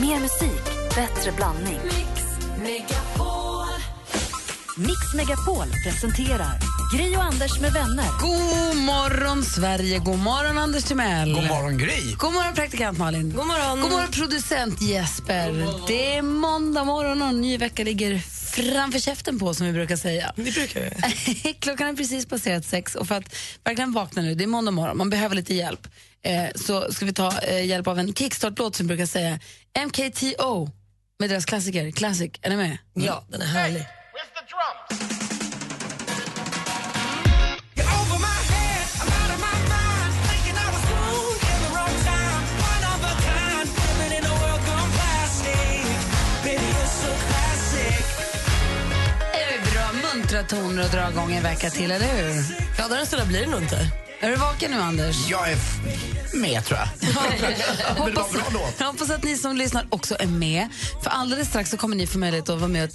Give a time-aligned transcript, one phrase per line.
[0.00, 1.80] Mer musik, bättre blandning.
[4.76, 6.58] Mix Megapol presenterar
[6.94, 8.04] Gri och Anders med vänner.
[8.20, 9.98] God morgon, Sverige!
[9.98, 11.32] God morgon, Anders Timell.
[11.34, 12.14] God morgon, Gry.
[12.18, 13.32] God morgon, praktikant Malin.
[13.36, 15.66] God morgon, God morgon producent Jesper.
[15.86, 18.22] Det är måndag morgon och en ny vecka ligger
[18.62, 20.32] framför käften på, som vi brukar säga.
[20.36, 21.52] Det brukar vi.
[21.60, 24.96] Klockan är precis passerat sex och för att verkligen vakna nu, det är måndag morgon,
[24.96, 25.88] man behöver lite hjälp,
[26.22, 29.40] eh, så ska vi ta eh, hjälp av en kickstart-låt som vi brukar säga
[29.86, 30.70] MKTO
[31.18, 32.32] med deras klassiker, Classic.
[32.42, 32.78] Är ni med?
[32.94, 33.80] Ja, den är härlig.
[33.80, 35.35] Where's
[50.36, 52.44] muntra toner och dra igång en vecka till, eller hur?
[52.76, 53.90] Gladare än så där blir det nog inte.
[54.20, 55.30] Är du vaken nu, Anders?
[55.30, 55.56] Jag är
[56.34, 56.88] med, tror jag.
[57.98, 58.74] Men det var en bra låt.
[58.78, 60.68] Jag hoppas att ni som lyssnar också är med.
[61.02, 62.90] För alldeles strax så kommer ni få möjlighet att vara med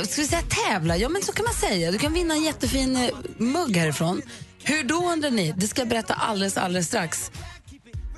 [0.00, 0.96] och Ska vi säga tävla?
[0.96, 1.90] Ja, men så kan man säga.
[1.90, 4.22] Du kan vinna en jättefin eh, mugg härifrån.
[4.62, 5.54] Hur då, undrar ni?
[5.56, 7.30] Det ska jag berätta alldeles, alldeles strax.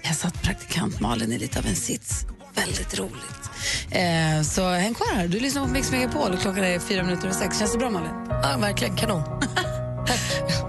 [0.03, 2.25] Jag satt praktikant Malin i lite av en sits.
[2.55, 3.51] Väldigt roligt.
[3.91, 5.29] Eh, så häng kvar här.
[5.29, 7.59] Du lyssnar på Mix Megapol och klockan är fyra minuter och sex.
[7.59, 8.11] Känns det bra, Malin?
[8.29, 9.23] Ja, verkligen kanon.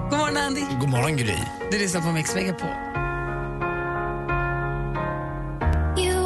[0.09, 0.61] God morgon, Andy.
[0.79, 1.37] God morgon, Gry.
[1.71, 2.69] Du lyssnar på Mix Megapol.
[5.97, 6.21] You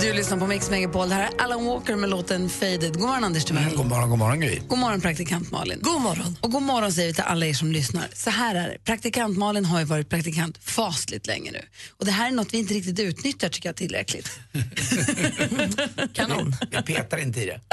[0.00, 1.08] Du lyssnar på Mix Megapol.
[1.08, 2.92] Det här är Alan Walker med låten Faded.
[2.92, 3.76] God morgon, Anders Timell.
[3.76, 4.60] God morgon, god morgon, Gry.
[4.68, 5.78] God morgon, praktikant Malin.
[5.82, 6.36] God morgon.
[6.40, 8.08] Och god morgon säger vi till alla er som lyssnar.
[8.14, 8.78] Så här är det.
[8.84, 11.60] Praktikant Malin har ju varit praktikant fasligt länge nu.
[11.90, 14.40] Och det här är något vi inte riktigt utnyttjar tycker jag tillräckligt.
[16.12, 16.54] Kanon.
[16.70, 17.60] Jag petar inte i det.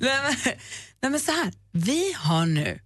[0.00, 0.34] nej, men,
[1.02, 1.52] nej men så här.
[1.72, 2.80] Vi har nu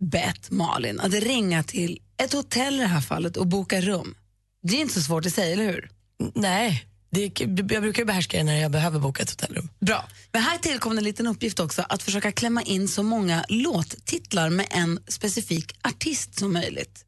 [0.00, 4.14] bett Malin att ringa till ett hotell i det här fallet och boka rum.
[4.62, 5.90] Det är inte så svårt att säga, eller hur?
[6.34, 9.68] Nej, det är, jag brukar behärska det när jag behöver boka ett hotellrum.
[9.80, 10.08] Bra.
[10.32, 14.66] Men här tillkom en liten uppgift också, att försöka klämma in så många låttitlar med
[14.70, 17.04] en specifik artist som möjligt.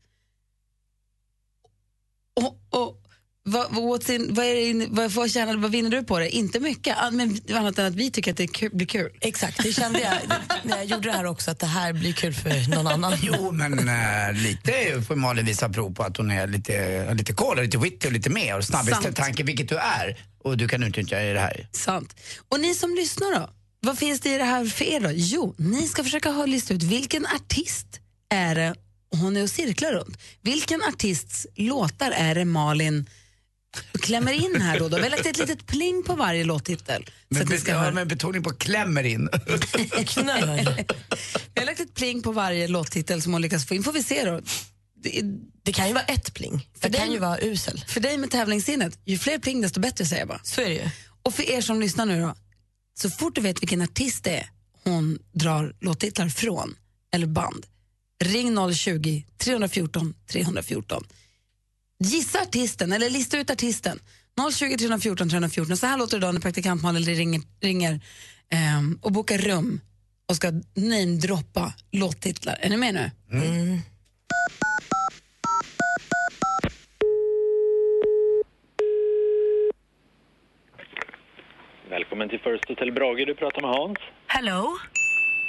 [2.35, 3.10] Och, och
[3.43, 6.31] vad, vad, sin, vad, in- vad, vad, tjänar, vad vinner du på det?
[6.31, 9.11] Inte mycket, men annat än att vi tycker att det kul, blir kul.
[9.21, 12.35] Exakt, det kände jag när jag gjorde det här också, att det här blir kul
[12.35, 13.13] för någon annan.
[13.23, 17.59] Jo, men äh, lite får Malin visa prov på att hon är lite, lite cool,
[17.59, 19.17] och lite witty och lite mer och snabb i Sant.
[19.17, 20.25] tanke, vilket du är.
[20.45, 21.69] Och du kan utnyttja i det här.
[21.73, 22.17] Sant.
[22.49, 23.51] Och ni som lyssnar då?
[23.81, 25.11] Vad finns det i det här för er då?
[25.13, 27.87] Jo, ni ska försöka ha lista ut vilken artist
[28.31, 28.75] är det
[29.17, 30.19] hon är och cirklar runt.
[30.43, 33.07] Vilken artists låtar är det Malin
[34.01, 34.89] klämmer in här då?
[34.89, 34.97] då?
[34.97, 37.05] Vi har lagt ett litet pling på varje låttitel.
[37.05, 37.93] Så Men, att ni be- ska ja, höra.
[37.95, 39.29] med betoning på klämmer in.
[41.55, 43.83] Vi har lagt ett pling på varje låttitel som hon lyckas få in.
[43.83, 44.41] Får vi se då.
[45.03, 45.21] Det
[45.63, 47.85] Det kan ju vara ett pling, för det dig- kan ju vara usel.
[47.89, 50.41] För dig med tävlingssinnet, ju fler pling desto bättre säger jag bara.
[50.43, 50.89] Så är det ju.
[51.23, 52.35] Och för er som lyssnar nu då,
[53.01, 54.51] så fort du vet vilken artist det är
[54.85, 56.75] hon drar låttitlar från,
[57.15, 57.67] eller band,
[58.25, 61.05] ring 020 314 314.
[62.05, 63.99] Gissa artisten, eller lista ut artisten.
[64.53, 65.77] 020 314 314.
[65.77, 68.01] Så här låter det då när praktikant Malin ringer, ringer
[68.51, 69.81] ehm, och bokar rum
[70.29, 72.59] och ska namedroppa låttitlar.
[72.61, 73.79] Är ni med nu?
[81.91, 83.27] Välkommen till First Hotel Brage.
[83.27, 83.99] Du pratar med Hans.
[84.27, 84.77] Hello,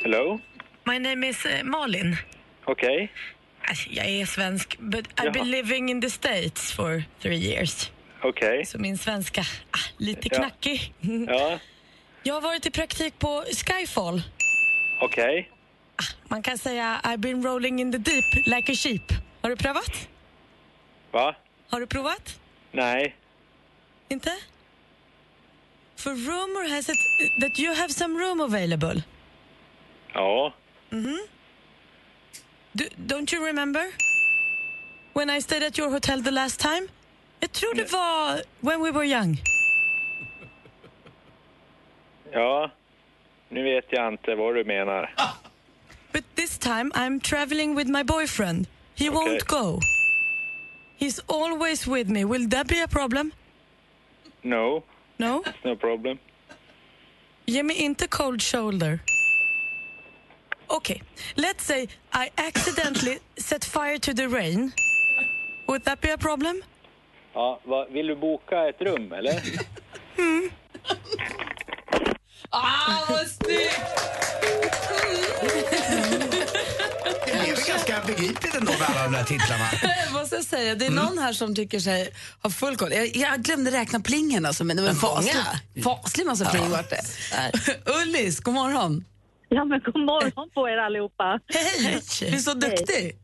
[0.04, 0.40] Hello?
[0.86, 2.16] my name is uh, Malin.
[2.66, 3.02] Okej.
[3.02, 3.41] Alltså,
[3.90, 7.92] Jag är svensk, but I've been living in the States for three years.
[8.24, 8.66] Okej.
[8.66, 9.42] Så min svenska,
[9.72, 10.94] ah, lite knackig.
[11.28, 11.60] Ja.
[12.24, 14.22] Jag har varit i praktik på Skyfall.
[15.02, 15.50] Okej.
[16.28, 19.02] Man kan säga I've been rolling in the deep like a sheep.
[19.42, 20.08] Har du prövat?
[21.12, 21.36] Va?
[21.70, 22.40] Har du provat?
[22.72, 23.16] Nej.
[24.10, 24.32] Inte?
[25.96, 26.98] For rumor has it
[27.42, 29.04] that you have some room available.
[30.14, 30.54] Ja.
[32.76, 33.86] Do, don't you remember?
[35.14, 36.88] When I stayed at your hotel the last time?
[37.40, 39.38] Jag tror det var when we were young.
[42.34, 42.72] Ja.
[43.50, 45.14] Nu vet jag inte vad du menar.
[46.12, 48.68] But this time I'm traveling with my boyfriend.
[48.96, 49.80] He won't go.
[50.98, 52.24] He's always with me.
[52.24, 53.32] Will that be a problem?
[54.44, 54.84] No.
[55.18, 55.44] No?
[55.64, 56.20] No problem.
[57.46, 59.00] Ge mig inte cold shoulder.
[60.78, 61.02] Okay,
[61.36, 64.72] let's say I accidentally set fire to the rain.
[65.68, 66.62] Would that be a problem?
[67.34, 69.42] Ja, va, vill du boka ett rum, eller?
[72.54, 73.82] Ah, vad snyggt!
[77.26, 79.70] Det är väl ganska begripligt ändå med alla de där titlarna.
[80.06, 82.14] Jag måste säga, det är någon här som tycker sig
[82.44, 82.92] ha full koll.
[82.94, 85.34] Jag, jag glömde räkna plingen alltså, men det var en faslig,
[85.84, 87.02] faslig massa pling vart det.
[87.86, 89.06] Ullis, god morgon.
[89.56, 91.40] Ja, men god morgon på er allihopa.
[91.54, 92.02] Hej!
[92.20, 93.16] Du är så duktig.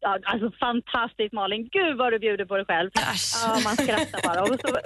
[0.00, 1.68] Ja, alltså fantastiskt Malin.
[1.72, 2.90] Gud vad du bjuder på dig själv.
[2.94, 4.42] Ja, man skrattar bara.
[4.42, 4.78] Och så,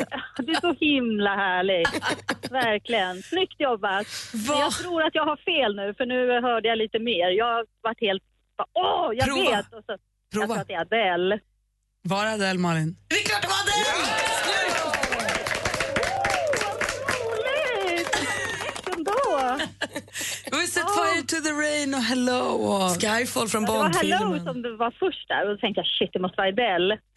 [0.43, 1.87] du är så himla härlig.
[2.51, 3.23] Verkligen.
[3.23, 4.07] Snyggt jobbat.
[4.49, 7.29] Men jag tror att jag har fel nu för nu hörde jag lite mer.
[7.31, 8.23] Jag har varit helt...
[8.75, 9.51] Åh, jag Prova.
[9.51, 9.73] vet!
[9.75, 9.97] Och så,
[10.33, 10.47] Prova.
[10.47, 11.39] Jag tror att det är Adele.
[12.03, 12.97] Var är Adele, Malin?
[13.09, 13.75] Det är klart det var den!
[17.15, 18.15] Roligt!
[19.53, 19.65] Ändå.
[20.51, 22.41] Vi har sett Fire to the Rain och Hello.
[22.41, 22.91] Och...
[23.03, 24.65] Skyfall från Det var Hello Bond-filmen.
[24.65, 26.99] som var först där och då tänkte jag shit det måste vara Adele.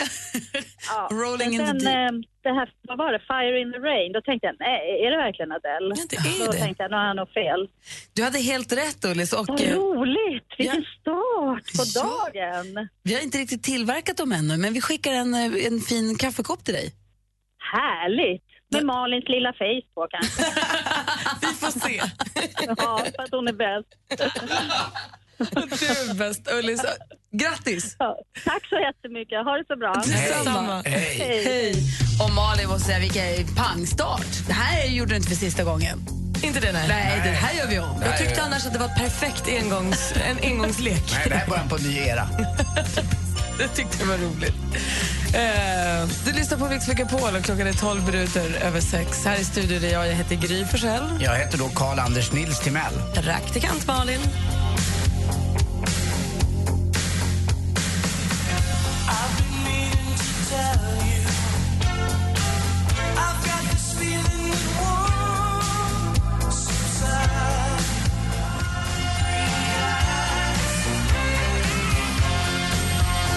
[0.90, 1.10] Ja.
[1.12, 2.26] Rolling Men in the sen, deep.
[2.26, 5.12] eh, det här, vad var det, Fire in the Rain, då tänkte jag nej, är
[5.12, 5.96] det verkligen Adele?
[5.98, 6.58] Ja, det är då det.
[6.58, 7.68] tänkte jag, nu har jag nog fel.
[8.14, 9.34] Du hade helt rätt, Ullis.
[9.34, 10.50] Och, Vad eh, roligt!
[10.58, 12.30] Vilken start på Ja.
[12.34, 12.90] dagen!
[13.04, 16.64] vi har inte riktigt tillverkat dem ännu, men vi skickar en, eh, en fin kaffekopp
[16.66, 16.94] till dig.
[17.74, 18.44] Härligt!
[18.72, 20.44] Med Malins lilla face på kanske.
[21.42, 22.02] Vi får se.
[22.78, 23.90] ja, för att hon är bäst.
[25.56, 26.82] Du är bäst, Ullis.
[27.32, 27.96] Grattis!
[28.00, 29.94] Ja, tack så jättemycket, ha det så bra.
[29.94, 30.82] Detsamma.
[30.86, 31.18] Hej.
[31.20, 31.44] Hej.
[31.46, 31.76] Hej!
[32.24, 34.26] Och Malin måste säga, vilken pangstart.
[34.48, 36.00] Det här gjorde du inte för sista gången.
[36.44, 36.88] Inte det, nej.
[36.88, 38.02] Nej, det här gör vi om.
[38.06, 41.04] Jag tyckte annars att det var ett perfekt engångs, en engångslek.
[41.12, 42.28] Nej, det här är början på en ny era.
[43.62, 44.54] Det tyckte jag var roligt.
[45.34, 49.26] Eh, du lyssnar på Mix Megapol och klockan är 12 minuter över sex.
[49.26, 51.04] Här i studion är jag, jag heter Gry Forssell.
[51.20, 52.94] Jag heter då Karl-Anders Nils Timell.
[53.14, 54.20] Praktikant Malin.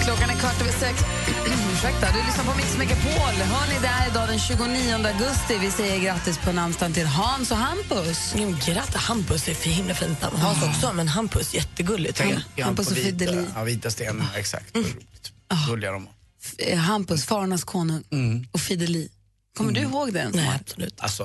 [0.05, 0.99] Klockan är kvart över sex.
[1.73, 3.11] Ursäkta, du lyssnar på Mix Megapol.
[3.21, 5.57] Hör ni där idag den 29 augusti.
[5.61, 8.33] Vi säger grattis på namnsdagen till Hans och Hampus.
[8.37, 10.37] Jo, Grattis, Hampus är för himla fint namn.
[10.37, 12.17] Hans också, men Hampus jättegulligt.
[12.17, 13.45] Tänk, ja, Hampus på och vita, Fideli.
[13.55, 14.65] ja, vita stenen, exakt.
[14.73, 15.31] Vad roligt.
[15.67, 16.13] Gulliga de var.
[16.57, 19.09] Eh, Hampus, Farnas konung och Fideli.
[19.57, 20.29] Kommer du ihåg det?
[20.33, 20.95] Nej, absolut.
[21.01, 21.23] Alltså,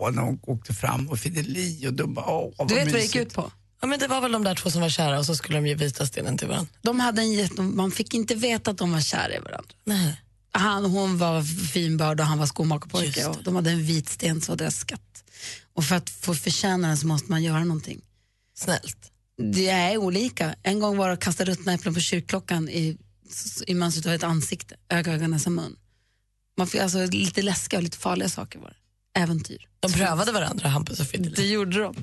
[0.00, 2.98] åh, när hon åkte fram och Fideli och bara, åh, vad Du vet vad det
[2.98, 3.14] mysigt.
[3.14, 3.50] gick ut på?
[3.80, 5.66] Ja, men det var väl de där två som var kära och så skulle de
[5.66, 6.72] ge vita stenen till varandra.
[6.82, 9.74] De hade en man fick inte veta att de var kära i varandra.
[9.84, 10.20] Nej.
[10.52, 11.42] Han, hon var
[11.72, 13.26] finbörd och han var skomakarpojke.
[13.26, 15.24] Och de hade en vit sten så var deras skatt.
[15.74, 18.00] Och för att få förtjäna den så måste man göra någonting.
[18.54, 19.12] Snällt.
[19.52, 20.54] Det är olika.
[20.62, 22.98] En gång var det att kasta ruttna äpplen på kyrkklockan i,
[23.66, 25.76] i mönstret av ett ansikte, öga, öga, näsa, mun.
[26.56, 28.76] Man fick alltså lite läskiga och lite farliga saker var det.
[29.22, 29.66] Äventyr.
[29.80, 31.34] De prövade varandra, Hampus och Fideli.
[31.36, 31.96] Det gjorde de.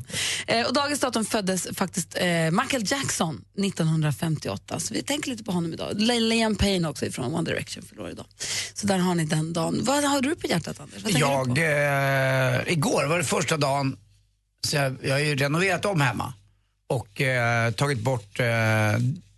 [0.47, 4.79] Eh, och dagens datum föddes faktiskt eh, Michael Jackson 1958.
[4.79, 6.01] Så vi tänker lite på honom idag.
[6.01, 8.25] Liam Payne också från One Direction förlorar idag.
[8.73, 9.79] Så där har ni den dagen.
[9.83, 11.03] Vad har du på hjärtat Anders?
[11.03, 11.61] Vad tänker du på?
[11.61, 13.97] Jag, eh, igår var det första dagen,
[14.67, 16.33] så jag, jag har ju renoverat om hemma
[16.89, 18.45] och eh, tagit bort eh,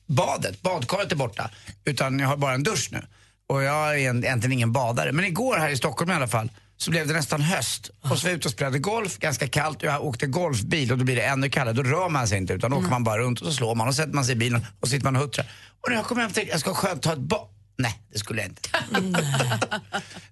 [0.05, 0.61] badet.
[0.61, 1.49] Badkaret är borta,
[1.85, 3.01] utan jag har bara en dusch nu.
[3.47, 5.11] Och jag är en- egentligen ingen badare.
[5.11, 7.89] Men igår här i Stockholm i alla fall så blev det nästan höst.
[8.01, 9.77] Och så var jag ute och spelade golf, ganska kallt.
[9.77, 11.73] Och jag åkte golfbil och då blir det ännu kallare.
[11.73, 13.87] Då rör man sig inte utan då åker man bara runt och så slår man
[13.87, 15.45] och sätter man sig i bilen och sitter man och huttrar.
[15.81, 17.47] Och när jag kom hem tänkte jag, ska skönt ta ett bad.
[17.77, 18.69] Nej, det skulle jag inte.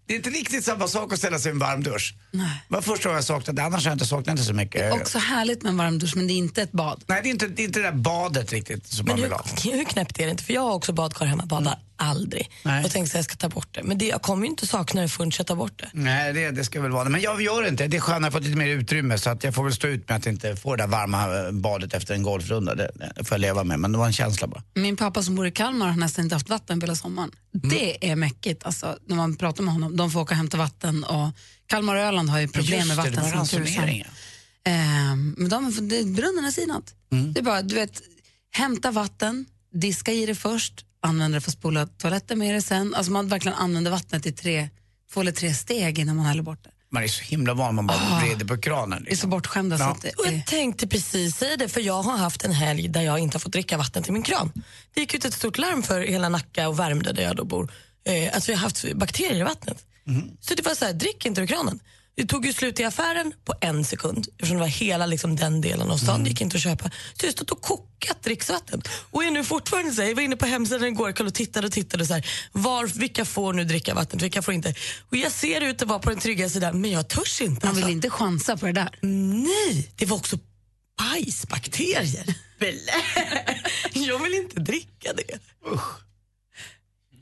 [0.05, 2.15] det är inte riktigt samma sak att ställa sig i en varm dusch.
[2.31, 2.63] Nej.
[2.67, 4.93] Det var första gången jag saknade det, annars har jag inte saknat det så mycket.
[4.93, 7.03] Också härligt med en varm dusch, men det är inte ett bad.
[7.07, 9.23] Nej, det är, inte, det är inte det där badet riktigt som Men man hur,
[9.23, 9.43] vill ha.
[9.77, 10.43] hur knäppt är det inte?
[10.43, 12.51] För jag har också badkar hemma, badar aldrig.
[12.63, 12.85] Nej.
[12.85, 13.83] Och tänkte att jag ska ta bort det.
[13.83, 15.89] Men det, jag kommer ju inte sakna det förrän jag tar bort det.
[15.93, 17.09] Nej, det, det ska väl vara det.
[17.09, 17.87] Men jag gör inte.
[17.87, 19.87] Det är skönt att jag fått lite mer utrymme så att jag får väl stå
[19.87, 22.75] ut med att inte få det där varma eh, badet efter en golfrunda.
[22.75, 24.63] Det, det får jag leva med, men det var en känsla bara.
[24.73, 27.31] Min pappa som bor i Kalmar har nästan inte haft vatten på hela sommaren.
[27.51, 28.63] Det är mäckigt.
[28.63, 31.03] Alltså, när man pratar med honom, de får åka och hämta vatten.
[31.03, 31.29] Och
[31.67, 33.13] Kalmar och Öland har ju problem med Just det, vatten.
[33.13, 33.59] det var som tusan.
[33.59, 34.05] ransonering.
[34.63, 36.93] Ehm, men de, det, brunnen har sinat.
[37.33, 38.01] Det är bara, du vet,
[38.51, 42.95] hämta vatten, diska i det först, använda det för att spola toaletten med det sen.
[42.95, 44.69] Alltså man verkligen använder vattnet i tre,
[45.13, 46.69] två eller tre steg innan man häller bort det.
[46.91, 48.19] Man är så himla van, man bara Ah.
[48.19, 48.99] vrider på kranen.
[48.99, 49.29] Vi är så Liksom.
[49.29, 49.91] bortskämda så Ja.
[49.91, 53.01] att det Och jag tänkte precis säga det, för jag har haft en helg där
[53.01, 54.51] jag inte har fått dricka vatten till min kran.
[54.93, 57.71] Det gick ut ett stort larm för hela Nacka och Värmdö där jag då bor,
[58.07, 59.85] eh, att vi har haft bakterier i vattnet.
[60.41, 61.79] Så det var så här, drick inte ur kranen.
[62.17, 65.61] Det tog ju slut i affären på en sekund eftersom det var hela liksom, den
[65.61, 66.23] delen av stan.
[66.23, 66.91] Det gick inte att köpa.
[67.13, 68.81] Så jag stod och kokat dricksvatten.
[69.11, 71.73] Och är nu fortfarande så här, jag var inne på hemsidan igår och tittade och
[71.73, 74.75] tittade så här, var, vilka får nu dricka vattnet, vilka får inte.
[75.09, 77.65] Och jag ser ut att vara på den trygga sidan men jag törs inte.
[77.65, 77.95] man vill alltså.
[77.95, 78.89] inte chansa på det där.
[79.01, 80.39] Nej, det var också
[80.97, 82.35] Bajsbakterier?
[83.93, 85.39] Jag vill inte dricka det.
[85.73, 85.99] Usch.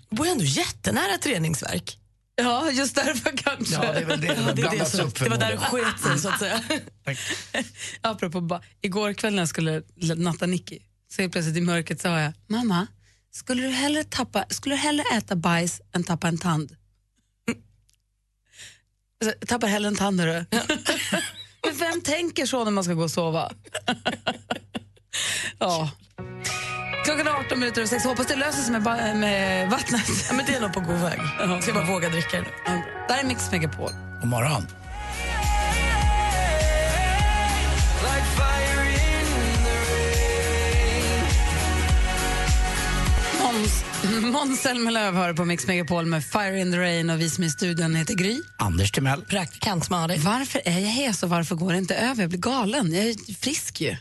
[0.09, 1.97] Jag bor ändå jättenära ett reningsverk.
[2.35, 3.73] Ja, just därför kanske.
[3.73, 4.27] Ja, det är väl det.
[4.27, 6.63] Ja, det, är det, som, det var där det sket sig så att säga.
[8.01, 9.83] Apropå ba- igår kväll när jag skulle
[10.15, 10.79] natta Nicky
[11.15, 12.87] så helt plötsligt i mörkret sa jag, mamma,
[13.31, 16.71] skulle du hellre, tappa, skulle du hellre äta bajs än tappa en tand?
[19.21, 20.45] Alltså, jag tappar hellre en tand, hörru.
[21.65, 23.51] Men vem tänker så när man ska gå och sova?
[25.59, 25.91] ja.
[27.05, 28.03] Klockan är 18 minuter och 6.
[28.05, 30.25] Hoppas det löser sig med, ba- med vattnet.
[30.27, 31.19] Ja, men det är nog på god väg.
[31.61, 32.47] Ska jag bara våga dricka det nu.
[32.65, 32.81] Ja.
[33.07, 33.91] Där är Mix Megapol.
[34.21, 34.67] God morgon.
[44.31, 47.47] Måns Zelmerlöw hör på Mix Megapol med Fire in the Rain och vi som är
[47.47, 48.41] i studion heter Gry.
[48.57, 49.21] Anders Timell.
[49.21, 50.21] Praktikant Malin.
[50.21, 52.23] Varför är jag hes och varför går det inte över?
[52.23, 52.93] Jag blir galen.
[52.93, 53.95] Jag är frisk ju.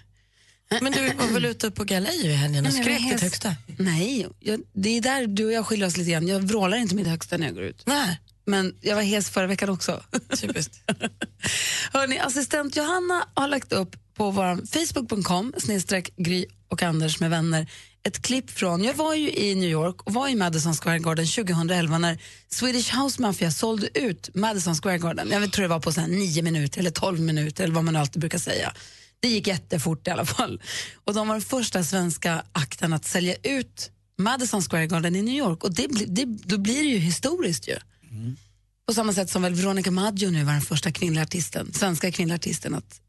[0.81, 3.55] Men du var väl ute på galej i helgen och skrek ditt högsta?
[3.79, 6.29] Nej, jag, det är där du och jag skiljer oss lite grann.
[6.29, 7.83] Jag vrålar inte mitt högsta när jag går ut.
[7.87, 8.21] Nej.
[8.47, 10.03] Men jag var hes förra veckan också.
[10.41, 10.81] Typiskt.
[11.93, 17.67] Hörrni, assistent Johanna har lagt upp på vår facebook.com snedstreck Gry och Anders med vänner
[18.07, 21.27] ett klipp från, jag var ju i New York och var i Madison Square Garden
[21.27, 22.19] 2011 när
[22.49, 25.31] Swedish House Mafia sålde ut Madison Square Garden.
[25.31, 28.21] Jag tror det var på så nio minuter eller 12 minuter eller vad man alltid
[28.21, 28.73] brukar säga.
[29.25, 30.63] Det gick jättefort i alla fall.
[31.05, 35.35] Och de var den första svenska akten att sälja ut Madison Square Garden i New
[35.35, 37.77] York och det, det, då blir det ju historiskt ju.
[38.87, 42.35] På samma sätt som väl Veronica Maggio nu var den första kvinnliga artisten, svenska kvinnliga
[42.35, 43.01] artisten att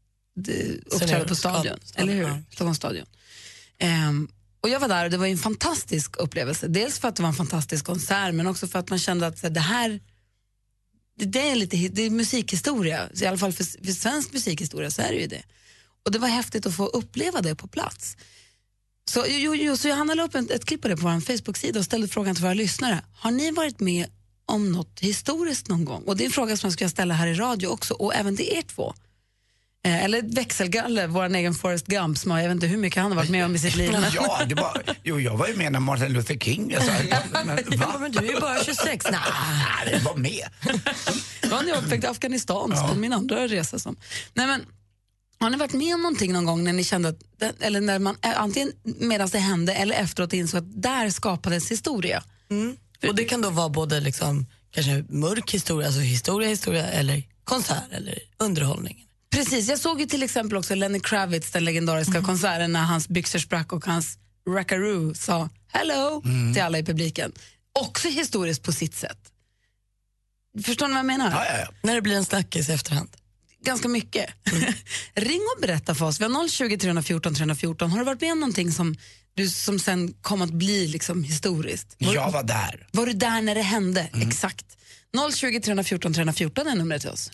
[0.48, 1.78] eh, uppträda på stadion.
[1.94, 2.22] Eller hur?
[2.22, 2.38] ja.
[2.50, 3.06] Stockholms stadion.
[3.78, 4.28] Ehm,
[4.60, 6.68] och jag var där och det var en fantastisk upplevelse.
[6.68, 9.38] Dels för att det var en fantastisk konsert men också för att man kände att
[9.38, 10.00] så det här
[11.18, 13.08] det, det är lite det är musikhistoria.
[13.14, 15.42] Så I alla fall för, för svensk musikhistoria så är det ju det.
[16.06, 18.16] Och det var häftigt att få uppleva det på plats.
[19.10, 21.78] Så, jo, jo, så Johanna la upp ett, ett klipp på det på vår Facebook-sida
[21.78, 23.00] och ställde frågan till våra lyssnare.
[23.14, 24.06] Har ni varit med
[24.46, 26.02] om något historiskt någon gång?
[26.06, 28.36] Och det är en fråga som jag ska ställa här i radio också och även
[28.36, 28.94] till er två.
[29.86, 33.12] Eh, eller växelgalle, vår egen Forrest Gump som har, jag vet inte hur mycket han
[33.12, 33.92] har varit med om i sitt liv.
[34.14, 36.74] Ja, det var, jo, jag var ju med när Martin Luther King...
[36.74, 36.92] Alltså,
[37.44, 39.06] men, Ja, men du är ju bara 26.
[39.10, 39.20] Nej.
[39.84, 40.48] Nej, det var med.
[41.42, 43.78] Det var när jag upptäckte Afghanistan, på min andra resa.
[43.78, 43.96] Som.
[44.34, 44.66] Nej, men,
[45.40, 48.16] har ni varit med om någonting någon gång när ni kände att, eller när man,
[48.22, 52.22] eh, antingen medan det hände eller efteråt insåg att där skapades historia?
[53.08, 57.92] Och det kan då vara både liksom, kanske mörk historia, alltså historia, historia eller konsert
[57.92, 59.02] eller underhållning.
[59.30, 63.38] Precis, jag såg ju till exempel också Lenny Kravitz, den legendariska konserten när hans byxor
[63.38, 66.22] sprack och hans rackaroo sa hello
[66.54, 67.32] till alla i publiken.
[67.78, 69.18] Också historiskt på sitt sätt.
[70.64, 71.30] Förstår ni vad jag menar?
[71.30, 71.66] Ja, ja, ja.
[71.82, 73.08] När det blir en snackis i efterhand.
[73.66, 74.26] Ganska mycket.
[75.14, 76.20] Ring och berätta för oss.
[76.20, 77.90] Vi har 020 314 314.
[77.90, 78.96] Har du varit med om någonting som,
[79.34, 81.96] du, som sen kom att bli liksom historiskt?
[81.98, 82.86] Var, Jag var där.
[82.92, 84.08] var du där när det hände?
[84.20, 84.64] Exakt.
[85.34, 87.30] 020 314 314 är numret till oss.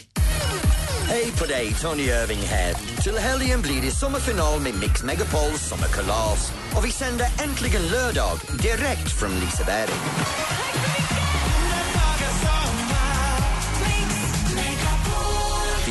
[1.08, 2.74] Hej på dig, Tony Irving här.
[3.02, 6.52] Till helgen blir det sommarfinal med Mix Megapols sommarkalas.
[6.76, 9.90] Och vi sänder äntligen lördag direkt från Liseberg.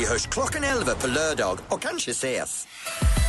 [0.01, 2.67] Vi hörs klockan 11 på lördag och kanske ses.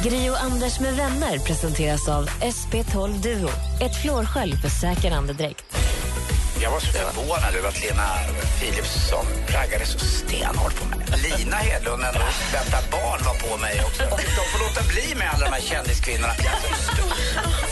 [0.05, 3.50] Gri och Anders med vänner presenteras av SP12 Duo.
[3.85, 5.64] Ett flårskölj för säker andedräkt.
[6.62, 8.09] Jag var så förvånad över att Lena
[8.61, 10.99] Philipsson raggade så stenhårt på mig.
[11.26, 12.21] Lina Hedlund, ändå
[12.52, 14.02] väntar barn, var på mig också.
[14.38, 16.35] De får låta bli med alla de här kändiskvinnorna.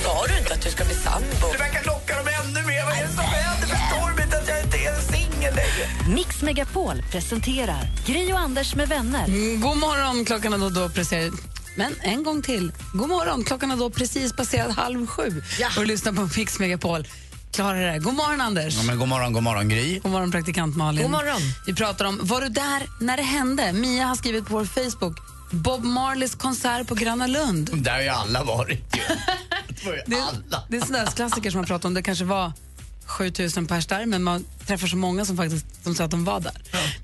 [0.05, 1.47] Sa du inte att du ska bli sambo?
[1.53, 2.85] Det verkar locka dem ännu mer.
[2.85, 3.67] Vad är det som händer?
[3.75, 5.01] Förstår de inte att jag inte är
[5.41, 6.15] singel längre?
[6.15, 9.25] Mix Megapol presenterar Gri och Anders med vänner.
[9.29, 11.33] Mm, god morgon, klockan är då, då precis...
[11.77, 12.73] Men en gång till.
[12.95, 15.43] God morgon, klockan är då precis passerat halv sju.
[15.79, 17.07] Och lyssnar på Mix Megapol.
[17.53, 17.99] Klarar det.
[17.99, 18.75] God morgon, Anders.
[18.77, 19.99] Ja, men god morgon, god morgon, Gry.
[19.99, 21.03] God morgon, praktikant Malin.
[21.03, 21.41] God morgon.
[21.67, 23.73] Vi pratar om, var du där när det hände?
[23.73, 25.17] Mia har skrivit på vår Facebook.
[25.51, 27.71] Bob Marleys konsert på Gröna Lund.
[27.75, 29.03] Där har ju alla varit ju.
[29.69, 30.63] Det var ju Det, alla.
[30.69, 31.95] det är sådana klassiker som man pratar om.
[31.95, 32.53] Det kanske var
[33.11, 36.41] 7000 pers där, men man träffar så många som faktiskt som sa att de var
[36.41, 36.53] där.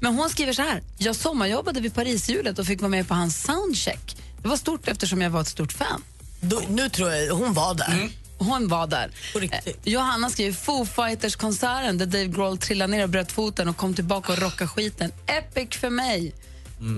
[0.00, 0.82] Men hon skriver så här.
[0.98, 4.16] Jag sommarjobbade vid Parishjulet och fick vara med på hans soundcheck.
[4.42, 6.02] Det var stort eftersom jag var ett stort fan.
[6.40, 8.10] Då, nu tror jag hon var där.
[8.38, 9.10] Hon var där.
[9.42, 13.94] Eh, Johanna skriver Foo Fighters-konserten där Dave Grohl trillade ner och bröt foten och kom
[13.94, 15.12] tillbaka och rockade skiten.
[15.26, 16.34] Epic för mig.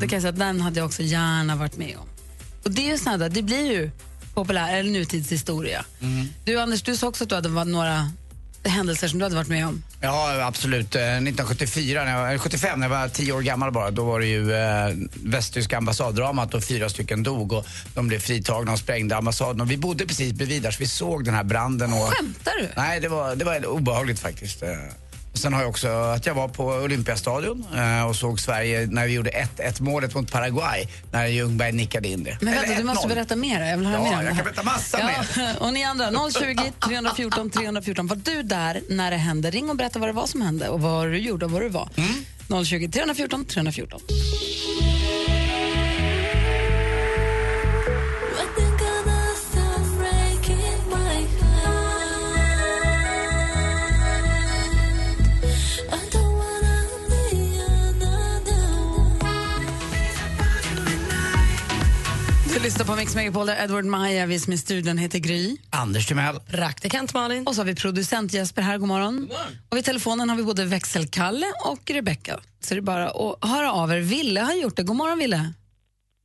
[0.00, 2.08] Det kan jag säga att den hade jag också gärna varit med om.
[2.64, 3.90] Och det är ju såna där, det blir ju
[4.34, 5.84] populär eller nutidshistoria.
[6.44, 8.12] Du Anders, du sa också att du hade några
[8.64, 9.82] händelser som du hade varit med om?
[10.00, 10.94] Ja, absolut.
[10.94, 14.20] Eh, 1974, när jag, eller 75, när jag var 10 år gammal bara, då var
[14.20, 19.16] det ju eh, västtyska ambassaddramat och fyra stycken dog och de blev fritagna och sprängde
[19.16, 19.60] ambassaden.
[19.60, 21.92] Och vi bodde precis bredvid där så vi såg den här branden.
[21.92, 22.68] Och, Skämtar du?
[22.76, 24.62] Nej, det var, det var obehagligt faktiskt.
[25.34, 29.12] Sen har jag också att jag var på Olympiastadion eh, och såg Sverige när vi
[29.12, 32.38] gjorde 1-1 målet mot Paraguay när Ljungberg nickade in det.
[32.40, 33.08] Men vänta, du måste 1-0.
[33.08, 33.60] berätta mer.
[33.64, 35.56] Jag vill höra Ja, mer om jag det kan berätta massa mer.
[35.60, 38.06] Och ni andra, 020 314 314.
[38.06, 39.50] Var du där när det hände?
[39.50, 41.68] Ring och berätta vad det var som hände och vad du gjorde och var du
[41.68, 41.88] var.
[41.96, 42.64] Mm.
[42.64, 44.00] 020 314 314.
[62.58, 65.56] Du lyssnar på Mix Megapol där Edward Maja, vi som är i studion heter Gry.
[65.82, 66.36] Anders Timell.
[66.50, 67.46] Praktikant Malin.
[67.46, 69.30] Och så har vi producent Jesper här, god morgon.
[69.70, 72.40] Och vid telefonen har vi både växelkalle och Rebecka.
[72.60, 74.00] Så det är bara att höra av er.
[74.00, 74.82] Ville har gjort det.
[74.82, 75.40] God morgon Ville.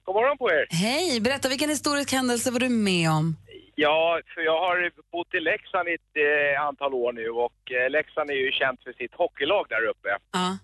[0.06, 0.68] God morgon på er.
[0.70, 3.36] Hej, berätta vilken historisk händelse var du med om?
[3.76, 7.90] Ja, för jag har bott i Leksand i ett eh, antal år nu och eh,
[7.90, 10.10] Leksand är ju känt för sitt hockeylag där uppe.
[10.32, 10.58] Ja.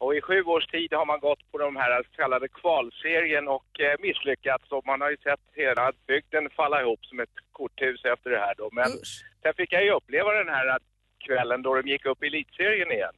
[0.00, 3.80] Och i sju års tid har man gått på de här så kallade kvalserien och
[3.80, 8.30] eh, misslyckats och man har ju sett hela bygden falla ihop som ett korthus efter
[8.30, 8.68] det här då.
[8.72, 8.88] Men
[9.42, 10.78] sen fick jag ju uppleva den här
[11.26, 13.14] kvällen då de gick upp i elitserien igen.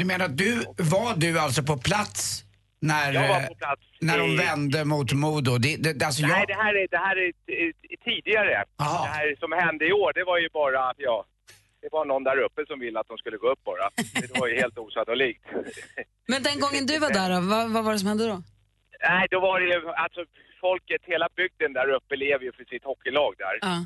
[0.00, 0.52] Du menar att du,
[0.96, 2.42] var du alltså på plats
[2.80, 5.58] när, Jag var eh, på plats när de i- vände mot Modo?
[5.58, 7.72] Det, det, alltså Nej, jag, det här är, det här är eh,
[8.04, 8.64] tidigare.
[8.78, 8.84] Det
[9.18, 11.24] här som hände i år, det var ju bara, ja,
[11.86, 13.86] det var någon där uppe som ville att de skulle gå upp bara.
[14.22, 15.44] Det var ju helt osannolikt.
[16.32, 18.38] Men den gången du var där, då, vad, vad var det som hände då?
[19.08, 20.20] Nej, då var det ju, alltså
[20.60, 23.56] folket, hela bygden där uppe lever ju för sitt hockeylag där.
[23.60, 23.76] Ja.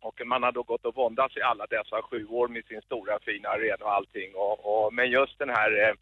[0.00, 3.18] Och man har då gått och våndats i alla dessa sju år med sin stora
[3.26, 4.30] fina arena och allting.
[4.34, 5.94] Och, och, men just den här, eh,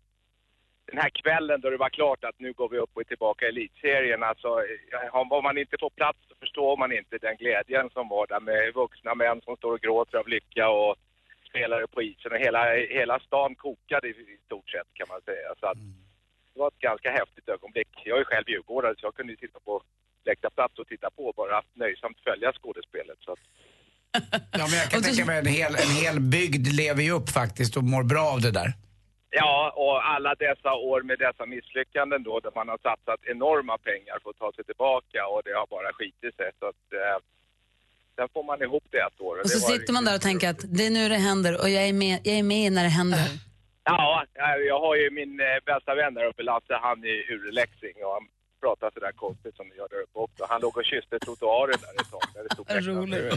[0.91, 3.47] den här kvällen då det var klart att nu går vi upp och är tillbaka
[3.47, 4.23] i elitserien.
[4.23, 4.49] Alltså,
[4.93, 8.41] eh, var man inte på plats så förstår man inte den glädjen som var där
[8.41, 10.97] med vuxna män som står och gråter av lycka och
[11.51, 12.33] spelare på isen.
[12.33, 12.63] Och hela,
[12.99, 15.49] hela stan kokade i, stort sett kan man säga.
[15.61, 15.79] Så att,
[16.53, 17.89] det var ett ganska häftigt ögonblick.
[18.05, 19.83] Jag är själv djurgårdare så jag kunde sitta på
[20.25, 23.19] läktarplats och titta på och bara nöjsamt följa skådespelet.
[23.21, 23.43] Så att,
[24.59, 27.77] ja, men jag kan tänka mig en hel, en hel bygd lever ju upp faktiskt
[27.77, 28.71] och mår bra av det där.
[29.31, 34.17] Ja, och alla dessa år med dessa misslyckanden då, där man har satsat enorma pengar
[34.23, 36.51] för att ta sig tillbaka och det har bara skitit sig.
[36.61, 37.17] Så att, eh,
[38.17, 39.41] sen får man ihop det ett år.
[39.43, 41.83] Och så sitter man där och tänker att det är nu det händer och jag
[41.89, 43.19] är med, jag är med när det händer.
[43.89, 44.25] Ja,
[44.69, 48.13] jag har ju min eh, bästa vän där uppe, Lasse, han är ur Leksing och
[48.13, 48.23] han
[48.61, 50.47] pratar sådär konstigt som de gör där uppe också.
[50.49, 52.23] Han låg och kysste trottoaren där ett tag.
[52.35, 53.33] Där det stod Roligt.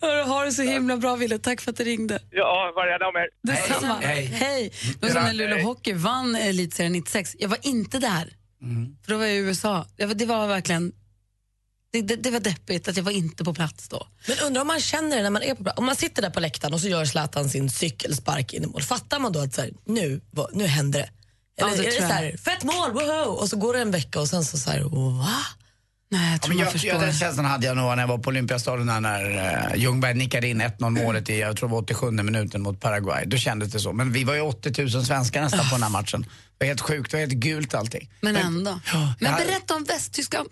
[0.00, 2.18] Hörru, Ha det så himla bra Ville, tack för att du ringde.
[2.30, 3.28] Ja, var rädda om er.
[3.42, 3.94] Detsamma.
[4.02, 4.24] Hej.
[4.24, 4.72] Hej.
[5.00, 7.36] Det var som när Luleå Hockey vann elitserien 96.
[7.38, 8.26] Jag var inte där,
[9.04, 9.86] för då var jag i USA.
[9.96, 10.92] Jag var, det var verkligen...
[11.92, 14.06] Det, det, det var deppigt att jag var inte på plats då.
[14.28, 16.40] Men undrar om man känner det när man är på Om man sitter där på
[16.40, 18.82] läktaren och så gör Zlatan sin cykelspark in i mål.
[18.82, 21.08] Fattar man då att så här, nu, vad- nu händer det?
[21.62, 22.18] Eller Ja, det är det tror så jag.
[22.18, 23.30] här, fett mål, woho!
[23.30, 24.80] Och så går det en vecka och sen så, så här,
[25.18, 25.28] va?
[26.12, 26.90] Nej, jag Ja, tror men man jag, förstår.
[26.90, 30.14] ja, den känslan hade jag nog när jag var på Olympiastadion när, när uh, Ljungberg
[30.14, 33.24] nickade in 1-0 målet i, jag tror det var 87 minuten mot Paraguay.
[33.26, 33.92] Då kändes det så.
[33.92, 36.22] Men vi var ju 80 000 svenskar nästan på den här matchen.
[36.22, 36.28] Det
[36.64, 38.10] var helt sjukt, det var helt gult allting.
[38.20, 38.80] Men ändå.
[38.92, 40.44] Ja, Men det här- berätta om västtyska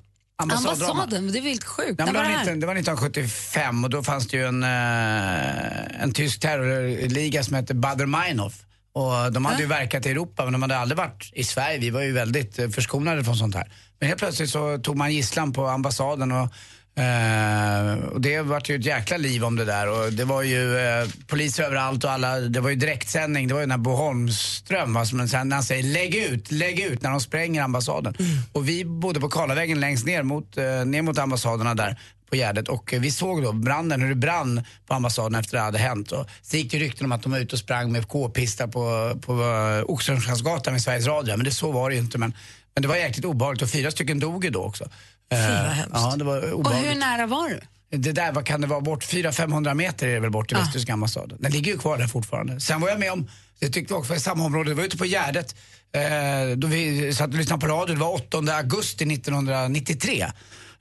[0.42, 1.02] Ambassaddrama.
[1.02, 1.32] ambassaden.
[1.32, 1.98] Det är helt sjukt.
[1.98, 2.38] Men det, var det?
[2.38, 7.54] 19, det var 1975 och då fanns det ju en, eh, en tysk terrorliga som
[7.54, 8.64] hette Bader Meinhof.
[8.92, 11.78] Och de hade ju verkat i Europa men de hade aldrig varit i Sverige.
[11.78, 13.72] Vi var ju väldigt eh, förskonade från sånt här.
[13.98, 16.52] Men helt plötsligt så tog man gisslan på ambassaden och
[16.98, 20.78] Eh, och det vart ju ett jäkla liv om det där och det var ju
[20.78, 24.94] eh, poliser överallt och alla, det var ju direktsändning, det var ju när Bo Holmström
[24.94, 28.14] va, som sen när han säger lägg ut, lägg ut när de spränger ambassaden.
[28.52, 31.98] Och vi bodde på Karlavägen längst ner mot, eh, ner mot ambassaderna där
[32.30, 35.62] på Gärdet och eh, vi såg då branden, hur det brann på ambassaden efter det
[35.62, 36.12] hade hänt.
[36.12, 39.14] Och så gick det rykten om att de var ute och sprang med k-pistar på,
[39.20, 42.18] på uh, Oxenstiernsgatan med Sveriges Radio, men det så var det ju inte.
[42.18, 42.34] Men,
[42.74, 44.88] men det var jäkligt obehagligt och fyra stycken dog ju då också.
[45.32, 45.90] Eh, Fy, vad hemskt.
[45.94, 47.60] Ja, det var Och hur nära var du?
[47.98, 50.92] Det där, vad kan det vara, bort 400-500 meter är det väl bort till västtyska
[50.92, 51.38] ambassaden.
[51.40, 52.60] Den ligger ju kvar där fortfarande.
[52.60, 54.84] Sen var jag med om, det tyckte vi också var i samma område, det var
[54.84, 55.54] ute på Gärdet.
[55.92, 60.26] Eh, då vi satt och lyssnade på radio, det var 8 augusti 1993.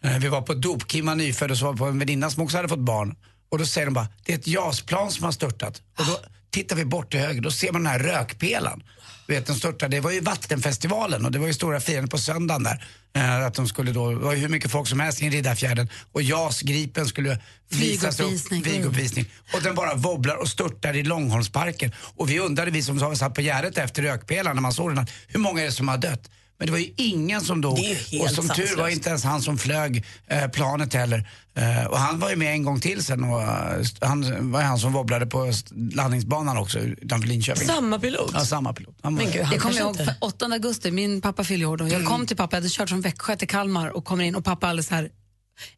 [0.04, 2.30] Eh, vi var på ett dop, Kim var nyfödd och så var på en väninna
[2.30, 3.16] som också hade fått barn.
[3.50, 5.82] Och då säger de bara, det är ett JAS-plan som har störtat.
[6.00, 6.18] Och då
[6.50, 8.84] tittar vi bort till höger, då ser man den här rökpelan.
[9.28, 9.98] Vet, den störtade.
[9.98, 12.86] Det var ju Vattenfestivalen och det var ju stora firandet på söndagen där.
[13.16, 15.90] Eh, att de skulle då, det var ju hur mycket folk som helst i Riddarfjärden
[16.12, 19.26] och JAS Gripen skulle visas upp, flyguppvisning.
[19.54, 21.92] Och den bara wobblar och störtar i Långholmsparken.
[22.16, 25.40] Och vi undrade, vi som satt på Gärdet efter rökpelaren när man såg den, hur
[25.40, 26.30] många är det som har dött?
[26.58, 27.80] Men det var ju ingen som dog.
[28.22, 28.94] Och som tur var sanslöst.
[28.94, 31.30] inte ens han som flög eh, planet heller.
[31.58, 33.41] Eh, och han var ju med en gång till sen och
[33.82, 35.52] st- han var han som wobblade på
[35.93, 37.67] landningsbanan också utanför Linköping.
[37.67, 38.32] Samma pilot?
[38.34, 38.96] Ja, samma pilot.
[39.02, 40.06] Han var Men gud, Jag han kommer kanske ihåg inte...
[40.06, 41.88] för 8 augusti, min pappa fyllde år då.
[41.88, 44.46] Jag kom till pappa, jag hade kört från Växjö till Kalmar och kommer in och
[44.46, 45.10] pappa alldeles så här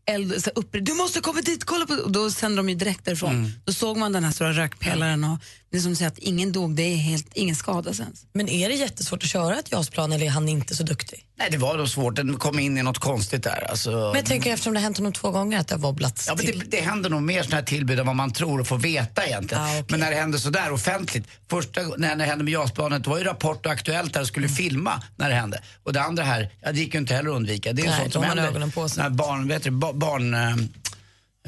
[0.10, 3.06] eld, så uppe, du måste komma dit, kolla på och Då sänder de ju direkt
[3.06, 3.52] därifrån.
[3.66, 5.38] Då såg man den här stora rökpelaren och
[5.72, 8.26] det är som säger att ingen dog, det är helt, ingen skadas ens.
[8.34, 11.26] Men är det jättesvårt att köra ett JAS-plan eller är han inte så duktig?
[11.38, 12.16] Nej, det var då svårt.
[12.16, 13.68] Den kom in i något konstigt där.
[13.70, 13.90] Alltså...
[13.92, 16.36] Men jag tänker eftersom det har hänt honom två gånger att det har wobblats Ja,
[16.36, 16.60] men till.
[16.60, 19.26] det, det händer nog mer såna här tillbud än vad man tror och får veta
[19.26, 19.64] egentligen.
[19.64, 19.86] Ah, okej.
[19.90, 21.28] Men när det hände sådär offentligt.
[21.50, 24.50] Första när det hände med JAS-planet det var ju Rapport och Aktuellt där och skulle
[24.50, 25.62] filma när det hände.
[25.84, 27.74] Och det andra här, ja, det gick ju inte heller att undvika.
[27.74, 28.48] Det är Nej, sånt som händer.
[28.48, 29.04] ögonen på sig.
[29.04, 30.34] När barn, vet du, ba, barn...
[30.34, 30.56] Eh,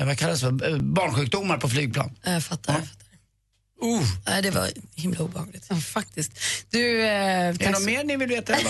[0.05, 0.77] vad kallas det för?
[0.79, 2.11] Barnsjukdomar på flygplan.
[2.23, 2.73] Jag fattar.
[2.73, 3.00] Jag fattar.
[3.83, 4.01] Uh.
[4.27, 5.65] Nej, det var himla obehagligt.
[5.69, 6.31] Ja, faktiskt.
[6.69, 8.53] Du, eh, Är det något mer ni vill veta?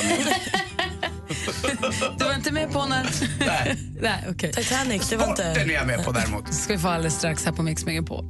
[2.17, 3.09] Du var inte med på när...
[3.39, 3.77] Nej.
[4.01, 4.53] Nej, okej.
[4.53, 5.73] Titanic, det var Sporten är inte...
[5.73, 6.53] jag med på däremot.
[6.53, 8.25] ska vi få alldeles strax här på Mix Megapol.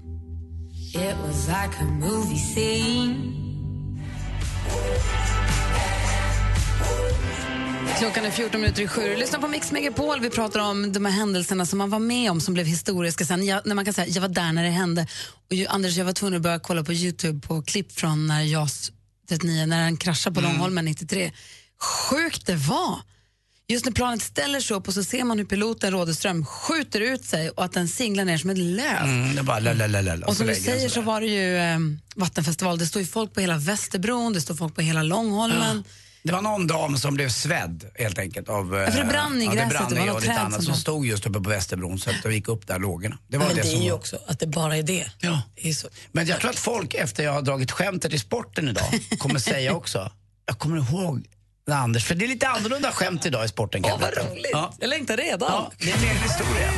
[0.94, 3.16] It was like a movie scene
[8.02, 9.16] Klockan är 14 minuter i sju.
[9.16, 10.20] Lyssna på Mix Megapol.
[10.20, 13.46] Vi pratar om de här händelserna som man var med om som blev historiska sen.
[13.46, 15.08] Jag, när man kan säga jag var där när det hände.
[15.50, 18.42] Och ju, Anders, jag var tvungen att börja kolla på Youtube på klipp från när
[18.42, 18.92] JAS
[19.30, 21.32] 39, när den kraschade på Långholmen 93.
[22.10, 23.02] Sjukt det var!
[23.68, 27.26] Just när planet ställer sig upp och så ser man hur piloten Rådeström skjuter ut
[27.26, 29.04] sig och att den singlar ner som ett löv.
[29.04, 30.28] Mm, det bara lalalala.
[30.28, 31.80] Och som du säger så var det ju eh,
[32.16, 32.80] vattenfestival.
[32.80, 35.84] Det står ju folk på hela Västerbron, det står folk på hela Långholmen.
[36.24, 38.50] Det var någon dam som blev svedd helt enkelt.
[38.50, 40.16] Av, eh, Ja, för det brann i ja, gräset, det brann det var i något
[40.16, 42.80] och lite annat som stod just uppe på Västerbron så att det gick upp där
[42.80, 43.18] lågorna.
[43.28, 43.98] Det var Men det, det som är ju var.
[43.98, 45.06] också att det bara är det.
[45.20, 45.42] Ja.
[45.56, 45.88] det är så.
[46.12, 49.74] Men jag tror att folk efter jag har dragit skämtet i sporten idag kommer säga
[49.74, 50.12] också,
[50.46, 51.26] jag kommer ihåg
[51.68, 54.50] när Anders, för det är lite annorlunda skämt idag i sporten kan Åh, vad roligt!
[54.52, 54.74] Ja.
[54.80, 55.52] Jag längtar redan.
[55.52, 56.72] ja, det är mer en historia.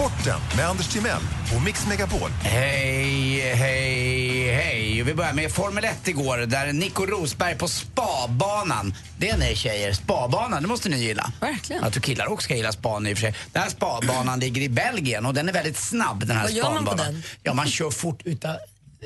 [0.00, 1.22] Sporten med Anders Timell
[1.56, 2.30] och Mix Megapol.
[2.30, 5.02] Hej, hej, hej.
[5.02, 8.94] Vi börjar med Formel 1 igår där Nico Rosberg på spabanan.
[9.18, 11.32] Det är ni tjejer, spabanan, det måste ni gilla.
[11.40, 11.82] Verkligen.
[11.82, 13.34] Jag tror killar också ska gilla span i och för sig.
[13.52, 16.70] Den här spabanan ligger i Belgien och den är väldigt snabb den här Vad gör
[16.70, 17.22] man på den?
[17.42, 18.56] Ja, man kör fort utan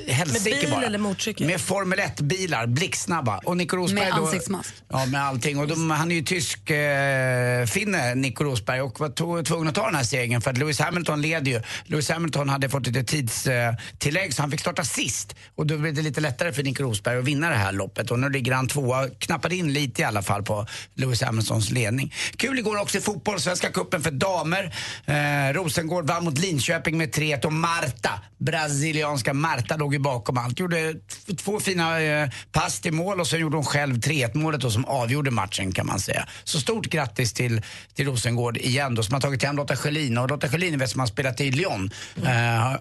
[0.07, 0.85] helsike Med bil bara.
[0.85, 1.47] eller motorcykel?
[1.47, 3.37] Med Formel 1-bilar, blixtsnabba.
[3.37, 4.73] Och Nico Rosberg Med då, ansiktsmask.
[4.89, 5.59] Ja, med allting.
[5.59, 9.75] Och de, han är ju tysk eh, finne, Nico Rosberg, och var to- tvungen att
[9.75, 11.61] ta den här segern för att Lewis Hamilton leder ju.
[11.85, 15.35] Lewis Hamilton hade fått lite tidstillägg eh, så han fick starta sist.
[15.55, 18.11] Och då blev det lite lättare för Nico Rosberg att vinna det här loppet.
[18.11, 22.13] Och nu ligger han tvåa, knappade in lite i alla fall på Lewis Hamiltons ledning.
[22.37, 24.75] Kul igår också i fotboll, Svenska cupen för damer.
[25.05, 30.59] Eh, Rosengård vann mot Linköping med 3-1 och Marta, brasilianska Marta låg ju bakom allt.
[30.59, 30.93] Gjorde
[31.37, 34.85] två fina eh, pass till mål och sen gjorde hon själv 3-1 målet då, som
[34.85, 36.27] avgjorde matchen kan man säga.
[36.43, 37.61] Så stort grattis till,
[37.93, 40.17] till Rosengård igen då som har tagit hem Lotta Schelin.
[40.17, 41.89] Och Lotta Schelin vet som har spelat i Lyon.
[42.15, 42.31] Eh,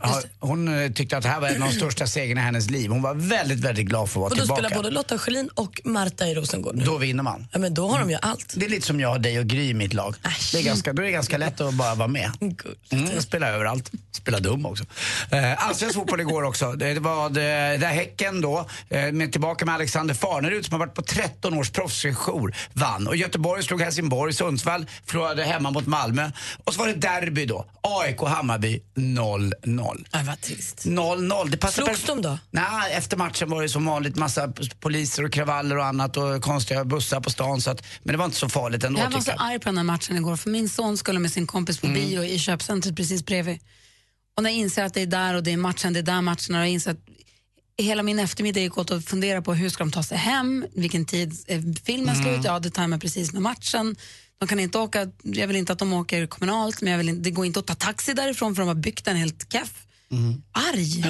[0.01, 2.71] har, hon eh, tyckte att det här var en av de största segrarna i hennes
[2.71, 2.91] liv.
[2.91, 4.61] Hon var väldigt, väldigt glad för att vara Och då tillbaka.
[4.61, 6.85] spelar både Lotta Schelin och Marta i Rosengård nu.
[6.85, 7.47] Då vinner man.
[7.53, 8.55] Ja, men då har de ju allt.
[8.57, 10.15] Det är lite som jag, dig och Gry i mitt lag.
[10.53, 12.31] Det är ganska, då är det ganska lätt att bara vara med.
[12.91, 13.91] Mm, spela överallt.
[14.13, 14.85] Spela dum också.
[15.31, 16.73] Eh, Allsvensk fotboll igår också.
[16.95, 17.41] Det var det,
[17.81, 21.71] där Häcken då, eh, med, tillbaka med Alexander Farnerud som har varit på 13 års
[21.71, 23.07] proffssejour, vann.
[23.07, 26.31] Och Göteborg slog Helsingborg, Sundsvall förlorade hemma mot Malmö.
[26.65, 27.67] Och så var det derby då.
[27.83, 30.07] AIK-Hammarby 0-0.
[30.11, 30.87] Ja, vad trist.
[30.87, 31.51] 0-0.
[31.51, 32.39] Det passar Slogs de då?
[32.51, 36.85] Nej, efter matchen var det som vanligt massa poliser och kravaller och annat och konstiga
[36.85, 37.61] bussar på stan.
[37.61, 39.77] Så att, men det var inte så farligt ändå Jag var så arg på den
[39.77, 43.27] här matchen igår för min son skulle med sin kompis på bio i köpcentret precis
[43.27, 43.59] bredvid.
[44.37, 46.21] Och när jag inser att det är där och det är matchen, det är där
[46.21, 47.01] matchen och jag inser att
[47.77, 51.05] hela min eftermiddag gick åt att fundera på hur ska de ta sig hem, vilken
[51.05, 53.97] tid är filmen slut, ja det tajmar precis med matchen.
[54.39, 57.23] De kan inte åka, jag vill inte att de åker kommunalt men jag vill inte,
[57.23, 59.87] det går inte att ta taxi därifrån för de har byggt en helt keff.
[60.53, 61.05] Arg.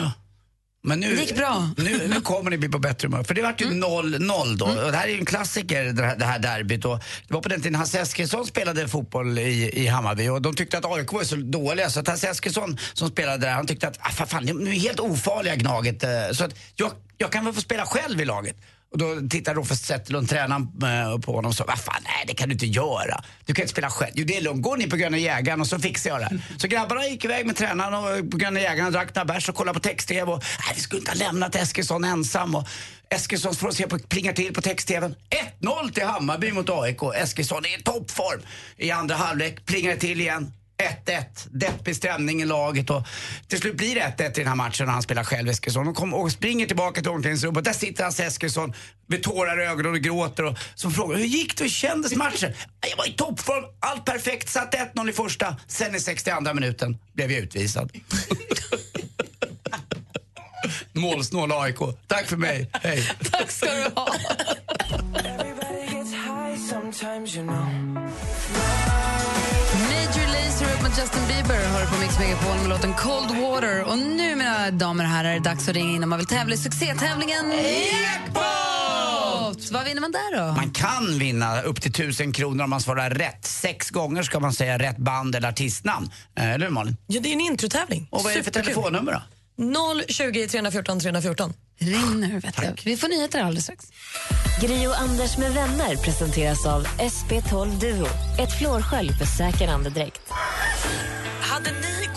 [0.86, 1.70] Men nu, Det gick bra.
[1.76, 3.24] Nu, nu kommer ni bli på bättre humör.
[3.24, 4.64] För det vart ju 0-0 då.
[4.66, 6.84] Och det här är ju en klassiker, det här, det här derbyt.
[6.84, 10.54] Och det var på den tiden Hasse Eskilsson spelade fotboll i, i Hammarby och de
[10.54, 13.88] tyckte att AIK var så dåliga så att Hasse Eskilsson som spelade där, han tyckte
[13.88, 16.02] att ah, fan, fan, de är helt ofarliga Gnaget.
[16.04, 18.56] eh, Så att jag, jag kan väl få spela själv i laget.
[18.94, 22.34] Och då tittade Roffe Zetterlund, tränaren, eh, på honom och sa, vad fan, nej det
[22.34, 23.24] kan du inte göra.
[23.44, 24.12] Du kan inte spela själv.
[24.14, 26.38] Jo det är lugnt, gå ni på Gröna Jägaren och så fixar jag det.
[26.56, 29.54] Så grabbarna gick iväg med tränaren och eh, på Gröna Jägaren drack några bärs och
[29.54, 32.54] kollade på text-tv och, nej vi skulle inte ha lämnat Eskilsson ensam.
[32.54, 32.68] Och
[33.10, 35.14] Eskilsson får se på, plingar till på text-tvn.
[35.60, 37.02] 1-0 till Hammarby mot AIK.
[37.14, 38.40] Eskilsson är i toppform.
[38.76, 40.52] I andra halvlek plingar det till igen.
[40.78, 43.06] 1-1, deppig stämning i laget och
[43.48, 45.88] till slut blir det 1-1 i den här matchen när han spelar själv Eskilsson.
[45.88, 48.72] Och, kom, och springer tillbaka till omklädningsrummet och där sitter hans Eskilsson
[49.06, 52.52] med tårar i ögonen och gråter och som frågar hur gick det, hur kändes matchen?
[52.90, 57.32] Jag var i toppform, allt perfekt, satt 1-0 i första, sen i 62 minuten blev
[57.32, 57.90] jag utvisad.
[60.92, 61.78] Målsnål AIK.
[62.06, 63.10] Tack för mig, hej.
[63.30, 64.14] Tack ska du ha.
[70.98, 73.82] Justin Bieber har du på Mix Megapol med låten Cold Water.
[73.84, 76.26] Och nu, mina damer och herrar, är det dags att ringa in om man vill
[76.28, 77.52] tävla i succétävlingen
[78.02, 79.70] Jackpot!
[79.72, 80.52] Vad vinner man där då?
[80.52, 83.46] Man kan vinna upp till 1000 kronor om man svarar rätt.
[83.46, 86.10] Sex gånger ska man säga rätt band eller artistnamn.
[86.38, 86.96] Eh, Eller hur Malin?
[87.06, 88.08] Ja, det är en introtävling.
[88.10, 88.74] Och vad är det för Superkul.
[88.74, 89.22] telefonnummer då?
[90.08, 91.52] 020 314 314.
[91.78, 92.74] Ring nu, vet du.
[92.84, 93.84] Vi får nyheter alldeles strax.
[94.60, 98.06] Gri och Anders med vänner presenteras av SP12 Duo.
[98.38, 100.20] Ett flårskölj för säker andedräkt.
[101.40, 102.08] Hade ni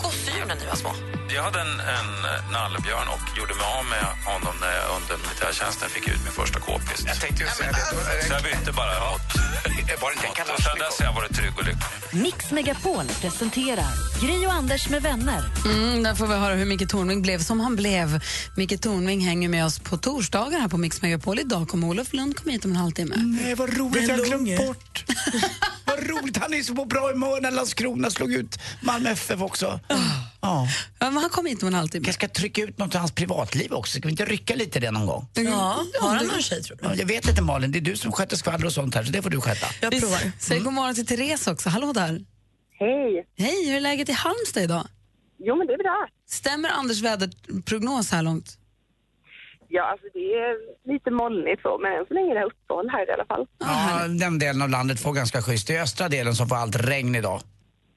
[0.48, 0.92] gosedjur när ni var små?
[1.34, 5.16] Jag hade en, en eh, nallebjörn och gjorde mig av med honom när jag under
[5.24, 7.04] militärtjänsten fick ut min första k-pist.
[7.06, 7.84] Jag tänkte ju säga det.
[8.26, 9.26] Så jag bytte bara mot...
[10.02, 12.22] Var det inte en Och sen dess har jag varit trygg och lycklig.
[12.22, 15.44] Mix Megapol presenterar Gri och Anders med vänner.
[15.64, 18.20] Mm, där får vi höra hur Micke Tornving blev som han blev.
[18.56, 21.38] Micke Tornving hänger med oss på torsdagar här på Mix Megapol.
[21.38, 23.14] Idag kommer Olof Lund komma hit om en halvtimme.
[23.16, 24.08] Nej, vad roligt.
[24.08, 25.04] Jag har glömt bort.
[25.84, 26.36] vad roligt.
[26.36, 29.80] Han är så på bra humör när Landskrona slog ut Malmö FF också.
[30.40, 30.66] Ja.
[30.98, 32.06] Ja, men han kommer hit om en halvtimme.
[32.06, 33.98] Jag ska trycka ut något av hans privatliv också.
[33.98, 35.28] Ska vi inte rycka lite det någon gång?
[35.34, 36.84] Ja, har han någon tjej tror du?
[36.84, 39.12] Ja, Jag vet inte Malin, det är du som sköter skvaller och sånt här så
[39.12, 39.66] det får du sköta.
[39.80, 40.32] Jag provar.
[40.38, 41.68] säger god morgon till Therese också.
[41.68, 42.20] Hallå där.
[42.78, 43.26] Hej!
[43.38, 44.86] Hej, hur är läget i Halmstad idag?
[45.38, 46.06] Jo, men det är bra.
[46.28, 48.58] Stämmer Anders väderprognos här långt?
[49.68, 50.54] Ja, alltså det är
[50.92, 53.46] lite molnigt så, men än så länge är det uppehåll här i alla fall.
[53.58, 55.66] Ja, den delen av landet får ganska schysst.
[55.66, 57.40] Det är östra delen som får allt regn idag.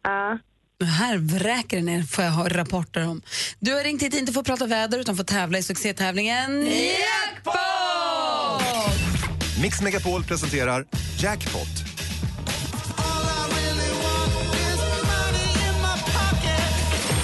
[0.03, 0.37] Ja.
[0.85, 3.21] Här vräker det ner, får jag ha rapporter om.
[3.59, 6.65] Du har ringt hit inte för att prata väder utan för att tävla i succétävlingen
[6.65, 7.61] Jackpot!
[9.61, 10.85] Mix Megapol presenterar
[11.19, 11.67] Jackpot.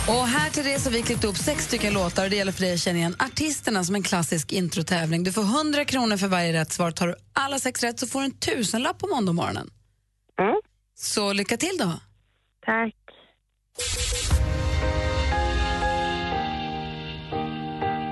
[0.08, 2.52] Och här till det så har vi klippt upp sex stycken låtar och det gäller
[2.52, 5.24] för dig att känna igen artisterna som en klassisk introtävling.
[5.24, 6.91] Du får 100 kronor för varje rätt svar.
[6.91, 9.70] Tar du alla sex rätt så får du en tusenlapp på måndag morgonen.
[10.39, 10.56] Mm.
[10.96, 11.93] Så lycka till då.
[12.65, 12.96] Tack.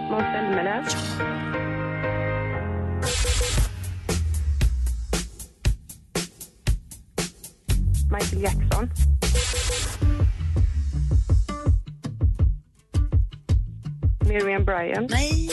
[0.10, 0.84] Måns Zelmerlöw.
[8.12, 8.90] Michael Jackson.
[14.28, 15.10] Miriam Bryant.
[15.10, 15.50] Nej.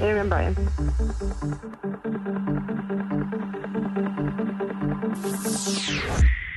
[0.00, 0.58] Miriam Bryant.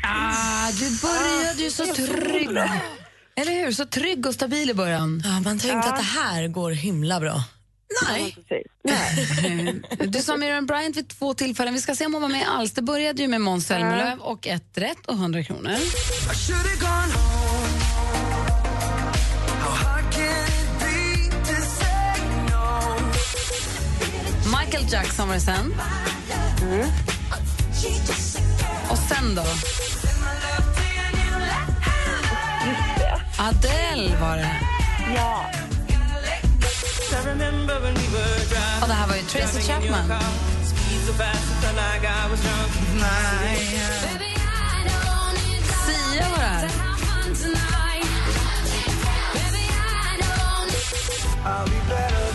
[0.04, 2.50] Ah, du började ju så trygg.
[3.36, 3.72] Eller hur?
[3.72, 5.22] Så trygg och stabil i början.
[5.26, 7.44] Ja, man tänkte att det här går himla bra.
[8.08, 8.36] Nej.
[10.08, 11.74] Du sa Miriam Bryant vid två tillfällen.
[11.74, 12.72] Vi ska se om hon var med alls.
[12.72, 15.76] Det började ju med Måns Zelmerlöw och ett rätt och 100 kronor.
[24.70, 25.74] Michael Jackson var det sen.
[28.90, 29.44] Och sen då?
[33.38, 34.56] Adele var det.
[35.16, 35.46] Ja.
[38.82, 40.12] Och det här var ju Tracy Chapman.
[45.86, 46.89] Sia var det här.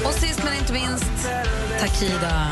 [0.06, 1.28] Och sist men inte minst,
[1.80, 2.50] Takida.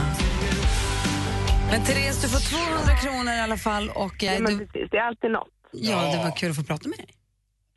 [1.70, 3.90] Men Therese, du får 200 kronor i alla fall.
[3.90, 4.90] Och, eh, Ja, men du, precis.
[4.90, 5.48] Det är alltid något.
[5.72, 7.08] ja, det var kul att få prata med dig.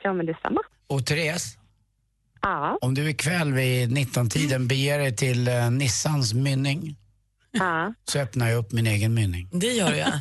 [0.03, 0.61] Ja, men detsamma.
[0.88, 1.57] Och Therese,
[2.41, 2.77] Ja.
[2.81, 6.95] om du ikväll vid 19-tiden beger dig till eh, Nissans mynning
[7.51, 7.93] Ja.
[8.05, 9.49] så öppnar jag upp min egen mynning.
[9.51, 10.11] Det gör jag.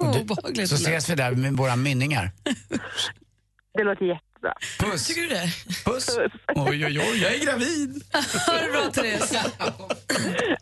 [0.00, 2.30] Och du- Obehagligt så ses vi där med våra mynningar.
[3.74, 4.52] Det låter jätte, bra.
[4.78, 5.06] Puss.
[5.06, 5.50] Tycker du det?
[5.84, 6.08] Puss.
[6.54, 8.02] Oj, oj, oj, jag är gravid.
[8.46, 9.32] Ha det bra, Therese.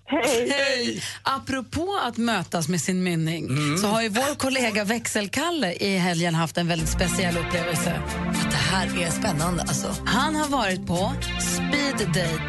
[0.06, 0.50] Hej.
[0.50, 1.02] Hej!
[1.22, 3.78] Apropå att mötas med sin mynning Mm.
[3.78, 8.02] så har ju vår kollega Växelkalle i helgen haft en väldigt speciell upplevelse.
[8.50, 9.94] Det här är spännande alltså.
[10.06, 12.42] Han har varit på speed date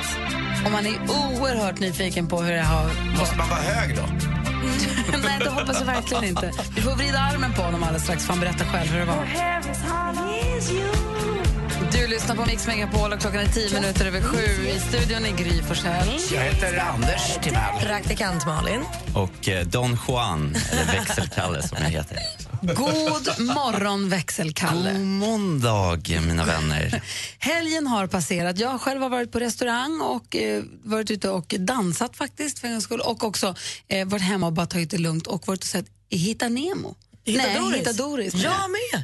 [0.65, 2.89] och man är oerhört nyfiken på hur det har
[3.19, 4.01] Måste man vara hög då?
[5.23, 6.51] Nej, det hoppas jag verkligen inte.
[6.75, 9.25] Vi får vrida armen på honom alldeles strax för han berättar själv hur det var.
[11.91, 14.67] Du lyssnar på Mix Megapol och klockan är tio minuter över sju.
[14.67, 16.19] I studion är Gry Forssell.
[16.31, 17.79] Jag heter Anders Timell.
[17.81, 18.81] Praktikant Malin.
[19.15, 22.17] Och eh, Don Juan, eller Växelkalle som jag heter.
[22.61, 24.91] God morgon, Växelkalle.
[24.91, 27.03] God måndag, mina vänner.
[27.39, 28.59] Helgen har passerat.
[28.59, 32.81] Jag själv har varit på restaurang och eh, varit ute och dansat faktiskt för en
[32.81, 32.99] skull.
[32.99, 33.55] Och också
[33.87, 36.95] eh, varit hemma och bara tagit det lugnt och varit och sett Hitta Nemo.
[37.25, 37.79] Hitta Nej, Doris.
[37.79, 38.33] Hitta Doris.
[38.33, 39.03] Jag med.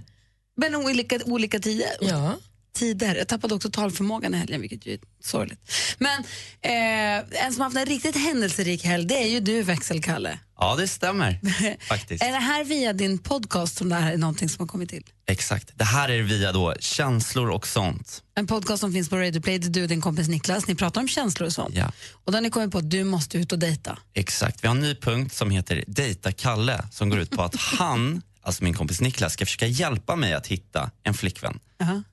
[0.58, 1.98] Men olika, olika tider.
[2.02, 2.36] Ja.
[2.76, 3.16] Tider.
[3.16, 5.60] Jag tappade också talförmågan i helgen, vilket ju är sorgligt.
[5.98, 6.24] Men
[6.62, 10.40] eh, en som haft en riktigt händelserik helg, det är ju du, Växelkalle.
[10.60, 11.40] Ja, det stämmer
[11.88, 12.24] faktiskt.
[12.24, 15.04] Är det här via din podcast som det här är någonting som har kommit till?
[15.28, 15.72] Exakt.
[15.76, 18.24] Det här är via då känslor och sånt.
[18.36, 21.02] En podcast som finns på Radio Play där du och din kompis Niklas, ni pratar
[21.02, 21.76] om känslor och sånt.
[21.76, 21.92] Ja.
[22.26, 23.98] Och har ni kommit på att du måste ut och dejta.
[24.14, 24.64] Exakt.
[24.64, 28.22] Vi har en ny punkt som heter Dejta Kalle som går ut på att han,
[28.46, 31.60] alltså min kompis Niklas, ska försöka hjälpa mig att hitta en flickvän.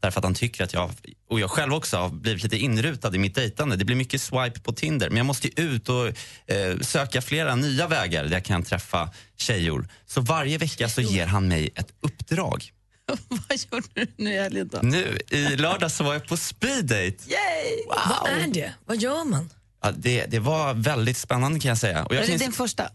[0.00, 0.90] Därför att han tycker att jag,
[1.30, 3.76] och jag själv också, har blivit lite inrutad i mitt dejtande.
[3.76, 6.06] Det blir mycket swipe på Tinder, men jag måste ju ut och
[6.46, 9.88] eh, söka flera nya vägar där jag kan träffa tjejor.
[10.06, 12.72] Så varje vecka så ger han mig ett uppdrag.
[13.28, 14.78] Vad gjorde du nu i helgen då?
[14.82, 17.16] Nu i lördag så var jag på speed date.
[17.26, 17.86] Yay!
[17.88, 18.74] Vad är det?
[18.86, 19.50] Vad gör man?
[19.82, 22.04] Ja, det, det var väldigt spännande kan jag säga.
[22.04, 22.90] Och jag Är det din första?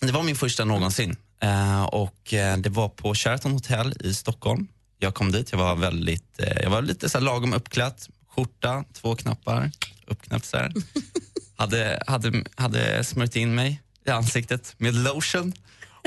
[0.00, 1.16] Det var min första någonsin.
[1.40, 4.68] Eh, och eh, Det var på Sheraton Hotel i Stockholm.
[4.98, 7.94] Jag kom dit, jag var, väldigt, eh, jag var lite så lagom uppklädd.
[8.28, 9.70] Skjorta, två knappar,
[10.06, 10.72] uppknäppt så här.
[11.56, 15.52] hade, hade, hade smörjt in mig i ansiktet med lotion.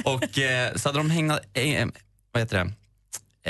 [0.04, 1.88] Och eh, så hade de hängt, eh,
[2.32, 2.72] vad heter det?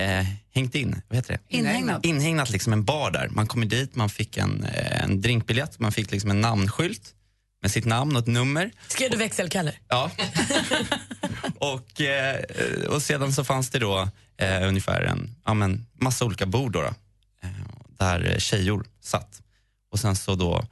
[0.02, 1.58] Eh, hängt in, vad heter det?
[1.58, 2.06] Inhägnat.
[2.06, 3.30] Inhägnat liksom en bar där.
[3.30, 7.16] Man kom dit, man fick en, en drinkbiljett, man fick liksom en namnskylt
[7.62, 8.72] med sitt namn och ett nummer.
[8.88, 9.74] Skrev du växelkalle?
[9.88, 10.12] Ja.
[11.58, 12.40] och, eh,
[12.90, 16.82] och sedan så fanns det då eh, ungefär en ja, men, massa olika bord då,
[16.82, 16.88] då,
[17.44, 17.50] eh,
[18.00, 19.42] där tjejor satt.
[19.92, 20.66] Och sen så då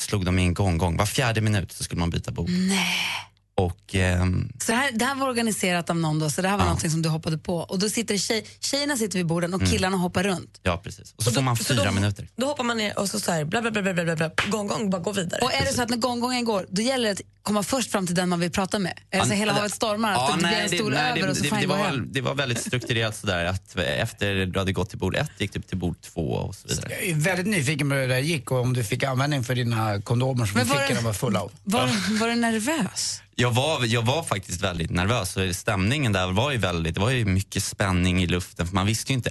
[0.00, 0.96] slog de in gång, gång.
[0.96, 2.50] Var fjärde minut så skulle man byta bord.
[2.50, 3.31] Nej.
[3.54, 6.56] Och ehm, Så det här, det här var organiserat av någon då, så det här
[6.56, 7.56] var någonting som du hoppade på.
[7.56, 9.70] Och då sitter tjej, tjejerna sitter vid borden och Mm.
[9.72, 10.60] killarna hoppar runt.
[10.62, 11.14] ja, precis.
[11.16, 12.28] Och så får man så fyra då- minuter.
[12.36, 14.66] Då hoppar man ner och så, så här, bla bla bla bla bla bla, gång
[14.66, 15.40] gång, bara gå vidare.
[15.44, 18.06] Och är det så att när gånggången går, då gäller det att komma först fram
[18.06, 18.92] till den man vill prata med?
[19.10, 21.36] Är det så Ja, hela havet stormar, att det blir en stol nej, över och
[21.36, 22.00] så det, får det, han det, gå var, hem?
[22.00, 25.52] väl- det var väldigt strukturerat sådär att efter du hade gått till bord ett gick
[25.52, 26.88] du till bord två och så vidare.
[26.90, 29.54] Jag är väldigt nyfiken på hur det där gick och om du fick användning för
[29.54, 31.52] dina kondomer som Men du var fickorna var fulla av.
[31.64, 33.22] Var, var du nervös?
[33.34, 37.10] Jag var, jag var faktiskt väldigt nervös och stämningen där var ju väldigt, det var
[37.10, 39.30] ju mycket spänning i luften för man visste ju inte,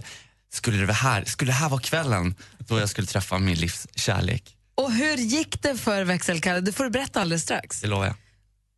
[0.54, 4.56] skulle det här, skulle det här vara kvällen då jag skulle träffa min livs kärlek?
[4.82, 6.62] Och hur gick det för växelkalle?
[6.62, 7.82] Det får du berätta alldeles strax.
[7.82, 8.16] Det lovar jag.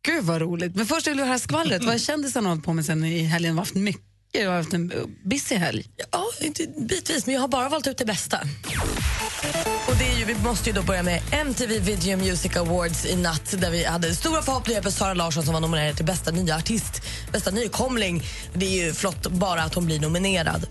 [0.06, 0.76] Gud vad roligt.
[0.76, 1.84] Men först vill jag höra skvallret.
[1.84, 3.52] vad kändisarna har hållit på med sen i helgen?
[3.52, 4.92] Har haft mycket, du har haft en
[5.24, 5.86] busy helg.
[6.12, 8.40] Ja, inte bitvis, men jag har bara valt ut det bästa.
[9.86, 13.16] Och det är ju, vi måste ju då börja med MTV Video Music Awards i
[13.16, 16.56] natt där vi hade stora förhoppningar på Sara Larsson som var nominerad till bästa nya
[16.56, 18.22] artist, bästa nykomling.
[18.54, 20.66] Det är ju flott bara att hon blir nominerad.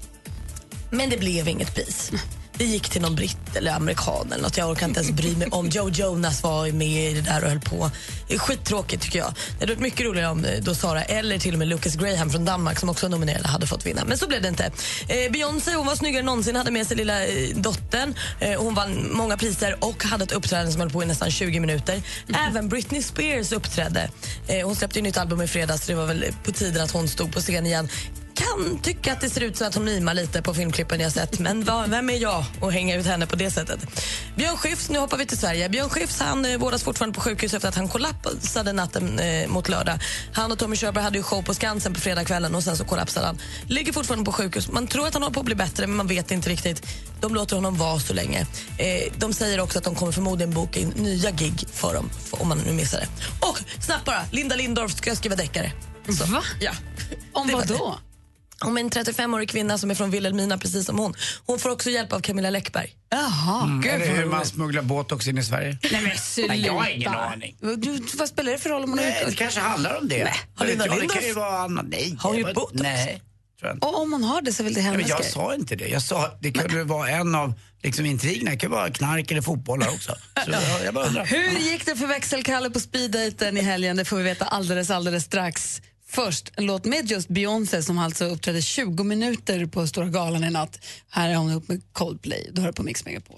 [0.91, 2.11] Men det blev inget pris.
[2.57, 4.57] Det gick till någon britt eller amerikan eller något.
[4.57, 5.69] Jag orkar inte ens bry mig om.
[5.69, 7.91] Joe Jonas var med i det där och höll på.
[8.27, 9.33] Det är skittråkigt tycker jag.
[9.33, 12.29] Det hade varit mycket roligare om eh, då Sara eller till och med Lucas Graham
[12.29, 14.05] från Danmark som också var nominerad hade fått vinna.
[14.05, 14.71] Men så blev det inte.
[15.07, 18.15] Eh, Beyoncé hon var snyggare än någonsin, hade med sig lilla eh, dottern.
[18.39, 21.59] Eh, hon vann många priser och hade ett uppträdande som höll på i nästan 20
[21.59, 22.01] minuter.
[22.47, 24.09] Även Britney Spears uppträdde.
[24.47, 26.91] Eh, hon släppte ju nytt album i fredags så det var väl på tiden att
[26.91, 27.89] hon stod på scen igen
[28.35, 31.39] kan tycka att det ser ut så att hon mimar lite på filmklippen jag sett
[31.39, 33.79] men vad, vem är jag att hänga ut henne på det sättet?
[34.35, 35.69] Björn Skifs, nu hoppar vi till Sverige.
[35.69, 39.69] Björn Skifs han eh, vårdas fortfarande på sjukhus efter att han kollapsade natten eh, mot
[39.69, 39.99] lördag.
[40.33, 43.25] Han och Tommy Körberg hade ju show på Skansen på fredagskvällen och sen så kollapsade
[43.25, 43.37] han.
[43.67, 44.71] Ligger fortfarande på sjukhus.
[44.71, 46.87] Man tror att han håller på att bli bättre men man vet inte riktigt.
[47.21, 48.39] De låter honom vara så länge.
[48.77, 52.47] Eh, de säger också att de kommer förmodligen boka in nya gig för dem om
[52.47, 53.07] man nu missar det.
[53.47, 55.71] Och snabbt bara, Linda Lindorff ska skriva deckare.
[56.19, 56.43] Så, Va?
[56.59, 56.71] Ja.
[57.33, 57.99] Om vad då?
[58.63, 61.13] Om en 35-årig kvinna som är från Vilhelmina, precis som hon.
[61.45, 62.95] Hon får också hjälp av Camilla Läckberg.
[63.11, 65.77] Jaha, Mm, gud eller hur man smugglar botox in i Sverige.
[65.91, 66.47] Nej men sluta.
[66.53, 67.55] Nej, jag har ingen aning.
[67.77, 70.19] Du, vad spelar det för roll om hon Nej, har det kanske handlar om det.
[70.19, 71.85] har Vad vet Linda jag, det kan ju Lindorff- vara annat.
[71.89, 72.15] Nej.
[72.19, 72.81] Har hon gjort var- botox?
[72.81, 73.21] Nej.
[73.81, 75.31] Och om hon har det så väl det Ja, hennes men jag grej.
[75.31, 75.87] sa inte det.
[75.87, 78.51] Jag sa det kunde väl vara en av liksom, intrigerna.
[78.51, 80.11] Det kan vara knark eller fotbollar också.
[80.45, 81.25] Så jag, jag bara undrar.
[81.25, 83.97] Hur gick det för växelkalle på speeddejten i helgen?
[83.97, 85.81] Det får vi veta alldeles, alldeles strax.
[86.15, 90.49] Först en låt med just Beyoncé som alltså uppträdde 20 minuter på Stora galan i
[90.49, 90.85] natt.
[91.09, 92.49] Här är hon upp med Coldplay.
[92.51, 93.35] Du hör på Mix Megapol.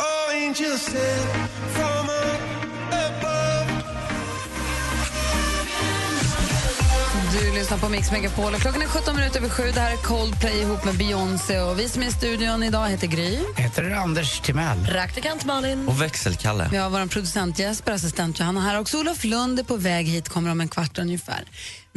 [7.32, 9.64] Du lyssnar på Mix Megapol och klockan är 17 minuter över sju.
[9.74, 13.08] Det här är Coldplay ihop med Beyoncé och vi som är i studion idag heter
[13.08, 13.40] Gry.
[13.58, 14.86] Heter det Anders Timell?
[14.86, 15.88] Praktikant Malin.
[15.88, 16.68] Och växelkalle.
[16.72, 18.80] Vi har vår producent Jesper, assistent Johanna här.
[18.80, 21.44] Också Olof Lund är på väg hit, kommer om en kvart ungefär.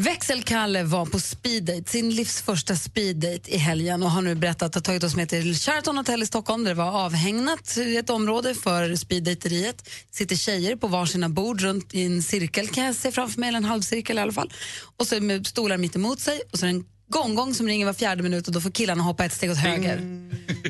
[0.01, 4.75] Växelkalle var på speeddate, sin livs första speeddate i helgen och har nu berättat att
[4.75, 8.11] ha tagit oss med till Sheraton Hotel i Stockholm där det var avhägnat i ett
[8.11, 9.89] område för speeddejteriet.
[10.11, 13.57] sitter tjejer på varsina bord runt i en cirkel kan jag se framför mig, eller
[13.57, 14.53] en halvcirkel i alla fall.
[14.97, 18.23] Och så med stolar mitt emot sig och så en gånggång som ringer var fjärde
[18.23, 20.01] minut och då får killarna hoppa ett steg åt höger.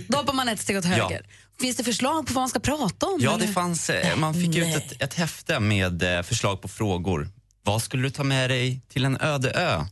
[0.09, 1.27] Då hoppar man ett steg åt höger.
[1.61, 3.19] Finns det förslag på vad man ska prata om?
[3.21, 3.47] Ja, eller?
[3.47, 7.29] det fanns, eh, man fick ut ett, ett häfte med eh, förslag på frågor.
[7.69, 9.85] Vad skulle du ta med dig till en öde ö?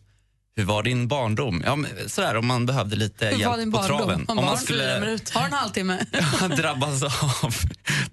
[0.56, 1.62] Hur var din barndom?
[1.66, 3.98] Ja, men sådär, om man behövde lite Hur var hjälp din på barndom?
[3.98, 4.24] traven.
[4.28, 5.18] Om Om man skulle.
[5.32, 6.06] Har en halvtimme?
[6.56, 7.54] drabbas av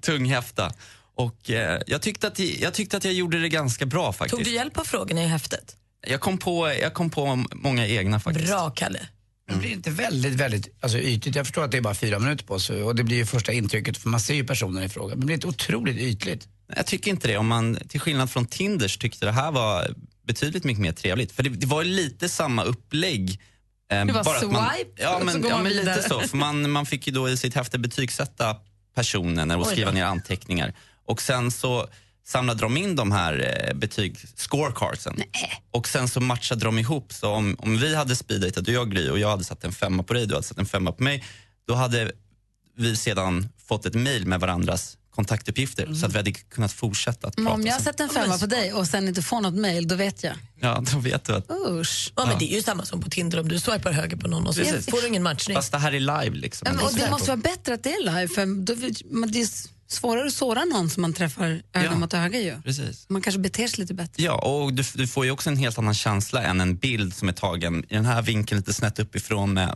[0.02, 0.72] tunghäfta.
[1.16, 4.36] Och, eh, jag, tyckte att, jag tyckte att jag gjorde det ganska bra faktiskt.
[4.36, 5.76] Tog du hjälp av frågorna i häftet?
[6.08, 8.48] Jag kom på, jag kom på många egna faktiskt.
[8.48, 9.00] Bra, Kalle.
[9.50, 11.36] Det blir inte väldigt, väldigt alltså, ytligt.
[11.36, 13.52] Jag förstår att det är bara fyra minuter på sig och det blir ju första
[13.52, 15.10] intrycket för man ser ju personen i fråga.
[15.10, 16.48] Men det blir inte otroligt ytligt.
[16.76, 17.38] Jag tycker inte det.
[17.38, 19.88] Om man, till skillnad från Tinders tyckte det här var
[20.28, 21.32] betydligt mycket mer trevligt.
[21.32, 23.42] För det, det var lite samma upplägg.
[23.92, 25.72] eh, Det var bara att man, swipe, ja, och så men, går ja, man men
[25.74, 25.96] vidare.
[25.96, 26.20] lite så.
[26.20, 28.56] För man, man fick ju då i sitt häfte betygsätta
[28.96, 30.74] personen och skriva ner anteckningar.
[31.06, 31.88] Och sen så
[32.26, 35.24] samlade de in de här eh, betyg, scorecardsen.
[35.72, 37.14] Och sen så matchade de ihop.
[37.14, 39.72] Så om, om vi hade speeddatat, du och jag Gry, och jag hade satt en
[39.74, 41.24] femma på dig, du hade satt en femma på mig.
[41.68, 42.12] Då hade
[42.78, 47.38] vi sedan fått ett mail med varandras kontaktuppgifter så att vi hade kunnat fortsätta att
[47.38, 47.56] Men prata.
[47.56, 50.24] om jag sätter en femma på dig och sen inte får något mejl, då vet
[50.24, 50.34] jag.
[50.60, 51.52] Ja, då vet du att...
[51.70, 52.12] Usch.
[52.16, 54.48] Ja, men det är ju samma som på Tinder om du swipar höger på någon
[54.48, 54.86] och så Precis.
[54.90, 55.56] får du ingen matchning.
[55.56, 56.68] Fast det här är live liksom.
[56.72, 59.48] Men, och det måste vara bättre att det är live, för då, men det är
[59.88, 61.96] svårare att såra någon som man träffar öga Ja.
[61.96, 62.62] mot öga ju.
[62.62, 63.06] Precis.
[63.10, 64.24] Man kanske beter sig lite bättre.
[64.24, 67.30] Ja, och du, du får ju också en helt annan känsla än en bild som
[67.30, 69.76] är tagen i den här vinkeln lite snett uppifrån med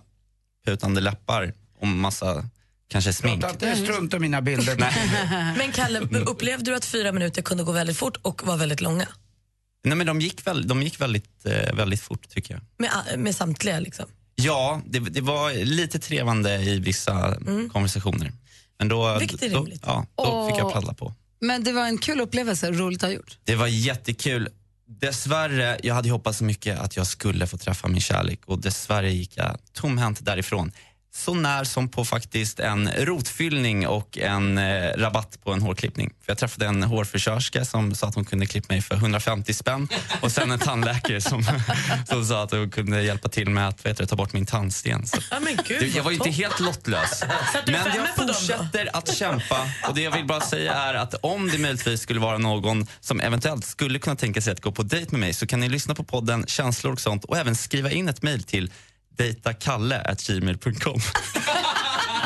[0.65, 2.49] putande läppar och massa
[2.87, 3.41] kanske smink.
[3.41, 4.75] Prata inte strunt om mina bilder.
[5.57, 9.07] Men Kalle, upplevde du att fyra minuter kunde gå väldigt fort och var väldigt långa?
[9.83, 12.61] Nej, men de gick, väl, de gick väldigt, eh, väldigt fort tycker jag.
[12.77, 14.05] Med, med samtliga liksom?
[14.35, 17.37] Ja, det, det var lite trevande i vissa
[17.73, 18.31] konversationer.
[18.79, 19.83] Men då, Vilket är då, rimligt.
[19.85, 21.13] ja, då fick jag Och- paddla på.
[21.39, 23.37] Men det var en kul upplevelse, roligt att ha gjort.
[23.43, 24.49] Det var jättekul.
[25.01, 29.11] Dessvärre, jag hade hoppats så mycket att jag skulle få träffa min kärlek och dessvärre
[29.11, 30.71] gick jag tomhänt därifrån.
[31.17, 36.09] Så när som på faktiskt en rotfyllning och en eh, rabatt på en hårklippning.
[36.25, 39.87] För jag träffade en hårfrisörska som sa att hon kunde klippa mig för 150 spänn
[40.21, 41.43] och sen en tandläkare som,
[42.09, 45.07] som sa att hon kunde hjälpa till med att vet du, ta bort min tandsten.
[45.07, 47.23] Så, Ja, men gud, det, jag var ju inte helt lottlös.
[47.65, 51.49] Du Men jag fortsätter att kämpa och det jag vill bara säga är att om
[51.49, 55.11] det möjligtvis skulle vara någon som eventuellt skulle kunna tänka sig att gå på dejt
[55.11, 58.09] med mig så kan ni lyssna på podden Känslor och sånt och även skriva in
[58.09, 58.71] ett mejl till
[59.17, 60.99] dejtakalle.gmail.com.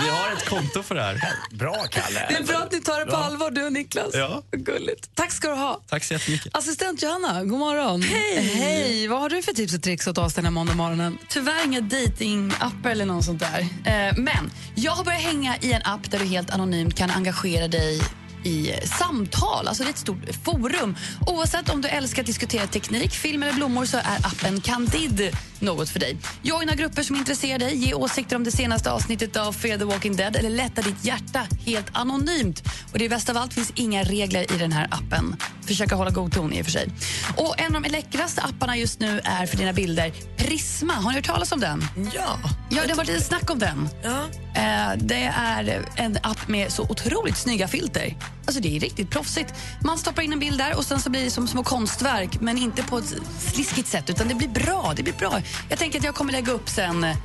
[0.03, 1.21] Vi har ett konto för det här.
[1.51, 2.25] Bra Kalle.
[2.29, 3.19] Det är bra att ni tar det på Bra.
[3.19, 4.09] allvar, du och Niklas.
[4.13, 4.43] Ja.
[4.51, 5.09] Gulligt.
[5.15, 5.81] Tack ska du ha.
[5.89, 6.57] Tack så jättemycket.
[6.57, 8.01] Assistent Johanna, god morgon.
[8.01, 8.41] Hej!
[8.41, 9.07] Hej!
[9.07, 11.17] Vad har du för tips och tricks åt oss den här måndag morgonen?
[11.29, 13.59] Tyvärr inga datingappar eller något sånt där.
[13.61, 17.67] Eh, men jag har börjat hänga i en app där du helt anonymt kan engagera
[17.67, 18.01] dig
[18.43, 19.67] i samtal.
[19.67, 20.95] Alltså det är ett stort forum.
[21.27, 25.89] Oavsett om du älskar att diskutera teknik, film eller blommor så är appen Candid något
[25.89, 26.17] för dig.
[26.41, 30.15] Joina grupper som intresserar dig, ge åsikter om det senaste avsnittet av Fear the Walking
[30.15, 32.63] Dead eller lätta ditt hjärta helt anonymt.
[32.93, 35.35] Och det bästa av allt finns inga regler i den här appen.
[35.67, 36.89] Försöka hålla god ton i och för sig.
[37.37, 40.93] Och en av de läckraste apparna just nu är för dina bilder Prisma.
[40.93, 41.83] Har ni hört talas om den?
[42.15, 42.39] Ja.
[42.69, 43.89] Ja, det har varit lite snack om den.
[44.03, 44.23] Ja.
[44.61, 48.15] Eh, det är en app med så otroligt snygga filter.
[48.45, 49.53] Alltså det är riktigt proffsigt.
[49.83, 52.57] Man stoppar in en bild där och sen så blir det som små konstverk men
[52.57, 54.93] inte på ett sliskigt sätt utan det blir bra.
[54.95, 55.41] Det blir bra.
[55.69, 57.15] Jag tänker att jag kommer lägga upp sen eh,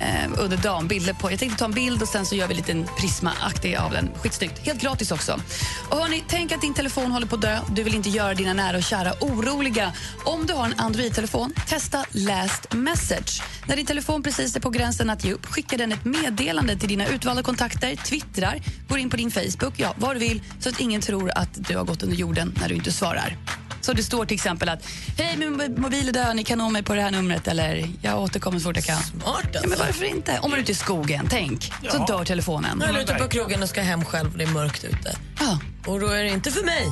[0.00, 1.30] eh, under dagen bilder på.
[1.30, 4.10] Jag tänkte ta en bild och sen så gör vi en liten prisma-aktig av den.
[4.14, 4.66] Skitsnyggt.
[4.66, 5.40] Helt gratis också.
[5.88, 7.58] Och hörni, tänk att din telefon håller på att dö.
[7.70, 9.92] Du vill inte göra dina nära och kära oroliga.
[10.24, 13.42] Om du har en Android-telefon, testa Last Message.
[13.68, 16.88] När din telefon precis är på gränsen att ge upp, skicka den ett meddelande till
[16.88, 20.80] dina utvalda kontakter, twittrar, går in på din Facebook, ja, vad du vill, så att
[20.80, 23.36] ingen tror att du har gått under jorden när du inte svarar.
[23.80, 24.86] Så det står till exempel att
[25.18, 27.90] hej min mo- mobil är död, ni kan nå mig på det här numret eller
[28.02, 29.02] jag återkommer så fort jag kan.
[29.02, 30.38] Smart Ja, men varför inte?
[30.42, 31.62] Om man är ute i skogen, tänk.
[31.64, 32.04] Så Ja.
[32.06, 32.82] dör telefonen.
[32.82, 35.16] Eller ute på krogen och ska hem själv och det är mörkt ute.
[35.40, 35.58] Ja.
[35.86, 36.86] Och då är det inte för mig.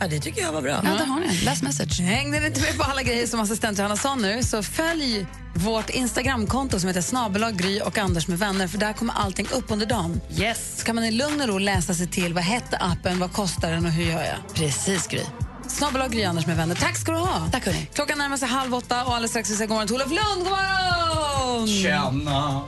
[0.00, 0.80] Ja, det tycker jag var bra.
[0.84, 2.00] Ja, där har ni Last message.
[2.00, 5.90] Hängde ni inte med på alla grejer som assistent Johanna sa nu så följ vårt
[5.90, 9.86] Instagramkonto som heter snabelag Gry och Anders med vänner för där kommer allting upp under
[9.86, 10.20] dagen.
[10.38, 10.78] Yes.
[10.78, 13.70] Så kan man i lugn och ro läsa sig till vad hette appen, vad kostar
[13.70, 14.54] den och hur gör jag?
[14.54, 15.20] Precis Gry.
[15.68, 16.74] Snabelag Gry Anders med vänner.
[16.74, 17.48] Tack ska du ha.
[17.52, 17.88] Tack hörni.
[17.94, 20.44] Klockan närmar sig halv åtta och alldeles strax vi säga god morgon till Olof Lund.
[20.44, 21.68] God morgon!
[21.68, 22.62] Tjena!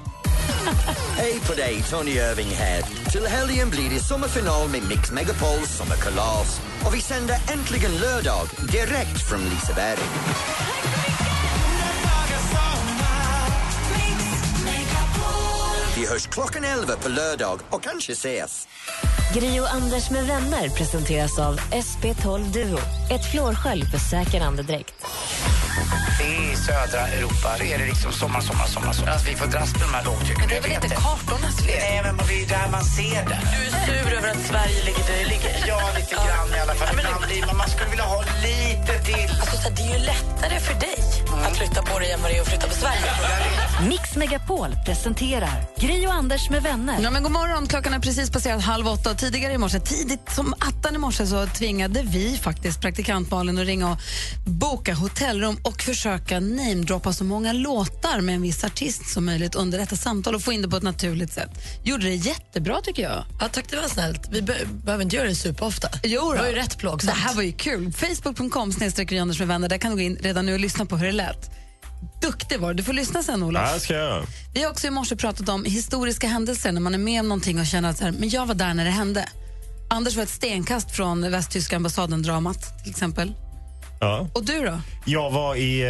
[1.17, 2.83] Hej på dig, Tony Irving här.
[3.11, 6.61] Till helgen blir det sommarfinal med Mix Megapols sommarkalas.
[6.85, 9.99] Och vi sänder äntligen lördag direkt från Liseberg.
[16.01, 18.69] Vi hörs klockan 11 på lördag och kanske ses.
[19.35, 22.79] Gri och Anders med vänner presenteras av SP12 Duo.
[23.11, 24.95] Ett flårskölj för säker andedräkt.
[26.21, 28.93] I södra Europa är det liksom sommar, sommar, sommar.
[28.93, 29.13] sommar.
[29.13, 30.37] Alltså, vi får dras med de här lågtrycken.
[30.39, 31.79] Men det är väl inte kartornas fel?
[31.81, 33.39] Nej, men det är där man ser det.
[33.55, 35.65] Du är sur över att Sverige ligger där det ligger?
[35.69, 36.89] Ja, lite grann i alla fall.
[36.91, 39.31] Ja, men Ibland blir man, man skulle vilja ha lite till.
[39.41, 41.01] Alltså, det är ju lättare för dig
[41.47, 43.11] att flytta på dig än vad det är att flytta på Sverige.
[43.89, 47.01] Mix Megapol presenterar Gri och Anders med vänner.
[47.03, 50.31] Ja, men god morgon, klockan är precis passerat halv åtta och tidigare i morse, tidigt
[50.35, 53.99] som attan i morse så tvingade vi faktiskt praktikant Malin att ringa och
[54.47, 59.79] boka hotellrum och försöka namedroppa så många låtar med en viss artist som möjligt under
[59.79, 61.51] detta samtal och få in det på ett naturligt sätt.
[61.85, 63.25] Gjorde det jättebra tycker jag.
[63.41, 64.29] Ja, tack, det var snällt.
[64.31, 65.89] Vi be behöver inte göra det superofta.
[66.03, 67.15] Jo det var ju rätt plågsamt.
[67.15, 67.93] Det här var ju kul.
[67.93, 69.69] Facebook.com snedstreck Anders med vänner.
[69.69, 71.51] Där kan du gå in redan nu och lyssna på hur det lät.
[72.23, 72.75] Duktig var du.
[72.75, 73.63] Du får lyssna sen, Olof.
[73.73, 74.25] Ja, ska jag.
[74.55, 77.61] Vi har också i morse pratat om historiska händelser när man är med om någonting
[77.61, 79.29] och känner att så här, men jag var där när det hände.
[79.91, 83.35] Anders var ett stenkast från västtyska ambassaden-dramat till exempel.
[84.03, 84.27] Ja.
[84.33, 84.81] Och du då?
[85.07, 85.83] Jag var i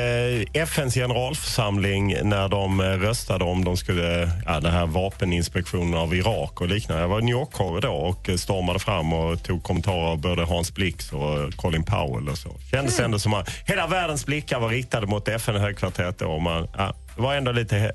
[0.54, 6.14] eh, FNs generalförsamling när de eh, röstade om de skulle, ja, den här vapeninspektionen av
[6.14, 7.02] Irak och liknande.
[7.02, 10.44] Jag var i New York då och eh, stormade fram och tog kommentarer av både
[10.44, 12.56] Hans Blix och Colin Powell och så.
[12.70, 13.04] Kändes Mm.
[13.04, 16.26] ändå som att hela världens blickar var riktade mot FN-högkvarteret då.
[16.26, 17.92] och Man, ja, det var ändå lite,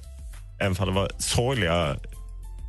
[0.60, 1.96] även om det var sorgliga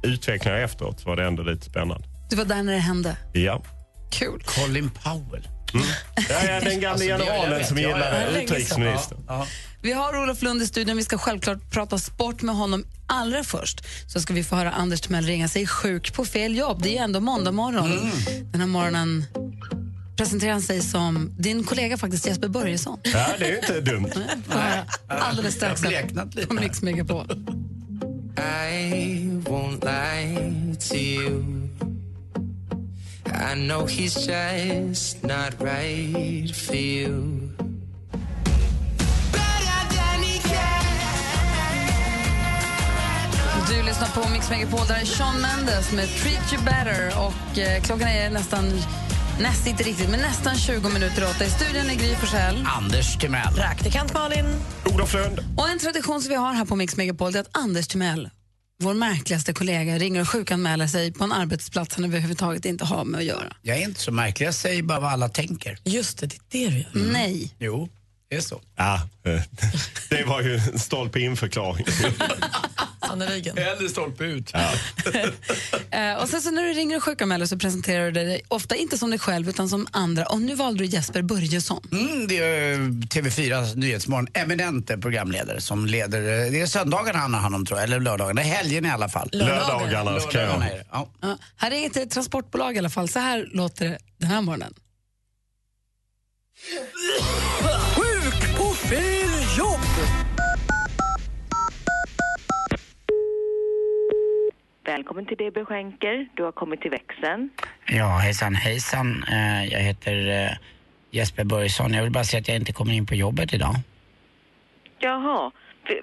[0.03, 2.05] utvecklingar efteråt, så var det ändå lite spännande.
[2.31, 3.17] Du var där när det hände.
[3.33, 3.63] Ja.
[4.11, 4.43] Kul.
[4.47, 5.49] Colin Powell.
[5.75, 5.87] Mm.
[6.29, 9.19] Ja, ja, den gamla Alltså, generalen som ja, ja, utrikesministern.
[9.27, 9.47] Ja, ja.
[9.83, 10.97] Vi har Olof Lund i studion.
[10.97, 12.85] Vi ska självklart prata sport med honom.
[13.07, 16.83] Allra först så ska vi få höra Anders Timell ringa sig sjuk på fel jobb.
[16.83, 17.93] Det är ju ändå måndag morgon.
[17.93, 18.11] Mm.
[18.53, 19.25] Den här morgonen
[20.17, 22.99] presenterar han sig som din kollega faktiskt Jesper Börjesson.
[23.03, 24.11] Ja, det är ju inte dumt.
[25.09, 25.83] Alldeles strax
[26.49, 27.27] på Mix Megapol.
[28.39, 31.66] I won't lie to you.
[33.39, 37.53] I know he's just not right for you.
[43.69, 44.87] Du lyssnar på Mix Megapol.
[44.89, 47.13] Där är Sean Mendes med Treat You Better.
[47.27, 48.65] Och eh, klockan är nästan,
[49.41, 51.45] nästan inte riktigt, men nästan 20 minuter åtta.
[51.45, 52.67] I studion är Gry Forssell.
[52.77, 53.55] Anders Timell.
[53.55, 54.47] Praktikant Malin.
[54.95, 55.39] Olof Lund.
[55.57, 58.31] Och en tradition som vi har här på Mix Megapol är att Anders Timell,
[58.79, 63.19] vår märkligaste kollega, ringer och sjukanmäler sig på en arbetsplats han överhuvudtaget inte har med
[63.19, 63.57] att göra.
[63.63, 65.79] Jag är inte så märklig, jag säger bara vad alla tänker.
[65.85, 67.13] Just det, det är det du gör.
[67.13, 67.55] Nej.
[67.59, 67.89] Jo,
[68.31, 68.61] det är så.
[68.77, 69.43] Ja, eh,
[70.11, 71.87] det var ju en stolpe in förklaring.
[73.07, 73.57] Sannerligen.
[73.57, 74.53] Hellre stolpe ut.
[75.91, 78.99] Eh, och sen så när du ringer och sjukanmäler så presenterar du dig ofta inte
[78.99, 80.27] som dig själv utan som andra.
[80.27, 81.83] Och nu valde du Jesper Börjesson.
[81.93, 87.35] Mm, det är eh, TV4 Nyhetsmorgon, eminente programledare som leder, eh, det är söndagarna han
[87.35, 89.29] har hand om tror jag, eller lördagarna, helgen i alla fall.
[89.33, 90.49] Lördagarna ska jag.
[90.49, 91.09] Lördagarna är det, ja.
[91.21, 93.09] Ja, här är ett transportbolag i alla fall.
[93.09, 94.75] Så här låter det den här morgonen.
[97.97, 99.26] Sjuk på fel
[104.87, 106.29] Välkommen till DB Schenker.
[106.35, 107.51] Du har kommit till växeln.
[107.87, 109.25] Ja, hejsan hejsan.
[109.33, 110.51] Eh, Jag heter eh,
[111.11, 111.93] Jesper Börjesson.
[111.95, 113.75] Jag vill bara säga att jag inte kommer in på jobbet idag.
[114.99, 115.51] Jaha.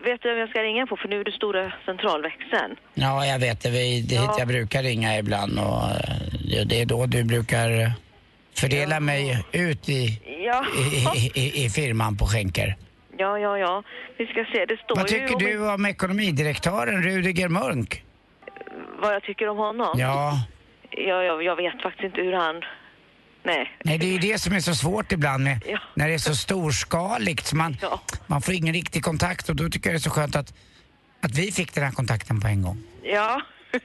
[0.06, 0.98] Vet du vem jag ska ringa på?
[0.98, 2.76] För nu är det stora centralväxeln.
[2.94, 3.70] Ja, jag vet det.
[3.70, 4.36] Vi- Det är hit Ja.
[4.40, 7.92] jag brukar ringa ibland och eh, det är då du brukar
[8.56, 10.66] fördela mig ut i, Ja.
[11.16, 12.76] i, i, i firman på Schenker.
[13.18, 13.84] Ja, ja, ja.
[14.18, 14.66] Vi ska se.
[14.66, 18.03] Det står Vad ju tycker om du om ekonomidirektören Rudiger Munk?
[19.04, 20.00] Vad jag tycker om honom.
[20.00, 20.40] Ja,
[20.98, 22.62] Ja, jag, jag vet faktiskt inte hur han...
[23.44, 23.72] Nej.
[23.84, 25.80] nej det är ju det som är så svårt ibland med Ja.
[25.96, 28.02] när det är så storskaligt så man, Ja.
[28.28, 30.54] man får ingen riktig kontakt och då tycker jag det är så skönt att,
[31.22, 32.78] att vi fick den här kontakten på en gång.
[33.04, 33.42] Ja.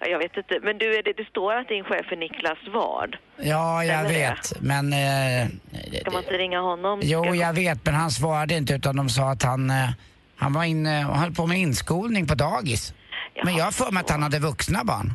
[0.00, 3.16] Jag vet inte, men du, det, det står att din chef är Niklas Ward.
[3.42, 4.08] Ja, jag det?
[4.08, 4.60] vet.
[4.60, 4.92] Men...
[4.92, 5.48] Eh,
[6.00, 7.00] Ska man inte ringa honom?
[7.02, 9.88] jo, Ska- jag vet, men han svarade inte utan de sa att han, eh,
[10.36, 12.94] han var inne och höll på med inskolning på dagis.
[13.44, 15.14] Men jag har för mig att han hade vuxna barn.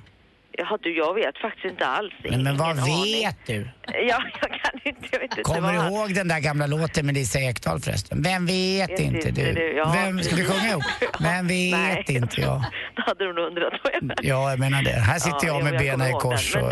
[0.58, 2.14] Jaha, du, jag vet faktiskt inte alls.
[2.30, 3.04] Men, men vad aning.
[3.04, 3.68] vet du?
[3.88, 7.06] Ja, jag kan inte, jag vet inte Kommer du han- ihåg den där gamla låten
[7.06, 8.22] med Lisa Ekdahl förresten?
[8.22, 9.54] Vem vet Vet inte inte du?
[9.54, 10.84] du, ja, Vem, ska vi sjunga ihop?
[11.20, 12.06] Vem vet Nej.
[12.08, 12.64] inte jag?
[12.96, 14.92] Då hade du nog undrat vad jag Ja, jag menar det.
[14.92, 16.54] Här sitter jag jo, med benen i kors.
[16.54, 16.62] den.
[16.64, 16.72] Men Och,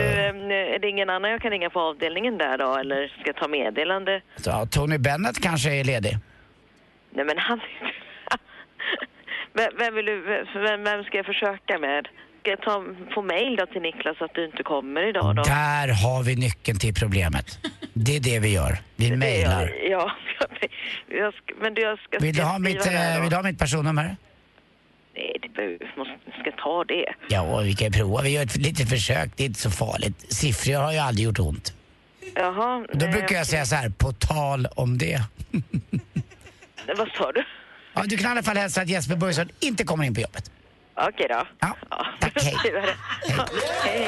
[0.50, 2.76] du, eh, är det ingen annan jag kan ringa på avdelningen där då?
[2.78, 4.22] Eller ska jag ta meddelande?
[4.36, 6.18] så, Tony Bennett kanske är ledig.
[7.14, 7.60] Nej, men han...
[9.54, 12.08] vem, vem, vill du, vem, vem ska jag försöka med?
[12.40, 12.84] Ska jag ta
[13.14, 15.44] på mail då till Niklas att du inte kommer idag då?
[15.44, 17.60] Där har vi nyckeln till problemet.
[17.94, 18.78] Det är det vi gör.
[18.96, 19.76] Vi mejlar.
[19.90, 20.12] Ja,
[21.08, 22.18] jag ska, men du, jag ska...
[22.20, 22.88] Vill du ha jag mitt,
[23.22, 24.16] vill du ha mitt personnummer?
[25.16, 27.14] Nej, det behöver, måste, ska ta det.
[27.30, 28.22] Ja, vi kan prova.
[28.22, 29.30] Vi gör ett litet försök.
[29.36, 30.34] Det är inte så farligt.
[30.34, 31.74] Siffror har ju aldrig gjort ont.
[32.36, 32.86] Jaha.
[32.94, 35.22] Då eh, brukar jag säga så här, på tal om det.
[36.98, 37.44] Vad sa du?
[38.00, 40.52] Ja, du kan i alla fall hälsa att Jesper Börjesson inte kommer in på jobbet.
[41.08, 41.48] Okej då.
[41.60, 41.76] Ja,
[42.20, 42.34] tack.
[42.44, 42.56] Hej.
[43.28, 43.46] Ja,
[43.84, 44.08] hej.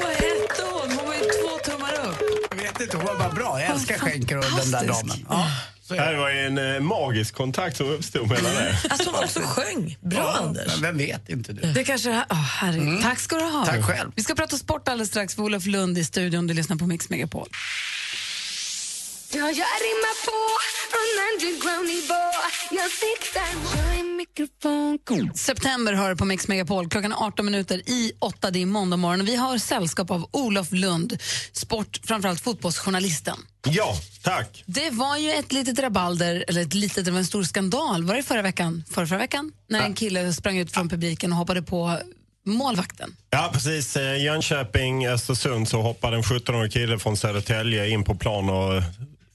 [0.00, 0.90] Vad hette hon?
[0.90, 2.22] Hon var ju två tummar upp.
[2.50, 3.60] Jag vet inte, hon var bara bra.
[3.60, 5.26] Jag älskar skänker och den där damen.
[5.28, 5.46] Ja,
[5.88, 8.80] Det var ju en eh, magisk kontakt som uppstod mellan er.
[8.90, 9.98] Alltså hon också sjöng.
[10.00, 10.66] Bra Ja, Anders.
[10.66, 11.72] Men vem vet inte du?
[11.72, 12.24] Det kanske det här...
[12.30, 13.02] Åh, herregud.
[13.02, 13.68] Tack ska du ha.
[13.68, 13.82] Mm.
[13.82, 14.12] Tack själv.
[14.16, 16.46] Vi ska prata sport alldeles strax för Olof Lund i studion.
[16.46, 17.48] Du lyssnar på Mix Megapol.
[19.36, 20.38] Ja, jag rimmar på
[20.90, 22.24] från underground-nivå
[22.70, 26.88] Jag siktar, jag är mikrofon September hör du på Mix Megapol.
[26.88, 28.50] Klockan är 18 minuter i 8.
[28.50, 29.24] Det är måndag morgon.
[29.24, 31.18] Vi har sällskap av Olof Lund,
[31.52, 33.36] sport, framförallt fotbollsjournalisten.
[33.68, 34.62] Ja, tack.
[34.66, 38.04] Det var ju ett litet rabalder, eller ett litet, det var en stor skandal.
[38.04, 38.84] Var det förra veckan?
[38.90, 39.52] Förra, förra veckan?
[39.68, 41.98] När en kille sprang ut från publiken och hoppade på
[42.46, 43.16] målvakten.
[43.30, 43.96] Ja, precis.
[43.96, 48.82] Eh, Jönköping, Östersund så hoppade en 17-årig kille från Södertälje in på plan och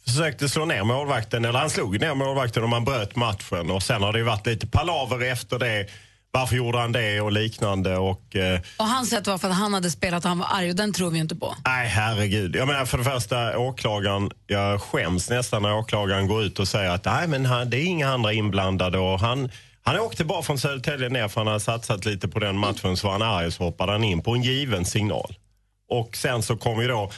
[0.10, 3.72] försökte slå ner målvakten, eller han slog ner målvakten och man bröt matchen.
[3.72, 5.86] Och sen har det varit lite palaver efter det.
[6.32, 8.36] Varför gjorde han det och liknande och...
[8.36, 10.76] Eh, Och hans sätt var för att han hade spelat och han var arg och
[10.76, 11.56] den tror vi inte på.
[11.66, 12.56] Nej, herregud.
[12.56, 16.90] Jag menar för det första, åklagaren, jag skäms nästan när åklagaren går ut och säger
[16.92, 19.50] att nej, men han, det är inga andra inblandade och han,
[19.84, 23.08] han åkte bara från Södertälje ner för han hade satsat lite på den matchen så
[23.08, 25.36] var han arg och så hoppade han in på en given signal.
[25.90, 27.12] Och sen så kom ju då,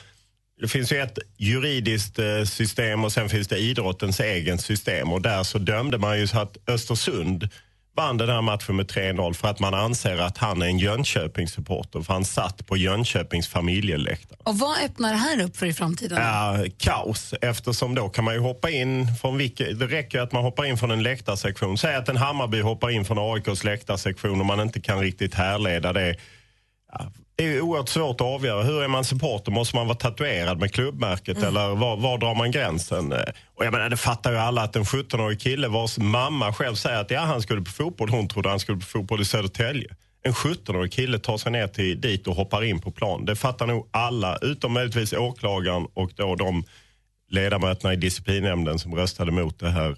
[0.62, 5.22] det finns ju ett juridiskt eh, system och sen finns det idrottens egen system och
[5.22, 7.50] där så dömde man ju så att Östersund
[7.96, 12.02] vann den här matchen med 3-0 för att man anser att han är en Jönköpingssupporter
[12.02, 14.40] för han satt på Jönköpings familjeläktare.
[14.44, 16.18] Och vad öppnar det här upp för i framtiden?
[16.22, 20.32] Ja, kaos eftersom då kan man ju hoppa in från vilket, det räcker ju att
[20.32, 21.78] man hoppar in från en läktarsektion.
[21.78, 25.94] Säg att en Hammarby hoppar in från AIKs läktarsektion och man inte kan riktigt härleda
[25.94, 26.16] det.
[26.92, 27.12] Ja,
[27.42, 28.64] det är oerhört svårt att avgöra.
[28.64, 29.52] Hur är man supporter?
[29.52, 33.14] Måste man vara tatuerad med klubbmärket eller var, var drar man gränsen?
[33.56, 37.02] Och jag menar, det fattar ju alla att en 17-årig kille vars mamma själv säger
[37.02, 39.96] att ja, han skulle på fotboll, hon trodde han skulle på fotboll i Södertälje.
[40.24, 43.26] En 17-årig kille tar sig ner till dit och hoppar in på plan.
[43.26, 46.64] Det fattar nog alla, utom möjligtvis åklagaren och då de
[47.30, 49.96] ledamöterna i disciplinnämnden som röstade mot det här.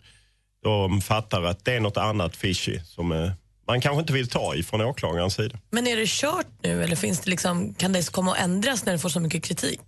[0.63, 3.31] De fattar att det är något annat fishy som
[3.67, 5.57] man kanske inte vill ta i från åklagarens sida.
[5.71, 8.93] Men är det kört nu eller finns det liksom, kan det komma att ändras när
[8.93, 9.79] det får så mycket kritik?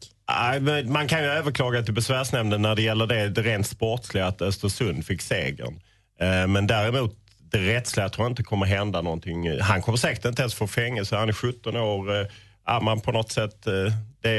[0.86, 5.06] Man kan ju överklaga till besvärsnämnden när det gäller det, det rent sportsliga att Östersund
[5.06, 5.80] fick segern.
[6.22, 7.16] Eh, Men däremot
[7.52, 9.60] det rättsliga tror jag inte kommer hända någonting.
[9.62, 11.16] Han kommer säkert inte ens få fängelse.
[11.16, 12.22] Han är 17 år.
[12.22, 12.28] Eh,
[12.68, 13.74] Ja, man på något sätt, eh,
[14.22, 14.30] det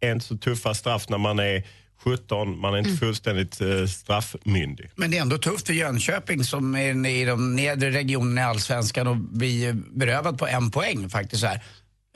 [0.00, 1.62] är inte så tuffa straff när man är
[1.98, 2.58] 17.
[2.58, 4.90] Man är inte fullständigt eh, straffmyndig.
[4.94, 9.06] Men det är ändå tufft för Jönköping som är i de nedre regionerna i Allsvenskan
[9.06, 11.40] och blir berövad på en poäng faktiskt.
[11.40, 11.60] Så här.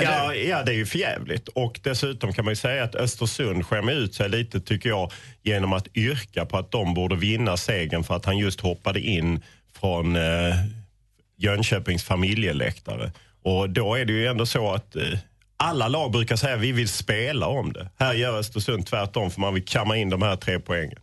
[0.03, 1.49] Ja, ja, det är ju förjävligt.
[1.49, 5.12] Och dessutom kan man ju säga att Östersund skämmer ut sig lite tycker jag
[5.43, 9.43] genom att yrka på att de borde vinna segern för att han just hoppade in
[9.81, 10.55] från eh,
[11.37, 13.12] Jönköpings familjeläktare.
[13.43, 15.18] Och då är det ju ändå så att eh,
[15.59, 17.91] alla lag brukar säga att vi vill spela om det.
[17.99, 20.99] Här gör Östersund tvärtom för man vill kamma in de här tre poängen.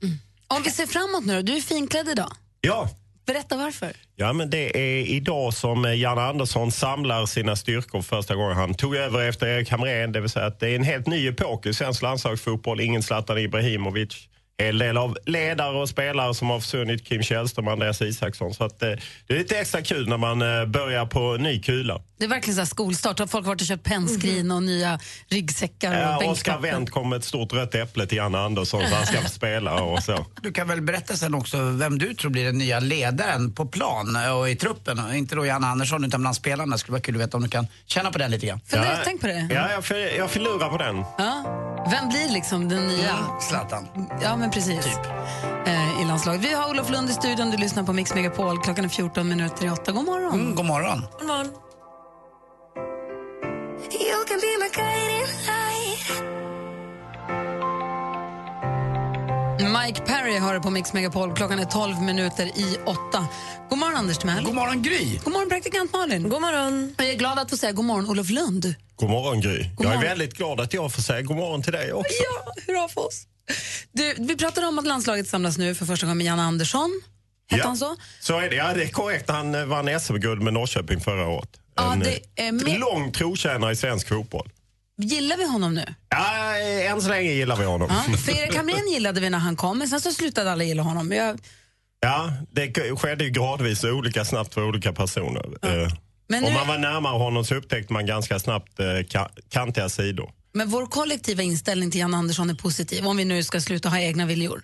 [0.48, 2.32] Om vi ser framåt nu då, du är finklädd idag.
[2.62, 2.90] Ja,
[3.26, 3.92] Berätta varför.
[4.16, 8.58] Ja, men det är idag som eh, Jan Andersson samlar sina styrkor för första gången.
[8.58, 11.28] Han tog över efter Erik Hamrén, det vill säga att det är en helt ny
[11.28, 12.82] epok i svensk landslagsfotboll.
[12.82, 17.08] Ingen Zlatan Ibrahimovic, hel del av ledare och spelare som har försvunnit.
[17.08, 18.54] Kim Källström och Andreas Isaksson.
[18.54, 18.90] Så att, eh,
[19.28, 22.02] det är lite extra kul när man eh, börjar på ny kula.
[22.18, 23.20] Det är verkligen så här skolstart.
[23.20, 25.00] Har folk har varit och köpt pennskrin och nya
[25.30, 26.60] ryggsäckar och Ja, Oskar.
[26.60, 29.82] Wendt kom med ett stort rött äpple till Janne Andersson så han ska få spela
[29.84, 30.26] och så.
[30.42, 34.18] Du kan väl berätta sen också vem du tror blir den nya ledaren på plan
[34.38, 35.16] och i truppen.
[35.16, 36.72] Inte då Janne Andersson utan bland spelarna.
[36.76, 38.60] Det skulle vara kul att veta om du kan känna på den lite grann.
[38.66, 39.48] Fundera, tänk på det.
[39.52, 40.98] Ja, jag, jag förlurar på den.
[41.18, 41.62] Ja.
[41.92, 43.16] Vem blir liksom den nya?
[43.42, 43.88] Zlatan.
[44.24, 44.86] Ja, men precis.
[45.66, 46.42] Eh, I landslaget.
[46.42, 47.52] Vi har Olof Lund i studion.
[47.52, 48.60] Du lyssnar på Mix Megapol.
[48.64, 49.92] Klockan är 14 minuter i 8.
[49.92, 50.34] God morgon.
[50.34, 51.06] Mm, god morgon.
[51.20, 51.52] God morgon.
[53.92, 56.22] You can be my guiding light.
[59.86, 61.36] Mike Perry har det på Mix Megapol.
[61.36, 63.28] Klockan är 12 minuter i 8.
[63.70, 64.44] God morgon, Anders Timell.
[64.44, 65.20] God morgon, Gry.
[65.24, 66.30] God morgon, praktikant Malin.
[66.30, 66.96] God morgon.
[66.98, 68.76] Jag är glad att få säga god morgon, Olof Lund.
[68.96, 69.70] God morgon Gry.
[69.78, 70.02] jag är morgon.
[70.02, 72.14] väldigt glad att jag får säga god morgon till dig också.
[72.24, 73.24] Ja, hurra för oss.
[73.92, 77.02] Du, vi pratade om att landslaget samlas nu för första gången med Jan Andersson.
[77.52, 77.96] Hette han så?
[78.20, 78.56] Så är det.
[78.56, 79.30] Ja, det är korrekt.
[79.30, 81.50] Han eh, vann SM-guld med Norrköping förra året.
[81.76, 84.50] Ja, en det eh, är med- lång trotjänare i svensk fotboll.
[84.98, 85.86] Gillar vi honom nu?
[86.10, 87.90] Ja, eh, än så länge gillar vi honom.
[87.92, 91.12] Ja, Erik Hamrén gillade vi när han kom, men sen så slutade alla gilla honom.
[91.12, 91.40] Jag,
[92.00, 95.46] Ja, det skedde ju gradvis och olika snabbt för olika personer.
[95.84, 95.90] Eh,
[96.30, 100.32] Men Om man var närmare honom så upptäckte man ganska snabbt eh, ka- kantiga sidor.
[100.56, 104.00] Men vår kollektiva inställning till Jan Andersson är positiv, om vi nu ska sluta ha
[104.00, 104.64] egna viljor.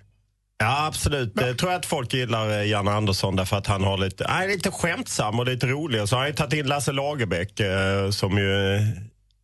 [0.57, 1.33] Ja, absolut.
[1.35, 4.47] Jag tror att folk gillar eh, Jan Andersson därför att han har lite, han är
[4.47, 6.01] lite skämtsam och lite rolig.
[6.01, 8.81] Och så har han ju tagit in Lasse Lagerbäck eh, som ju eh,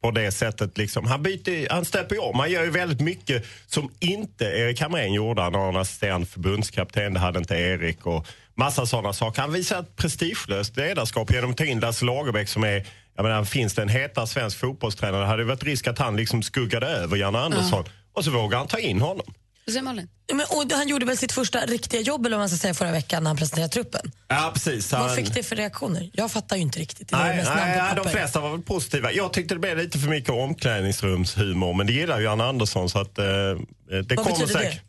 [0.02, 2.40] på det sättet liksom, han, byter, han stöper ju om.
[2.40, 5.42] Han gör ju väldigt mycket som inte Erik Hamrén gjorde.
[5.42, 9.42] Han har en assistent, förbundskapten, det hade inte Erik och massa sådana saker.
[9.42, 12.86] Han visar ett prestigelöst ledarskap genom att ta in Lasse Lagerbäck som är
[13.18, 16.44] jag menar, finns det en hetare svensk fotbollstränare hade det varit risk att han liksom
[16.44, 17.84] skuggade över Janne Andersson.
[18.14, 19.34] Och så vågar han ta in honom.
[19.70, 22.74] Ja, Men, och han gjorde väl sitt första riktiga jobb eller vad man ska säga
[22.74, 24.12] förra veckan när han presenterade truppen.
[24.28, 24.92] Ja, precis.
[24.92, 26.10] Vad Han- fick det för reaktioner?
[26.14, 27.12] Jag fattar ju inte riktigt.
[27.12, 29.12] Nej, nej ja, de flesta var väl positiva.
[29.12, 33.00] Jag tyckte det blev lite för mycket omklädningsrumshumor, men det gillar ju Janne Andersson så
[33.00, 34.74] att eh, det kommer betyder säkert.
[34.74, 34.82] det?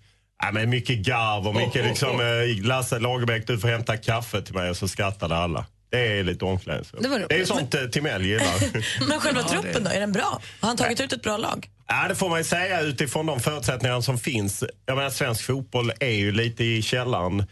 [0.43, 4.55] Ja, men mycket garv och mycket liksom, eh, Lasse Lagerbäck, du får hämta kaffe till
[4.55, 5.67] mig och så skrattade alla.
[5.91, 7.03] Det är lite omklädningsrum.
[7.03, 8.55] Det var Det, är sånt eh, Timell gillar.
[9.09, 10.41] Men själva Ja, det- truppen då, är den bra?
[10.61, 11.69] Har han tagit ut ett bra lag?
[11.87, 14.65] Ja, det får man ju säga utifrån de förutsättningar som finns.
[14.87, 17.45] Jag menar, svensk fotboll är ju lite i källaren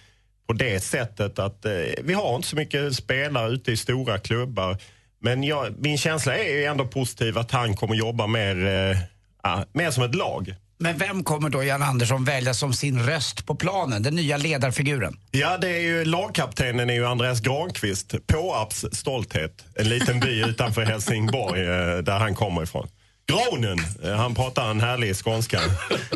[0.46, 1.72] på det sättet att eh,
[2.02, 4.78] vi har inte så mycket spelare ute i stora klubbar.
[5.20, 8.96] Men jag, min känsla är ju ändå positiv att han kommer jobba mer, eh,
[9.42, 10.54] ja, mer som ett lag.
[10.78, 14.02] Men vem kommer då Jan Andersson välja som sin röst på planen?
[14.02, 15.16] Den nya ledarfiguren?
[15.30, 19.64] Ja, det är ju lagkaptenen är ju Andreas Granqvist, Påarps stolthet.
[19.74, 22.88] En liten by utanför Helsingborg eh, där han kommer ifrån.
[23.26, 25.60] Granen, eh, han pratar en härlig skånska.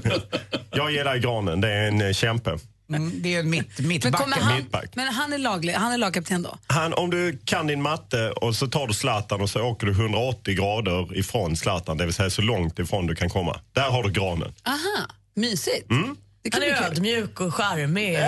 [0.71, 2.59] Jag gillar granen, det är en eh, kämpe.
[2.97, 4.15] Mm, det är mitt, Men, mittback.
[4.15, 4.97] kommer han, Mittback.
[4.97, 6.59] men han är, laglig, han är lagkapten då?
[6.67, 9.93] Han, om du kan din matte och så tar du Zlatan och så åker du
[9.93, 13.61] 180 grader ifrån Zlatan, det vill säga så långt ifrån du kan komma.
[13.73, 14.55] Där har du granen.
[14.67, 15.91] Aha, mysigt.
[15.91, 16.17] Mm.
[16.43, 18.19] Det kan Han är ödmjuk och charmig.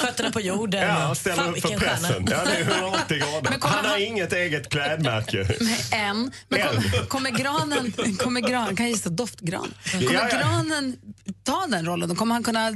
[0.00, 0.82] Fötterna på jorden.
[0.82, 2.26] Ja, ställer Fan, upp för pressen.
[2.30, 3.40] Ja, det är 180 grader.
[3.50, 5.48] Men Han har han- inget eget klädmärke.
[5.92, 6.30] En.
[6.48, 10.38] Men kommer, kommer granen, kommer gran, kan jag gissa doftgran, kommer Ja, ja.
[10.38, 10.96] granen
[11.44, 12.16] ta den rollen?
[12.16, 12.74] Kommer han kunna eh,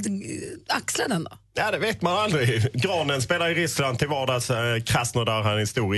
[0.67, 1.31] axla den då?
[1.53, 2.71] Ja, det vet man aldrig.
[2.73, 4.49] Granen spelar i Ryssland till vardags.
[4.49, 5.95] Eh, Krasnodar, han är stor.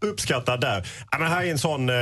[0.00, 0.86] Uppskattad där.
[1.10, 1.88] Ja, men här är en sån...
[1.88, 1.94] Eh,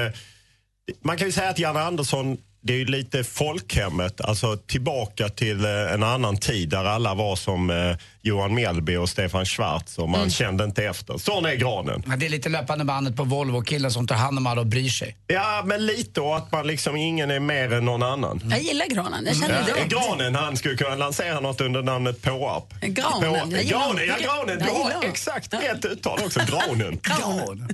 [1.05, 2.37] man kan ju säga att Janne Andersson,
[2.67, 4.21] det är ju lite folkhemmet.
[4.21, 9.09] Alltså tillbaka till eh, en annan tid där alla var som eh, Johan Mjällby och
[9.09, 11.19] Stefan Schwarz och man kände inte efter.
[11.19, 12.03] Sån är granen.
[12.07, 14.89] Ja, det är lite löpande bandet på Volvo-killen som tar hand om alla och bryr
[14.89, 15.17] sig.
[15.27, 18.41] Ja, men lite och att man liksom ingen är mer än någon annan.
[18.51, 19.89] Jag gillar granen, jag känner det.
[19.89, 22.81] granen, han skulle kunna lansera något under namnet Påarp.
[22.81, 24.59] Granen, På, jag gillar granen, ja granen.
[24.59, 26.41] Du har exakt rätt uttal också.
[26.47, 26.99] Granen.
[27.03, 27.69] Granen.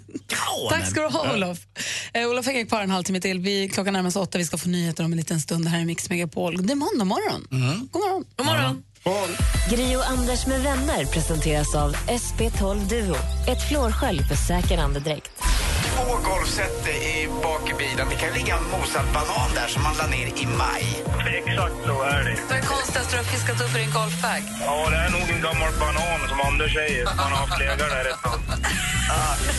[0.70, 1.58] Tack ska du ha, Olof.
[2.12, 3.38] Eh, Olof hänger kvar en halvtimme till.
[3.38, 4.38] Vi, klockan närmar sig åtta.
[4.38, 6.66] Vi ska få nyheter om en liten stund här i Mix Megapol.
[6.66, 7.46] Det är måndag morgon.
[7.90, 8.24] God morgon.
[8.36, 8.82] God morgon.
[9.70, 13.16] Gri och Anders med vänner presenteras av SP12 Duo.
[13.48, 15.30] Ett flårskölj för säker andedräkt.
[15.94, 18.06] Två golfset i bak i bilen.
[18.10, 20.84] Det kan ligga en mosad banan där som man la ner i maj.
[21.38, 22.36] Exakt så är det.
[22.48, 24.42] Vad är konstigast du har fiskat upp i din golfbag?
[24.66, 27.04] Ja, det är nog en gammal banan som Anders säger.
[27.04, 28.40] Man har haft legat där ett tag.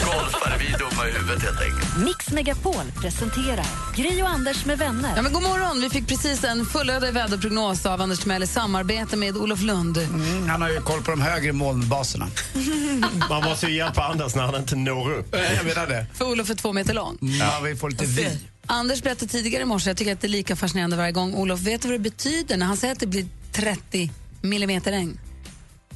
[0.05, 1.97] Golfare, vi är dumma i huvudet helt enkelt.
[2.05, 3.65] Mix Megapol presenterar
[3.95, 5.13] Gri och Anders med vänner.
[5.15, 5.81] Ja, men god morgon.
[5.81, 9.97] Vi fick precis en fullödig väderprognos av Anders Timell i samarbete med Olof Lund.
[9.97, 12.27] Mm, han har ju koll på de högre molnbaserna.
[13.29, 15.35] Man måste ju hjälpa Anders när han inte når upp.
[15.57, 16.05] Jag menar det.
[16.23, 17.17] För Olof är två meter lång.
[17.39, 18.39] Ja, vi får lite vi.
[18.65, 21.35] Anders berättade tidigare i morse, jag tycker att det är lika fascinerande varje gång.
[21.35, 24.11] Olof, vet du vad det betyder när han säger att det blir 30
[24.41, 25.19] millimeter regn?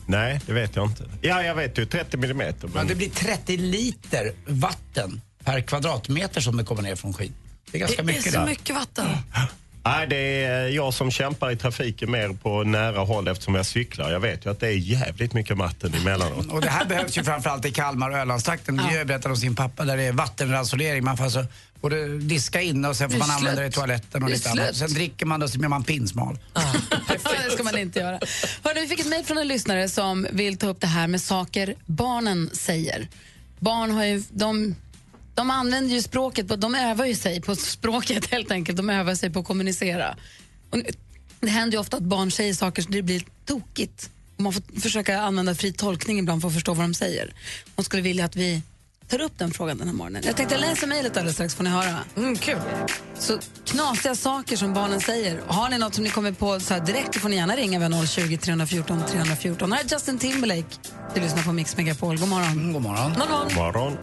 [0.05, 1.03] Nej, det vet jag inte.
[1.21, 2.69] Ja, jag vet ju 30 millimeter.
[2.73, 7.33] Men det blir 30 liter vatten per kvadratmeter som det kommer ner från skyn.
[7.71, 8.45] Det är ganska det är mycket så där.
[8.45, 9.05] mycket vatten.
[9.87, 14.11] Nej, det är jag som kämpar i trafiken mer på nära håll eftersom jag cyklar.
[14.11, 16.51] Jag vet ju att det är jävligt mycket vatten emellanåt.
[16.51, 18.75] Och det här behövs ju framförallt i Kalmar och Ölandstrakten.
[18.75, 21.03] Miljö berättade om sin pappa där det är vattenransonering.
[21.03, 21.45] Man får alltså
[21.81, 24.75] både diska inne och sen får man använda det i toaletten och lite annat.
[24.75, 26.39] Sen dricker man och så blir man pinsmal.
[27.45, 28.19] det ska man inte göra.
[28.63, 31.21] Hörde, vi fick ett mejl från en lyssnare som vill ta upp det här med
[31.21, 33.07] saker barnen säger.
[33.59, 34.75] Barn har ju, de,
[35.37, 38.77] de använder ju språket, på- de övar ju sig på språket helt enkelt.
[38.77, 40.15] De övar sig på att kommunicera.
[40.69, 40.77] Och
[41.39, 44.09] det händer ju ofta att barn säger saker så det blir tokigt.
[44.35, 47.33] Och man får försöka använda fri tolkning ibland för att förstå vad de säger.
[47.75, 48.61] Hon skulle vilja att vi
[49.07, 50.23] tar upp den frågan den här morgonen.
[50.25, 51.95] Jag tänkte läsa mejlet alldeles strax får ni höra.
[52.17, 52.57] Mm, kul.
[53.19, 55.41] Så knasiga saker som barnen säger.
[55.47, 58.09] Har ni något som ni kommer på så här direkt får ni gärna ringa vid
[58.09, 59.71] 020 314 314.
[59.71, 60.75] Här är Justin Timberlake.
[61.15, 62.17] Du lyssnar på Mix Megapol.
[62.19, 62.73] God morgon.
[62.73, 63.13] god morgon.
[63.13, 63.53] God morgon.
[63.55, 63.97] Morgon.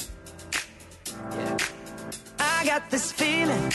[2.38, 3.70] I got this feeling.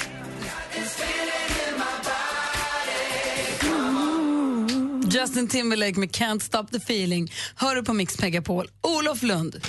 [5.12, 7.32] Justin Timberlake med Can't stop the feeling.
[7.56, 8.68] Hör du på Mix Megapol.
[8.82, 9.62] Olof Lund.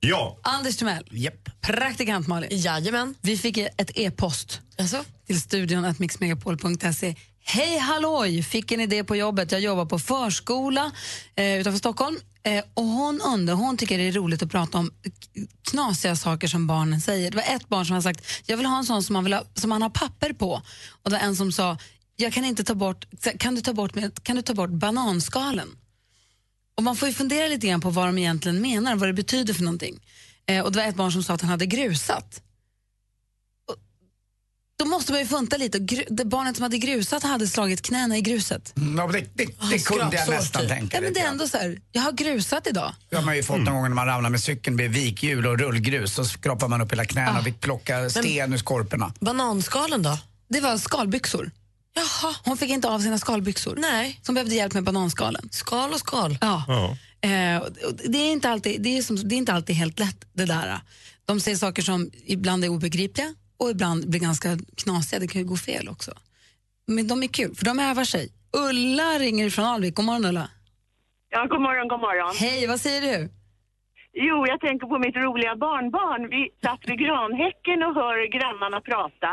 [0.00, 0.38] Ja.
[0.42, 1.04] Anders Timell.
[1.12, 1.60] Yep.
[1.60, 2.48] Praktikant Malin.
[2.52, 3.14] Jajamän.
[3.22, 5.04] Vi fick ett e-post Alltså?
[5.26, 7.14] till studion att mixmegapol.se.
[7.44, 8.42] Hej halloj!
[8.42, 9.52] Fick en idé på jobbet.
[9.52, 10.90] Jag jobbar på förskola
[11.34, 12.16] eh, utanför Stockholm.
[12.42, 14.90] Eh, och hon undrar, hon tycker det är roligt att prata om
[15.70, 17.30] knasiga saker som barnen säger.
[17.30, 19.32] Det var ett barn som har sagt, jag vill ha en sån som man, vill
[19.32, 20.62] ha, som man har papper på.
[21.02, 21.76] Och det var en som sa,
[22.16, 23.06] jag kan inte ta bort,
[23.38, 25.68] kan du ta bort, kan du ta bort bananskalen?
[26.76, 29.54] Och man får ju fundera lite grann på vad de egentligen menar, vad det betyder
[29.54, 30.00] för någonting.
[30.46, 32.42] Eh, och det var ett barn som sa att han hade grusat.
[34.78, 35.78] Då måste man ju funta lite.
[36.08, 38.76] Det barnet som hade grusat hade slagit knäna i gruset.
[38.76, 41.48] Mm, Ja, men det, det, det kunde jag nästan tänka Ja, men det är ändå
[41.48, 42.94] så här, jag har grusat idag.
[43.08, 45.58] Det har man ju fått någon gång när man ramlar med cykeln med vikhjul och
[45.58, 46.14] rullgrus.
[46.14, 49.12] Så skrapar man upp hela knäna och fick plocka sten ur skorporna.
[49.20, 50.18] Bananskalen då?
[50.48, 51.50] Det var skalbyxor.
[51.94, 52.34] Jaha.
[52.44, 53.76] Hon fick inte av sina skalbyxor.
[53.78, 54.20] Nej.
[54.22, 55.48] Som behövde hjälp med bananskalen.
[55.52, 56.38] Skal och skal.
[56.40, 56.64] Ja.
[56.68, 56.96] Ja.
[57.28, 57.62] Eh,
[58.04, 60.80] det, är inte alltid, det, är som, det är inte alltid helt lätt det där.
[61.24, 65.20] De säger saker som ibland är obegripliga och ibland blir ganska knasiga.
[65.20, 66.12] Det kan ju gå fel också.
[66.86, 68.28] Men de är kul, för de övar sig.
[68.68, 69.94] Ulla ringer från Alvik.
[69.94, 70.48] God morgon Ulla.
[71.30, 72.34] Ja, god morgon, god morgon.
[72.36, 73.28] Hej, vad säger du?
[74.12, 76.22] Jo, jag tänker på mitt roliga barnbarn.
[76.30, 79.32] Vi satt vid granhäcken och hör grannarna prata.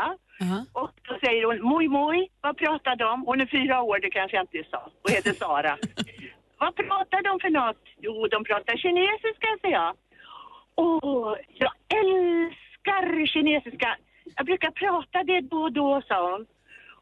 [0.72, 3.22] Och då säger hon, moj moj, vad pratar de?
[3.26, 5.78] Hon är fyra år, det kanske jag inte sa, och heter Sara.
[6.58, 7.82] vad pratar de för något?
[8.00, 9.92] Jo, de pratar kinesiska, säger jag.
[10.74, 11.72] Åh, jag
[12.02, 13.96] älskar kinesiska.
[14.36, 16.46] Jag brukar prata det då och då, sa hon.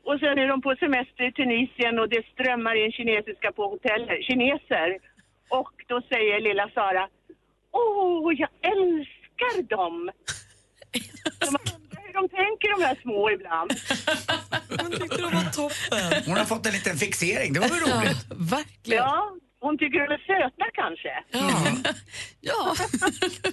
[0.04, 4.22] Och sen är de på semester i Tunisien och det strömmar in kinesiska på hoteller,
[4.22, 4.98] kineser.
[5.48, 7.08] Och då säger lilla Sara,
[7.72, 10.10] åh, jag älskar dem.
[11.40, 13.70] Så man undrar hur de tänker de här små ibland.
[14.82, 16.22] Hon tyckte de var toppen.
[16.26, 18.26] Hon har fått en liten fixering, det var väl roligt?
[18.56, 19.02] verkligen.
[19.04, 21.12] Ja, hon tycker de är söta kanske.
[22.40, 22.74] Ja,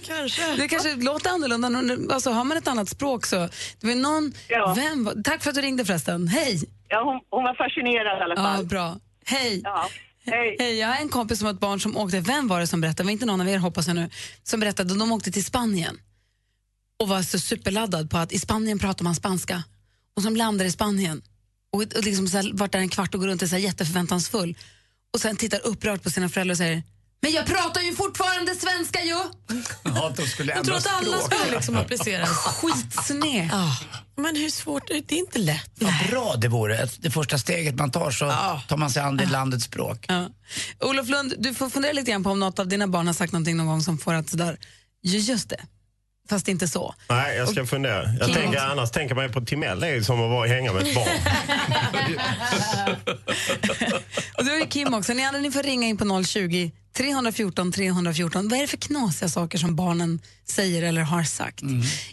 [0.06, 0.56] kanske.
[0.56, 1.68] Det kanske låter annorlunda.
[2.14, 3.36] Alltså, har man ett annat språk så...
[3.80, 4.74] Det var någon, Ja.
[4.76, 6.28] vem, var- tack för att du ringde förresten.
[6.28, 6.60] Hej!
[6.88, 8.56] Ja, hon, hon var fascinerad i alla fall.
[8.58, 8.96] Ja, bra.
[9.26, 9.60] Hej!
[9.64, 9.88] Ja.
[10.26, 10.56] Hej.
[10.58, 12.80] Hej, jag har en kompis som har ett barn som åkte, vem var det som
[12.80, 14.10] berättade, det var inte någon av er hoppas jag nu,
[14.42, 15.98] som berättade att de åkte till Spanien
[17.00, 19.62] och var så superladdad på att i Spanien pratar man spanska
[20.16, 21.22] och som landar i Spanien
[21.72, 23.56] och, och liksom så här, varit där en kvart och går runt och är så
[23.56, 24.54] här jätteförväntansfull
[25.12, 26.82] och sen tittar upprört på sina föräldrar och säger
[27.24, 29.16] men jag pratar ju fortfarande svenska ju!
[29.84, 31.34] Ja, de skulle Jag tror ändra att alla språk.
[31.40, 32.26] skulle liksom applicera.
[32.26, 33.48] Skitsned.
[33.52, 33.76] Ja.
[34.16, 35.70] Men hur svårt, det är inte lätt.
[35.80, 36.88] Vad bra det vore.
[36.98, 38.24] Det första steget man tar så
[38.68, 40.04] tar man sig an det landets språk.
[40.08, 40.28] Ja.
[40.80, 43.32] Olof Lund, du får fundera lite grann på om något av dina barn har sagt
[43.32, 44.56] någonting någon gång som får att sådär,
[45.00, 45.60] "Ja, just det,
[46.30, 46.94] fast inte så.
[47.08, 48.10] Nej, jag ska fundera.
[48.20, 50.82] Jag tänker, annars tänker man ju på Timell, det är som att vara hänga med
[50.82, 51.08] ett barn.
[54.42, 55.12] Och du har ju Kim också.
[55.12, 58.48] Ni andra ni får ringa in på 020 314 314.
[58.48, 61.62] Vad är det för knasiga saker som barnen säger eller har sagt?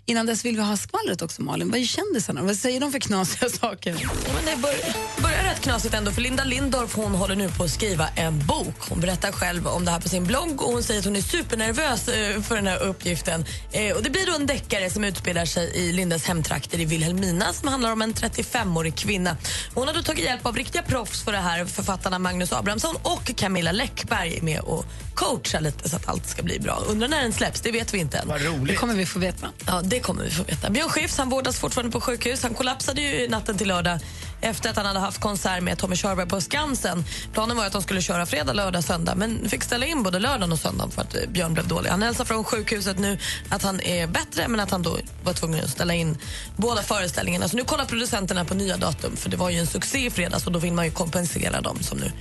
[0.05, 1.71] Innan dess vill vi ha skvallret också, Malin.
[1.71, 2.43] Vad är kändisarna?
[2.43, 3.93] Vad säger de för knasiga saker?
[4.35, 4.75] Men det bör,
[5.21, 8.75] börjar rätt knasigt ändå för Linda Lindorff hon håller nu på att skriva en bok.
[8.89, 11.21] Hon berättar själv om det här på sin blogg och hon säger att hon är
[11.21, 13.45] supernervös eh, för den här uppgiften.
[13.71, 17.53] Eh, och det blir då en deckare som utspelar sig i Lindas hemtrakter i Vilhelmina
[17.53, 19.37] som handlar om en 35-årig kvinna.
[19.73, 23.31] Hon har då tagit hjälp av riktiga proffs för det här, författarna Magnus Abrahamsson och
[23.35, 26.83] Camilla Läckberg med och coachar lite så att allt ska bli bra.
[26.87, 28.27] Undrar när den släpps, det vet vi inte än.
[28.27, 28.67] Vad roligt.
[28.67, 29.47] Det kommer vi få veta.
[29.67, 30.69] Ja, det kommer vi få veta.
[30.69, 32.43] Björn Skifs han vårdas fortfarande på sjukhus.
[32.43, 33.99] Han kollapsade ju natten till lördag
[34.41, 37.05] efter att han hade haft konsert med Tommy Körberg på Skansen.
[37.33, 40.51] Planen var att de skulle köra fredag, lördag, söndag men fick ställa in både lördagen
[40.51, 41.89] och söndagen för att eh, Björn blev dålig.
[41.89, 43.17] Han hälsar från sjukhuset nu
[43.49, 46.17] att han är bättre men att han då var tvungen att ställa in
[46.55, 47.49] båda föreställningarna.
[47.49, 50.45] Så nu kollar producenterna på nya datum för det var ju en succé i fredags
[50.45, 52.11] och då vill man ju kompensera dem som nu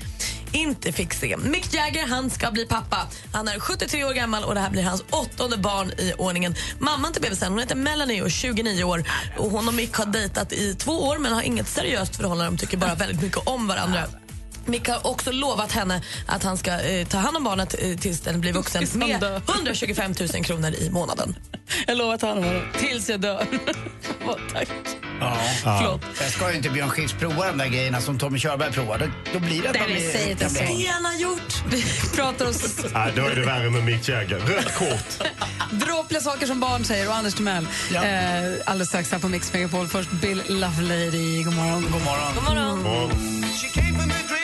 [0.52, 1.36] inte fick se.
[1.36, 3.06] Mick Jagger han ska bli pappa.
[3.32, 6.54] Han är 73 år gammal och det här blir hans åttonde barn i ordningen.
[6.78, 9.04] Mamman till bebisen hon heter Melanie och är 29 år.
[9.38, 12.50] Och hon och Mick har dejtat i två år men har inget seriöst förhållande.
[12.50, 14.04] De tycker bara väldigt mycket om varandra.
[14.68, 18.20] Mick har också lovat henne att han ska eh, ta hand om barnet eh, tills
[18.20, 19.42] den blir vuxen med dör.
[19.48, 21.36] 125 000 kronor i månaden.
[21.86, 23.46] Jag lovar att ta hand om honom tills jag dör.
[24.26, 24.68] Åh, tack.
[25.20, 25.36] Ja.
[25.62, 26.00] Förlåt.
[26.20, 28.98] Jag ska ju inte Björn Skifs prova de där grejerna som Tommy Körberg provar.
[28.98, 30.12] Då, då blir det att man blir...
[30.12, 30.64] säg inte så.
[30.64, 31.62] har gjort.
[31.70, 31.84] Vi
[32.16, 34.38] pratar oss Nej, då är det värre med Mick Jagger.
[34.38, 35.28] Rött kort.
[35.70, 37.66] dråpliga saker som barn säger och Anders Timell.
[37.94, 38.02] Eh,
[38.66, 39.88] alldeles strax här på Mix Megapol.
[39.88, 41.42] Först Bill Lovelady.
[41.42, 41.82] God morgon.
[41.82, 42.34] God morgon.
[42.34, 43.10] God morgon.
[43.42, 44.37] She came from Madrid,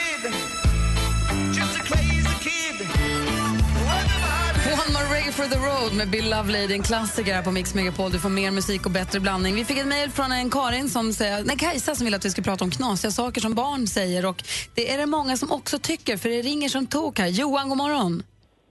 [4.93, 8.11] More reggae for the road med Bill Lovelady, en klassiker här på Mix Megapol.
[8.11, 9.55] Du får mer musik och bättre blandning.
[9.55, 12.29] Vi fick ett mejl från en Karin som säger, nej, Kajsa som vill att vi
[12.29, 14.25] ska prata om knasiga saker som barn säger.
[14.25, 14.43] Och
[14.75, 17.27] det är det många som också tycker, för det ringer som tok här.
[17.27, 18.23] Johan, god morgon.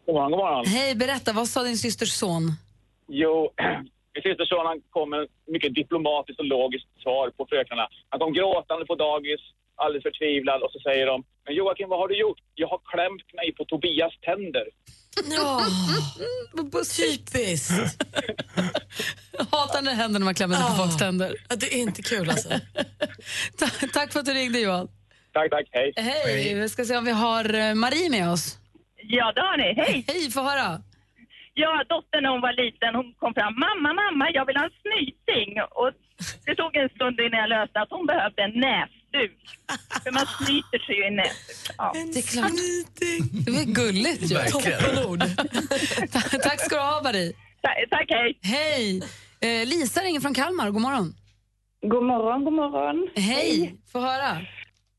[0.06, 0.66] God morgon, god morgon.
[0.66, 2.52] Hej, berätta, vad sa din systers son?
[3.08, 3.50] Jo,
[4.14, 7.86] min systerson han kom med mycket diplomatiskt och logiskt svar på fröknarna.
[8.08, 9.40] Han kom gråtande på dagis,
[9.76, 12.38] alldeles förtvivlad och så säger de Men Joakim, vad har du gjort?
[12.54, 14.66] Jag har klämt mig på Tobias tänder.
[15.36, 15.60] Ja,
[16.96, 17.72] typiskt.
[19.38, 21.30] Jag hatar när det händer när man klämmer sig på folks tänder.
[21.60, 22.48] Det är inte kul alltså.
[23.58, 24.88] Ta- Tack för att du ringde Johan.
[25.32, 25.66] Tack, tack.
[25.72, 25.92] Hej.
[25.96, 28.58] Hej, vi ska se om vi har eh, Marie med oss.
[28.96, 29.74] Ja, det har ni.
[29.82, 30.04] Hej!
[30.08, 30.82] Hej, få höra.
[31.54, 33.54] Ja, dottern när hon var liten, hon kom fram.
[33.66, 35.50] Mamma, mamma, jag vill ha en snyting.
[35.80, 35.90] Och
[36.46, 38.54] det tog en stund innan jag löste att hon behövde en
[39.14, 39.58] näsduk.
[40.04, 41.74] För man snyter sig ju i näsduk.
[41.78, 41.92] Ja.
[42.12, 42.52] Det är klart.
[43.46, 44.36] Det var gulligt ju.
[44.50, 45.20] Toppenord.
[46.12, 47.32] Ta- Tack ska du ha, Marie.
[47.62, 48.38] Ta- Tack, hej!
[48.42, 49.02] Hej!
[49.40, 50.70] Eh, Lisa ringer från Kalmar.
[50.70, 51.14] God morgon.
[51.82, 53.08] God morgon, god morgon.
[53.16, 53.74] Hej!
[53.92, 54.40] Få höra.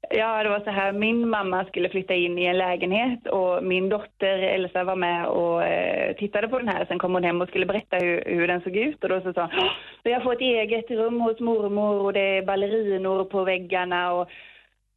[0.09, 3.89] Ja, det var så här, min mamma skulle flytta in i en lägenhet och min
[3.89, 6.85] dotter Elsa var med och eh, tittade på den här.
[6.85, 9.33] Sen kom hon hem och skulle berätta hur, hur den såg ut och då så
[9.33, 14.13] sa hon, jag får ett eget rum hos mormor och det är ballerinor på väggarna
[14.13, 14.29] och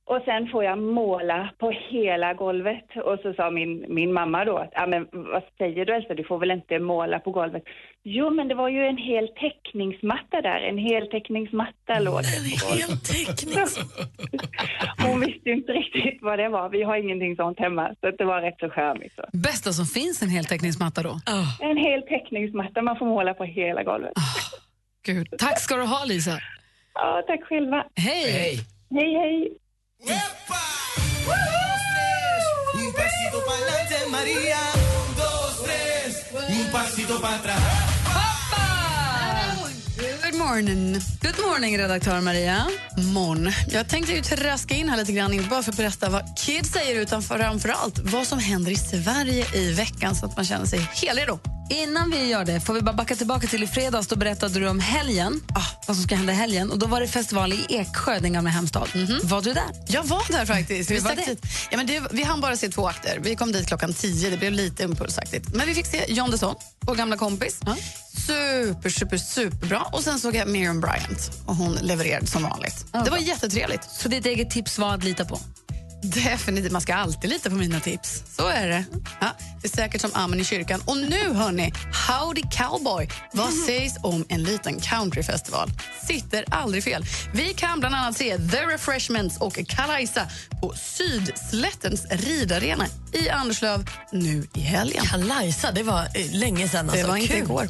[0.09, 2.85] och sen får jag måla på hela golvet.
[3.05, 6.25] Och så sa min, min mamma då, att, ja men vad säger du Elsa, du
[6.25, 7.63] får väl inte måla på golvet?
[8.03, 12.67] Jo men det var ju en hel täckningsmatta där, en hel täckningsmatta låg det på
[12.69, 12.99] golvet.
[15.07, 18.25] Hon visste ju inte riktigt vad det var, vi har ingenting sånt hemma, så det
[18.25, 19.15] var rätt så charmigt.
[19.15, 19.23] Så.
[19.33, 21.21] Bästa som finns en heltäckningsmatta då.
[21.61, 24.13] En hel täckningsmatta, man får måla på hela golvet.
[25.07, 25.27] Gud.
[25.39, 26.39] Tack ska du ha, Lisa.
[26.95, 27.85] Ja, tack själva.
[27.95, 28.33] Hej!
[28.33, 28.59] Hej!
[28.91, 29.59] Hej, hej!
[30.01, 30.09] Un
[32.93, 34.59] pasito pa'lante, María.
[34.75, 36.27] Un, dos, tres.
[36.49, 37.59] Un pasito para atrás.
[40.23, 41.01] Good morning.
[41.21, 42.67] Good morning, redaktör Maria.
[42.97, 43.53] Morgon.
[43.69, 46.71] Jag tänkte ju traska in här lite grann, inte bara för att berätta vad kids
[46.71, 50.67] säger utan framför allt vad som händer i Sverige i veckan så att man känner
[50.67, 51.39] sig helredo.
[51.71, 54.07] Innan vi gör det får vi bara backa tillbaka till i fredags.
[54.09, 56.71] Då berättade du om helgen, ah, vad som ska hända i helgen.
[56.71, 58.89] Och då var det festival i Eksjö, din gamla hemstad.
[59.23, 59.65] Var du där?
[59.89, 60.91] Jag var där faktiskt.
[60.91, 61.37] Vi, var det?
[61.71, 63.19] Ja, men det, vi hann bara se två akter.
[63.23, 64.31] Vi kom dit klockan tio.
[64.31, 65.55] Det blev lite impulsaktigt.
[65.55, 67.61] Men vi fick se John Desson, vår gamla kompis.
[68.27, 69.83] Super, super, superbra.
[69.93, 72.87] Och sen såg jag Miriam Bryant och hon levererade som vanligt.
[73.05, 73.83] det var jättetrevligt.
[73.91, 75.41] Så ditt eget tips var att lita på?
[76.03, 76.73] Definitivt.
[76.73, 78.23] Man ska alltid lita på mina tips.
[78.37, 78.85] Så är det.
[79.21, 79.27] Ja,
[79.63, 80.83] det är säkert som amen i kyrkan.
[80.87, 81.73] Och nu, hörni,
[82.09, 83.09] Howdy Cowboy.
[83.33, 85.71] Vad sägs om en liten countryfestival?
[86.07, 87.05] Sitter aldrig fel.
[87.35, 90.27] Vi kan bland annat se The Refreshments och Kalaisa
[90.63, 95.05] på Sydslättens ridarena i Anderslöv nu i helgen.
[95.05, 96.87] Kalaisa, det var eh, länge sedan.
[96.87, 97.07] Det Alltså.
[97.09, 97.43] var inte Kul.
[97.43, 97.69] igår.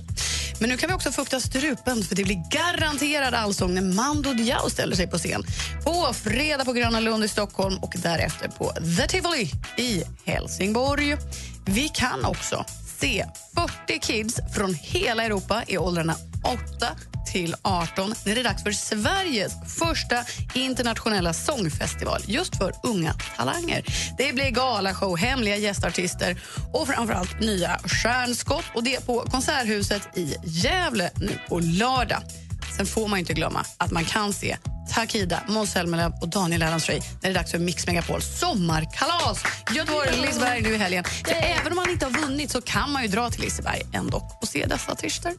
[0.60, 4.70] Men nu kan vi också fukta strupen för det blir garanterad allsång när Mando Diao
[4.70, 5.42] ställer sig på scen.
[5.84, 11.16] På fredag på Gröna Lund i Stockholm och därefter på The Tivoli i Helsingborg.
[11.66, 12.64] Vi kan också
[13.00, 13.26] se
[13.86, 16.88] 40 kids från hela Europa i åldrarna 8
[17.32, 20.24] till 18 när det är dags för Sveriges första
[20.54, 23.84] internationella sångfestival just för unga talanger.
[24.18, 26.40] Det blir galashow, hemliga gästartister
[26.72, 28.64] och framförallt nya stjärnskott.
[28.74, 32.22] Och det på Konserthuset i Gävle nu på lördag.
[32.76, 34.56] Sen får man inte glömma att man kan se
[34.94, 39.44] Takida, Måns Zelmerlöw och Daniel Adams-Ray när det är dags för Mix Megapols sommarkalas.
[39.74, 41.04] Göteborg och Liseberg nu i helgen.
[41.04, 44.38] För även om man inte har vunnit så kan man ju dra till Liseberg ändå
[44.42, 45.32] och se dessa artister.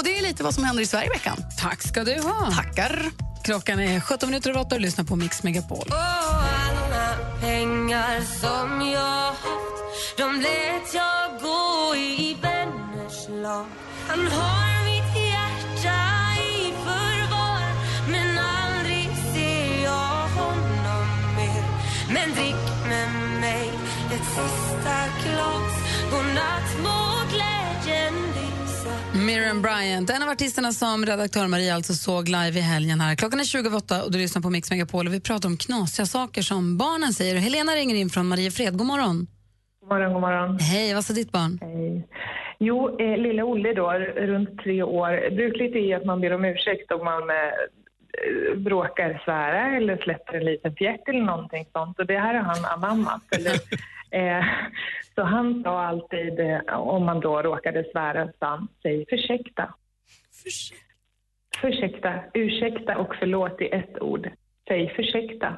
[0.00, 1.36] Och det är lite vad som händer i Sverige i veckan.
[1.58, 2.50] Tack ska du ha.
[2.50, 3.04] Tackar.
[3.42, 5.86] Klockan är 17 minuter över 8 och lyssnar på Mix Megapol.
[5.90, 9.76] alla pengar som jag haft
[10.16, 13.66] De lät jag gå i vänners lag
[14.08, 16.00] Han har mitt hjärta
[16.40, 17.62] i förvar
[18.10, 21.64] Men aldrig ser jag honom mer
[22.14, 23.70] Men drick med mig
[24.14, 25.72] ett sista glas
[26.10, 27.00] Godnatt må
[27.34, 28.39] glädjen
[29.14, 33.00] Miriam Bryant, en av artisterna som redaktör Maria alltså såg live i helgen.
[33.00, 33.16] här.
[33.16, 36.42] Klockan är 28 och du lyssnar på Mix Megapol och vi pratar om knasiga saker
[36.42, 37.36] som barnen säger.
[37.36, 38.78] Helena ringer in från Mariefred.
[38.78, 39.26] God morgon.
[39.80, 40.58] God morgon, god morgon.
[40.58, 41.58] Hej, vad sa ditt barn?
[41.62, 42.08] Hej.
[42.58, 43.92] Jo, eh, lilla Olle då,
[44.32, 45.30] runt tre år.
[45.30, 50.44] Brukligt är att man ber om ursäkt om man eh, bråkar, svära eller släpper en
[50.44, 51.98] liten fjärt eller någonting sånt.
[51.98, 53.22] Och det här har han anammat.
[53.36, 53.52] Eller,
[54.20, 54.44] eh,
[55.20, 59.74] så han sa alltid, eh, om man då råkade svära, sa han, säg försäkta.
[61.60, 64.30] Försäkta, ursäkta och förlåt i ett ord.
[64.68, 65.48] Säg försäkta.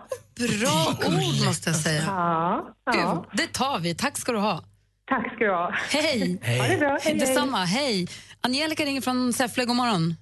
[0.61, 2.03] Bra ord måste jag säga.
[2.07, 2.93] Ja, ja.
[2.93, 3.95] Gud, det tar vi.
[3.95, 4.65] Tack ska du ha.
[5.07, 5.71] Tack ska du ha.
[5.91, 6.39] Hej!
[6.43, 6.59] Hej.
[6.61, 6.89] Ha det bra.
[6.89, 7.15] Hej, hej.
[7.15, 7.65] Detsamma.
[7.65, 8.07] Hej!
[8.41, 9.65] Angelica ringer från Säffle.
[9.65, 10.15] God morgon.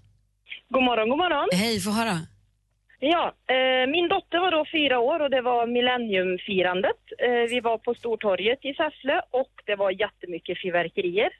[0.69, 1.49] God morgon, god morgon.
[1.53, 2.19] Hej, få höra.
[3.03, 7.01] Ja, eh, min dotter var då fyra år och det var millenniumfirandet.
[7.19, 11.31] Eh, vi var på Stortorget i Säffle och det var jättemycket fyrverkerier.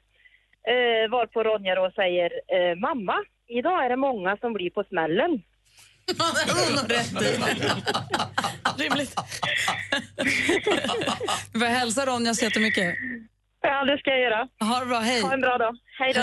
[0.67, 3.15] Eh, varpå Ronja då säger, eh, mamma,
[3.47, 5.31] idag är det många som blir på smällen.
[6.07, 8.83] Hon har rätt i.
[8.83, 9.15] Rimligt.
[11.53, 12.95] Du får hälsa Ronja så jättemycket.
[13.61, 14.47] Ja, det ska jag göra.
[14.59, 14.99] Ha det bra.
[14.99, 15.21] Hej.
[15.21, 15.77] Ha en bra dag.
[15.99, 16.21] Hej då.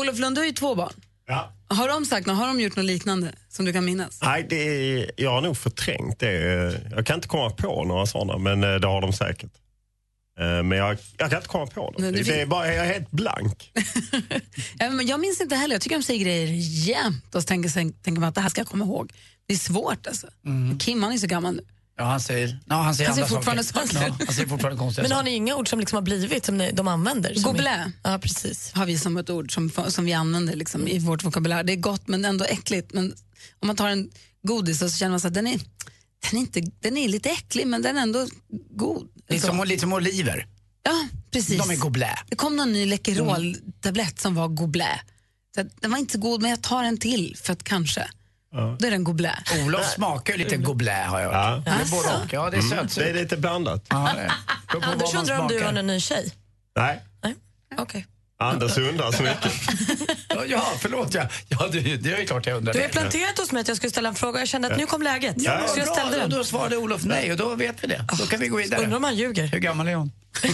[0.00, 0.92] Olof Lund, du har ju två barn.
[1.26, 1.52] Ja.
[1.68, 2.36] Har de sagt något?
[2.36, 4.18] Har de gjort något liknande som du kan minnas?
[4.22, 6.32] Nej, det är, jag har nog förträngt det.
[6.90, 9.50] Jag kan inte komma på några sådana, men eh, det har de säkert.
[10.40, 11.94] Eh, Men jag, jag kan inte komma på dem.
[11.98, 13.72] Nej, det det, är bara, jag är helt blank.
[14.78, 15.74] Ja, men Jag minns inte heller.
[15.74, 16.46] Jag tycker de säger grejer
[16.88, 17.70] jämt och så tänker,
[18.02, 19.12] tänker man att det här ska jag komma ihåg.
[19.46, 20.26] Det är svårt alltså.
[20.78, 21.62] Kim han är så gammal nu.
[21.98, 23.86] Ja, han säger, ja, han säger Han säger andra fortfarande saker.
[23.94, 24.06] saker.
[24.08, 26.58] Ja, han säger fortfarande konstiga Men har ni inga ord som liksom har blivit som
[26.58, 27.30] ni, de använder?
[27.30, 28.72] Är- Ja, precis.
[28.74, 31.62] har vi som ett ord som, som vi använder liksom, i vårt vokabulär.
[31.64, 32.92] Det är gott men ändå äckligt.
[32.94, 33.14] Men
[33.60, 34.10] om man tar en
[34.42, 35.60] godis så känner man så att den är,
[36.30, 38.26] den är, inte, den är lite äcklig men den är ändå
[38.70, 39.08] god.
[39.28, 40.46] Lite som, lite som oliver.
[40.82, 41.58] Ja, precis.
[41.58, 42.18] De är goblä.
[42.28, 45.00] Det kom någon ny Läkerol-tablett som var goblä.
[45.80, 48.08] Den var inte så god men jag tar en till för att kanske.
[48.78, 49.38] Då är den goblä.
[49.66, 51.62] Olof smakar ju lite goblä har jag hört.
[51.66, 51.72] Ja.
[51.76, 52.32] Det är både och.
[52.32, 53.04] Ja, det är Mm, sötsurt.
[53.04, 53.86] det är lite blandat.
[53.88, 54.32] Ja, det är.
[54.92, 56.32] Anders undrar om du har en ny tjej?
[56.76, 57.02] Nej,
[57.78, 58.06] Okej.
[58.40, 59.52] Anders undrar så mycket.
[60.28, 61.14] Ja, Ja, förlåt.
[61.14, 62.92] Ja, ja det, det är klart jag undrar Du har det.
[62.92, 65.02] planterat hos mig att jag skulle ställa en fråga och jag kände att nu kom
[65.02, 65.34] läget.
[65.38, 65.94] Ja, så jag bra.
[65.94, 66.30] ställde den.
[66.30, 68.04] Då svarade Olof nej och då vet vi det.
[68.18, 68.80] Då kan vi gå vidare.
[68.82, 69.46] Undrar om han ljuger.
[69.46, 70.12] Hur gammal är hon?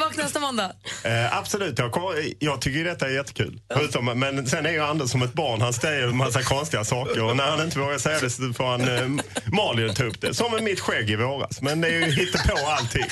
[0.00, 0.72] Tillbaka nästa måndag?
[1.04, 1.92] Eh, absolut, jag,
[2.38, 3.60] jag tycker detta är jättekul.
[3.74, 7.22] Förutom, men sen är ju Anders som ett barn, han säger en massa konstiga saker
[7.24, 10.34] och när han inte vågar säga det så får han eh, Malin ta upp det.
[10.34, 11.62] Som med mitt skägg i våras.
[11.62, 13.04] Men det är ju hittepå allting.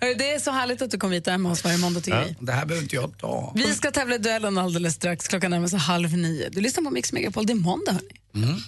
[0.00, 2.00] Hörru, Det är så härligt att du kom hit och är med oss varje måndag
[2.00, 2.36] tycker vi.
[2.40, 3.52] Det här behöver inte jag ta.
[3.54, 5.28] Vi ska tävla i duellen alldeles strax.
[5.28, 6.48] Klockan närmar sig halv nio.
[6.48, 7.46] Du lyssnar på Mix Megapol.
[7.46, 8.62] Det är måndag hörni.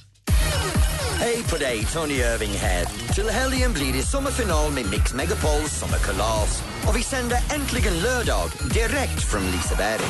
[1.21, 3.15] Hej på dig, Tony Irving här.
[3.15, 6.63] Till helgen blir det sommarfinal med Mix Megapols sommarkalas.
[6.87, 10.01] Och vi sänder äntligen lördag direkt från Liseberg.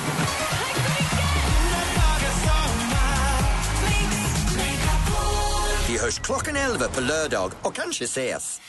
[5.89, 8.61] Vi hörs klockan 11 på lördag och kanske ses.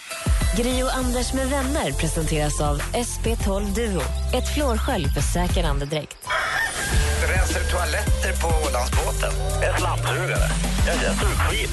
[0.58, 4.02] Gri och Anders med vänner presenteras av SP12 Duo.
[4.34, 6.18] Ett flårskölj för säker andedräkt.
[7.28, 9.32] Rensar toaletter på Ålandsbåten?
[9.64, 10.50] En slamsugare.
[10.88, 11.72] Jag, jag tog skit.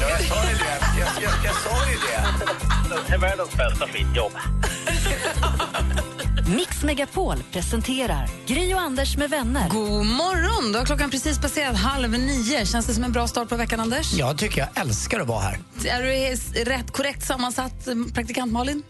[0.00, 0.78] Ja, jag sa ju det.
[0.98, 2.24] Jag, jag, jag sa ju det.
[3.08, 4.32] Det är världens bästa skitjobb.
[6.56, 9.68] Mix Megapol presenterar Gri och Anders med vänner.
[9.68, 10.72] God morgon!
[10.72, 12.66] Då har klockan precis passerat halv nio.
[12.66, 14.12] Känns det som en bra start på veckan, Anders?
[14.12, 15.58] Jag tycker jag älskar att vara här.
[15.84, 18.82] Är du rätt korrekt sammansatt, praktikant Malin?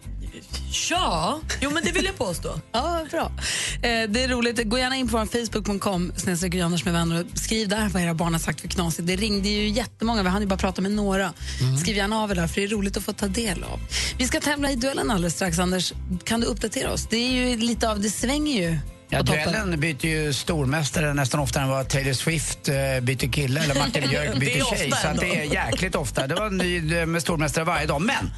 [0.91, 2.61] Ja, jo men det vill jag påstå.
[2.73, 3.33] Ja, bra.
[3.75, 4.65] Eh, det är roligt.
[4.65, 8.33] Gå gärna in på vår Facebook.com snedstreck med vänner och skriv där vad era barn
[8.33, 9.09] har sagt för knasigt.
[9.09, 11.33] Det ringde ju jättemånga, vi hann ju bara prata med några.
[11.81, 13.81] Skriv gärna av er där, för det är roligt att få ta del av.
[14.19, 15.93] Vi ska tävla i duellen alldeles strax, Anders.
[16.25, 17.07] Kan du uppdatera oss?
[17.11, 18.79] Det är ju lite av, det svänger ju
[19.11, 23.75] Ja, duellen byter ju stormästare nästan oftare än vad Taylor Swift eh, byter kille eller
[23.75, 24.93] Martin Björk Det är byter ofta tjej.
[24.93, 26.27] Så det är jäkligt ofta.
[26.27, 28.03] Det var en ny eh, med stormästare varje dag.
[28.03, 28.31] Men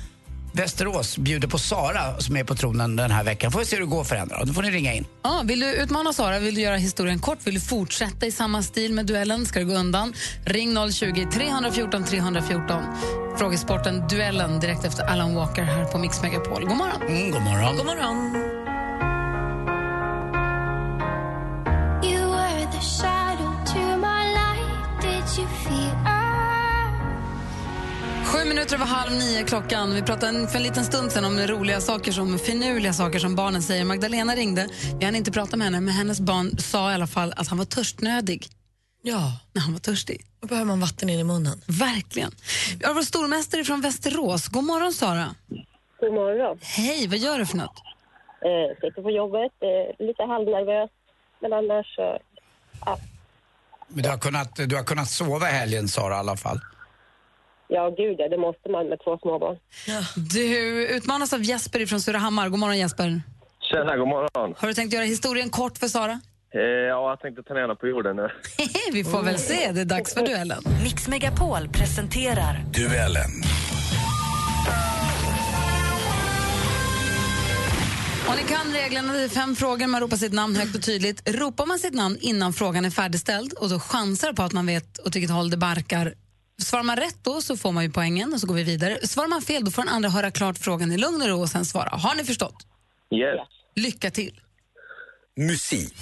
[0.53, 3.53] Västerås bjuder på Sara som är på tronen den här veckan.
[3.53, 4.44] Får vi se hur det går för henne då.
[4.44, 5.07] Då får ni ringa in.
[5.22, 6.38] Ja, vill du utmana Sara?
[6.38, 7.38] Vill du göra historien kort?
[7.44, 9.47] Vill du fortsätta i samma stil med duellen?
[9.47, 10.14] Ska det gå undan?
[10.44, 12.82] Ring 020 314 314.
[13.39, 16.64] Frågesporten Duellen direkt efter Alan Walker här på Mix Megapol.
[16.64, 17.02] God morgon!
[17.09, 17.77] Mm, god morgon.
[17.77, 18.49] God morgon.
[28.39, 29.94] Minuter över halv nio klockan.
[29.94, 33.35] Vi pratade en- för en liten stund sedan om roliga saker, som finurliga saker som
[33.36, 33.85] barnen säger.
[33.85, 34.69] Magdalena ringde.
[34.98, 37.59] Vi hann inte prata med henne, men hennes barn sa i alla fall att han
[37.59, 38.47] var törstnödig.
[39.02, 39.32] Ja.
[39.52, 40.20] När han var törstig.
[40.40, 41.61] Då behöver man vatten in i munnen.
[41.66, 42.32] Verkligen.
[42.78, 44.48] Vi har vår stormästare från Västerås.
[44.48, 45.35] God morgon, Sara.
[46.01, 46.59] God morgon.
[46.62, 47.77] Hej, vad gör du för något?
[48.43, 50.90] Eh, sitter på jobbet, eh, lite halvnervös.
[51.43, 52.19] Men annars så...
[53.89, 56.61] Men du har, kunnat, du har kunnat sova i helgen, Sara, i alla fall.
[57.72, 59.56] Ja, gud ja, det måste man med två småbarn.
[60.34, 62.48] Du utmanas av Jesper från Surahammar.
[62.48, 63.22] God morgon, Jesper.
[63.60, 64.55] Tjena, god morgon.
[64.59, 66.20] Har du tänkt göra historien kort för Sara?
[66.55, 68.28] Eh, ja, jag tänkte ta ner henne på jorden nu.
[68.92, 69.72] Vi får väl se.
[69.72, 70.62] Det är dags för duellen.
[70.82, 73.30] Mix Megapol presenterar Duellen.
[78.28, 79.12] Och ni kan reglerna.
[79.12, 79.86] Det är fem frågor.
[79.86, 81.30] Man ropar sitt namn högt och tydligt.
[81.30, 85.06] Ropar man sitt namn innan frågan är färdigställd och då chansar på att man vet
[85.06, 86.14] åt vilket håll det barkar.
[86.61, 89.07] Svarar man rätt då så får man ju poängen och så går vi vidare.
[89.07, 91.49] Svarar man fel då får den andra höra klart frågan i lugn och ro och
[91.49, 91.89] sen svara.
[91.89, 92.66] Har ni förstått?
[93.15, 93.49] Yes.
[93.77, 94.41] Lycka till.
[95.37, 95.97] Musik.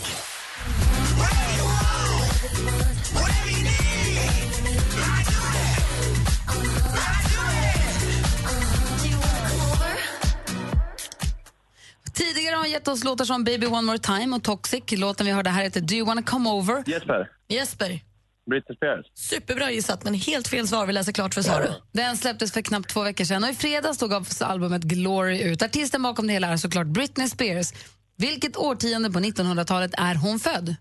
[12.15, 14.83] Tidigare har hon gett oss låtar som Baby One More Time och Toxic.
[14.91, 16.85] Låten vi hörde här heter Do You Wanna Come Over.
[16.87, 17.31] Jesper.
[17.49, 18.01] Jesper.
[18.51, 19.07] Britney Spears.
[19.15, 20.87] Superbra gissat, men helt fel svar.
[20.87, 21.75] Vi läser klart för Sara.
[21.93, 25.63] Den släpptes för knappt två veckor sedan och i fredags tog gavs albumet Glory ut.
[25.63, 27.73] Artisten bakom det hela är såklart Britney Spears.
[28.17, 30.77] Vilket årtionde på 1900-talet är hon född?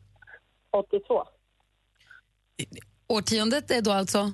[0.78, 1.24] 82.
[3.08, 4.34] Årtiondet är då alltså?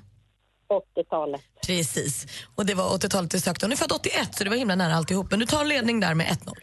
[0.96, 1.40] 80-talet.
[1.66, 2.26] Precis.
[2.54, 3.66] Och det var 80-talet vi sökte.
[3.66, 5.30] Hon är född 81, så det var himla nära alltihop.
[5.30, 6.54] Men du tar ledning där med 1-0.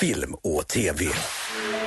[0.00, 1.04] Film och TV.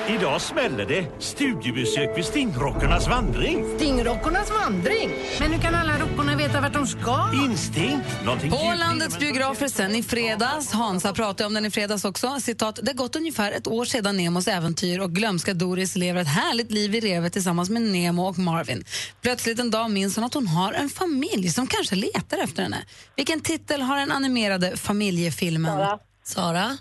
[0.09, 3.65] Idag smäller det studiebesök vid Stingrockarnas vandring.
[3.75, 5.11] Stingrockornas vandring?
[5.39, 7.31] Men hur kan alla rockorna veta vart de ska?
[7.45, 8.07] Instinkt.
[8.25, 10.71] Någonting På landets biografer sen i fredags.
[10.71, 12.39] Hansa pratade om den i fredags också.
[12.39, 16.27] Citat, det har gått ungefär ett år sedan Nemos äventyr och glömska Doris lever ett
[16.27, 18.83] härligt liv i revet tillsammans med Nemo och Marvin.
[19.21, 22.85] Plötsligt en dag minns hon att hon har en familj som kanske letar efter henne.
[23.15, 25.75] Vilken titel har den animerade familjefilmen?
[25.77, 25.99] Sara.
[26.23, 26.77] Sara?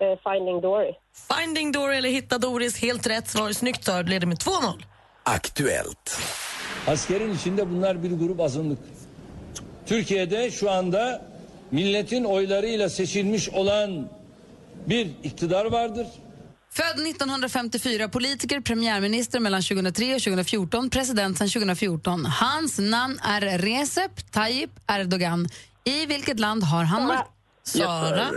[0.00, 0.92] Eh, Finding Dory.
[1.12, 2.82] Finding Dory eller Hitta Doris.
[2.82, 3.52] Helt rätt svar.
[3.52, 4.82] Snyggt Sara, du leder med 2-0.
[5.24, 6.18] Aktuellt.
[6.86, 8.78] Askerin içinde bunlar bir grup azınlık.
[9.86, 11.22] Türkiye'de şu anda
[11.70, 14.08] milletin oylarıyla seçilmiş olan
[14.86, 16.06] bir iktidar vardır.
[16.70, 22.24] Född 1954, politiker, premiärminister mellan 2003 och 2014, president sedan 2014.
[22.24, 25.46] Hans namn är Recep Tayyip Erdogan.
[25.84, 27.30] I vilket land har han makt?
[27.64, 28.30] Sara?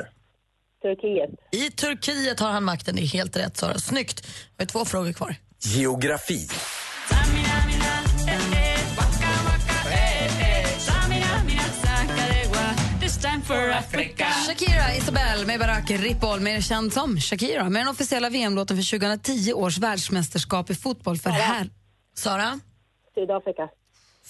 [0.81, 1.29] Turkiet.
[1.51, 2.95] I Turkiet har han makten.
[2.95, 3.79] Det är helt rätt Sara.
[3.79, 4.27] Snyggt.
[4.27, 5.35] Vi har två frågor kvar.
[5.59, 6.47] Geografi.
[14.47, 19.53] Shakira Isabel med Barack Ripoll, mer känd som Shakira, med den officiella VM-låten för 2010
[19.53, 21.69] års världsmästerskap i fotboll för herr.
[22.15, 22.59] Sara?
[23.15, 23.69] Sydafrika.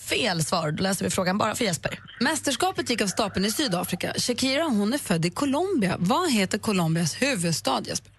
[0.10, 0.72] Fel svar.
[0.72, 2.00] Då läser vi frågan bara för Jesper.
[2.20, 4.14] Mästerskapet gick av stapeln i Sydafrika.
[4.18, 5.96] Shakira hon är född i Colombia.
[6.00, 8.12] Vad heter Colombias huvudstad, Jesper?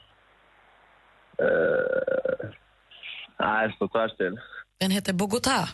[1.39, 2.49] Eh,
[3.41, 4.41] nej, står tvärstill.
[4.81, 5.69] Den heter Bogotá.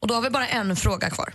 [0.00, 1.32] Och då har vi bara en fråga kvar.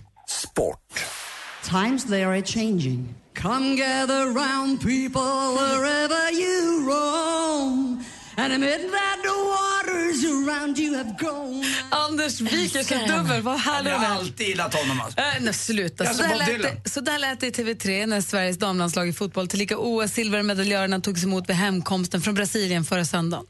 [1.62, 3.14] Times they are changing.
[3.34, 8.04] Come gather round people wherever you roam.
[8.42, 11.64] And amid that the waters around you have grown.
[11.90, 13.42] Anders viker sig dubbel.
[13.42, 15.00] Vad härlig Jag har alltid gillat honom.
[15.00, 15.20] Alltså.
[15.20, 16.04] Äh, nej, sluta.
[16.04, 19.08] Jag Så är där, lät det, så där lät det i TV3 när Sveriges damlandslag
[19.08, 23.46] i fotboll tillika OS-silvermedaljörerna togs emot vid hemkomsten från Brasilien förra söndagen.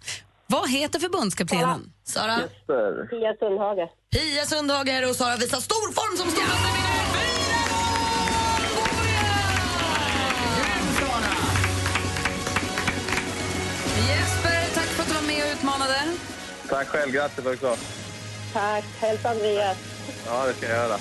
[0.46, 1.92] Vad heter förbundskaptenen?
[2.04, 2.36] Sara?
[3.10, 3.88] Pia Sundhage.
[4.12, 7.02] Pia Sundhage och Sara visar stor form som stormästare.
[14.08, 14.41] Jesper,
[15.62, 15.94] utmanade.
[16.68, 17.76] Tack själv, grattis också.
[18.52, 18.84] Tack.
[19.00, 19.76] Hälsa Andreas.
[20.26, 20.96] Ja, det ska jag göra.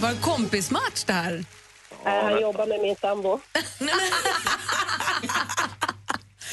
[0.00, 1.44] Var en kompismatch det här.
[2.06, 3.40] Eh, han jobbar med min sambo.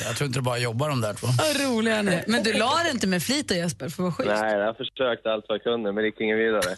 [0.05, 1.27] Jag tror inte det bara jobbar de där två.
[1.27, 2.23] Vad roliga ni är.
[2.27, 4.29] Men du la det inte med flit Jesper, för vara schysst.
[4.29, 6.75] Nej, jag försökte allt vad jag kunde, men det gick inget vidare.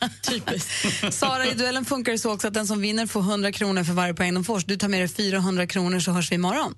[1.12, 3.94] Sara, i duellen funkar det så också att den som vinner får 100 kronor för
[3.94, 4.60] varje poäng de får.
[4.60, 6.76] Så du tar med dig 400 kronor så hörs vi imorgon.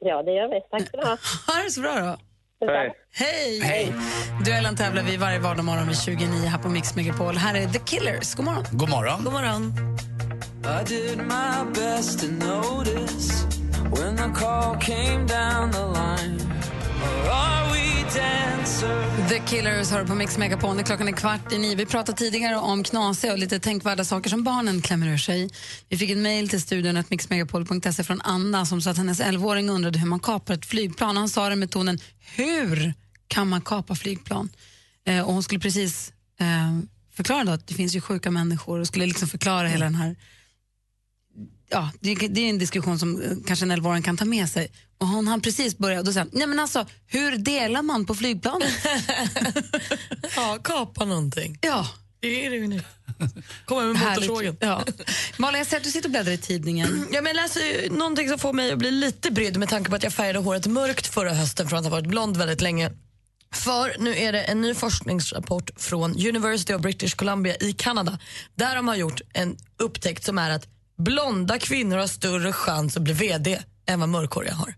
[0.00, 0.60] Ja, det gör vi.
[0.70, 1.16] Tack ska ni ha.
[1.54, 2.16] Ha det så bra då.
[2.60, 2.92] Hej.
[3.14, 3.60] Hej!
[3.60, 3.92] Hej.
[4.44, 7.36] Duellen tävlar vi varje vardagsmorgon vid 29 här på Mix Megapol.
[7.36, 8.34] Här är The Killers.
[8.34, 8.64] God morgon.
[8.70, 9.24] God morgon.
[9.24, 9.72] God morgon.
[10.64, 13.44] I did my best to notice
[13.90, 16.40] when the call came down the line.
[17.02, 17.93] Or are we
[19.28, 20.82] The Killers har du på Mix Megapone.
[20.82, 21.74] Klockan är kvart i nio.
[21.74, 25.50] Vi pratade tidigare om knasiga och lite tänkvärda saker som barnen klämmer ur sig.
[25.88, 29.70] Vi fick ett mejl till studion att mixmegapol.se från Anna som sa att hennes 11-åring
[29.70, 31.16] undrade hur man kapar ett flygplan.
[31.16, 31.98] Han sa det med tonen
[32.36, 32.94] hur
[33.28, 34.48] kan man kapa flygplan?
[35.06, 36.78] Eh, och hon skulle precis eh,
[37.12, 40.16] förklara då att det finns ju sjuka människor och skulle liksom förklara hela den här
[41.68, 44.70] Ja, det, det är en diskussion som eh, kanske en 11-åring kan ta med sig.
[44.98, 48.06] Och hon hann precis börja och då sa han, nej men alltså hur delar man
[48.06, 48.72] på flygplanet?
[50.36, 51.58] ja, kapa någonting.
[51.60, 51.88] Ja.
[52.20, 52.82] Det är det ju nu.
[53.64, 54.56] Kommer med motorsågen.
[54.60, 54.84] Ja.
[55.36, 57.06] Malin, jag ser att du sitter och bläddrar i tidningen.
[57.12, 59.90] Ja, men jag läser ju någonting som får mig att bli lite brydd med tanke
[59.90, 62.90] på att jag färgade håret mörkt förra hösten från att ha varit blond väldigt länge.
[63.52, 68.18] För nu är det en ny forskningsrapport från University of British Columbia i Kanada
[68.54, 73.02] där de har gjort en upptäckt som är att blonda kvinnor har större chans att
[73.02, 74.74] bli VD än vad mörkhåriga har.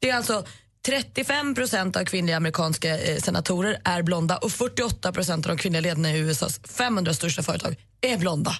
[0.00, 0.44] Det är alltså
[0.86, 5.80] 35 procent av kvinnliga amerikanska eh, senatorer är blonda och 48 procent av de kvinnliga
[5.80, 8.56] ledarna i USAs 500 största företag är blonda.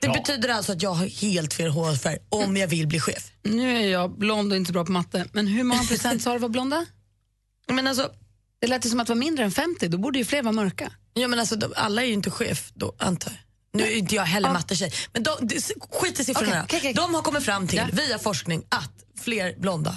[0.00, 3.32] Det betyder alltså att jag har helt fel hårfärg om jag vill bli chef.
[3.42, 6.38] Nu är jag blond och inte bra på matte, men hur många procent sa du
[6.38, 6.86] var blonda?
[7.68, 8.10] Men alltså,
[8.60, 10.52] det lät ju som att det var mindre än 50, då borde ju fler vara
[10.52, 10.92] mörka.
[11.14, 13.40] Ja, men alltså, alla är ju inte chef då, antar jag.
[13.72, 14.52] Nu är inte jag heller Ja.
[14.52, 16.48] mattetjej, men de, de, skit i siffrorna.
[16.50, 16.94] Okej, okej, okej.
[16.94, 17.86] De har kommit fram till, Ja.
[17.92, 19.94] via forskning, att fler blonda.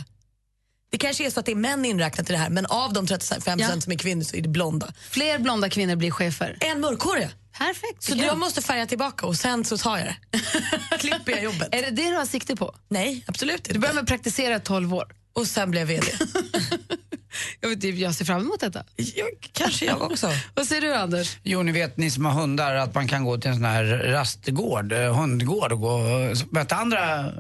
[0.92, 3.08] Det kanske är så att det är män inräknat i det här, men av de
[3.08, 3.82] 35 Ja.
[3.82, 4.94] som är kvinnor så är det blonda.
[5.10, 6.58] Fler blonda kvinnor blir chefer.
[6.60, 7.30] En mörkhåriga.
[7.58, 8.04] Perfekt.
[8.04, 10.98] Så jag måste färga tillbaka och sen så tar jag det.
[11.00, 11.70] Klipper jag jobbet.
[11.72, 12.76] Är det det du har sikte på?
[12.90, 13.74] Nej, absolut inte.
[13.74, 15.16] Du börjar med att praktisera 12 år.
[15.34, 16.18] Och sen blev jag VD.
[17.62, 18.84] jag, vet, inte, jag ser fram emot detta.
[19.52, 20.30] kanske jag också.
[20.56, 21.38] Vad säger du Anders?
[21.44, 23.84] Jo, ni vet ni som har hundar att man kan gå till en sån här
[23.86, 27.32] rastgård, eh, hundgård och gå och möta andra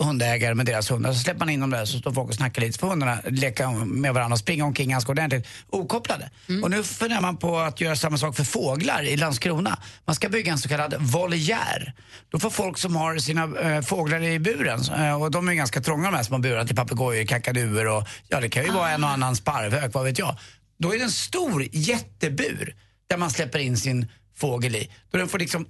[0.00, 1.12] hundägare med deras hundar.
[1.12, 2.72] Så släpper man in dem där så står folk och snackar lite.
[2.72, 6.30] Så får hundarna leka med varandra och springa omkring ganska ordentligt okopplade.
[6.62, 9.78] Och nu funderar man på att göra samma sak för fåglar i Landskrona.
[10.04, 11.94] Man ska bygga en så kallad voliär.
[12.30, 15.80] Då får folk som har sina eh, fåglar i buren, eh, och de är ganska
[15.80, 19.04] trånga de här små burarna till papegojor, kakaduer och ja det kan ju vara en
[19.04, 19.36] och annan
[19.70, 20.36] sparvhök, vad vet jag.
[20.78, 22.74] Då är det en stor jättebur
[23.08, 24.90] där man släpper in sin fågel i.
[25.10, 25.66] Då den får liksom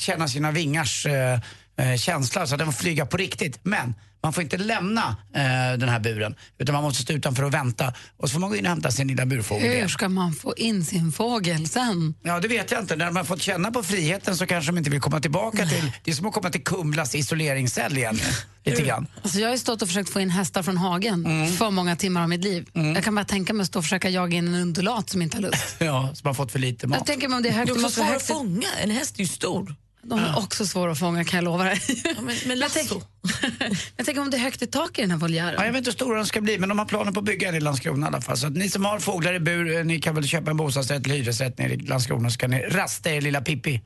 [0.00, 1.40] känna sina vingars eh,
[1.76, 3.60] eh, känsla så att den får flyga på riktigt.
[3.62, 3.94] Men
[4.24, 7.92] man får inte lämna eh, den här buren utan man måste stå utanför och vänta.
[8.16, 10.54] Och så får man gå in och hämta sin lilla burfågel Hur ska man få
[10.56, 12.14] in sin fågel sen?
[12.22, 12.96] Ja, det vet jag inte.
[12.96, 15.92] När har fått känna på friheten så kanske de inte vill komma tillbaka till...
[16.04, 18.18] Det är som att komma till Kumlas isoleringscell igen.
[18.64, 19.06] Lite grann.
[19.22, 21.24] Alltså jag har ju stått och försökt få in hästar från hagen
[21.58, 22.68] för många timmar av mitt liv.
[22.72, 25.36] Jag kan bara tänka mig att stå och försöka jaga in en undulat som inte
[25.36, 25.76] har lust.
[25.78, 26.98] Ja, som har fått för lite mat.
[26.98, 28.26] Jag tänker mig om det är högt, är också måste att högt.
[28.26, 28.68] fånga.
[28.82, 29.74] En häst är ju stor.
[30.06, 31.80] De är också svåra att fånga kan jag lova dig.
[32.22, 33.02] men, men jag, tänker,
[33.96, 35.54] jag tänker om det är högt i tak i den här voljären.
[35.58, 37.26] Ja, jag vet inte hur stora de ska bli, men de har planer på att
[37.26, 38.36] bygga en i Landskrona i alla fall.
[38.36, 41.06] Så att ni som har fåglar i bur, eh, ni kan väl köpa en bostadsrätt
[41.06, 43.80] eller hyresrätt nere i Landskrona så kan ni rasta er lilla Pippi.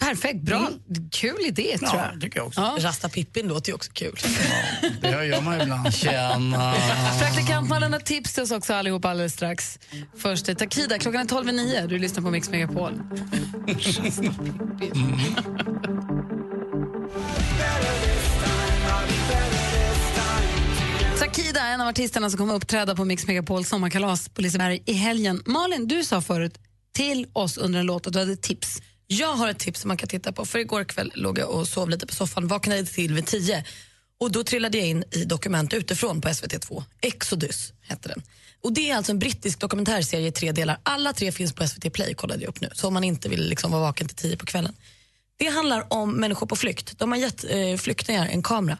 [0.00, 0.68] Perfekt, bra.
[1.12, 2.20] Kul idé tror Ja, jag.
[2.20, 2.60] tycker jag också.
[2.78, 4.16] Rasta Pippin låter ju också kul.
[5.00, 5.94] Det gör man ibland.
[5.94, 6.74] Tjena.
[7.20, 9.78] Praktikantmannen har tips till oss också allihop alldeles strax.
[10.18, 11.86] Först är Takida, klockan är 12 i nio.
[11.86, 13.00] Du lyssnar på Mix Megapol.
[21.18, 25.42] Takida, en av artisterna som kommer uppträda på Mix Megapols sommarkalas på Liseberg i helgen.
[25.46, 26.58] Malin, du sa förut
[26.94, 28.82] till oss under en låt att du hade tips.
[29.12, 30.46] Jag har ett tips som man kan titta på.
[30.46, 33.64] För igår kväll låg jag och sov lite på soffan, vaknade till vid tio.
[34.18, 36.84] Och då trillade jag in i Dokument utifrån på SVT2.
[37.00, 38.22] Exodus hette den.
[38.62, 40.78] Och det är alltså en brittisk dokumentärserie i tre delar.
[40.82, 42.68] Alla tre finns på SVT Play kollade jag upp nu.
[42.72, 44.74] Så om man inte vill liksom vara vaken till tio på kvällen.
[45.36, 46.98] Det handlar om människor på flykt.
[46.98, 48.78] De har gett eh, flyktingar en kamera.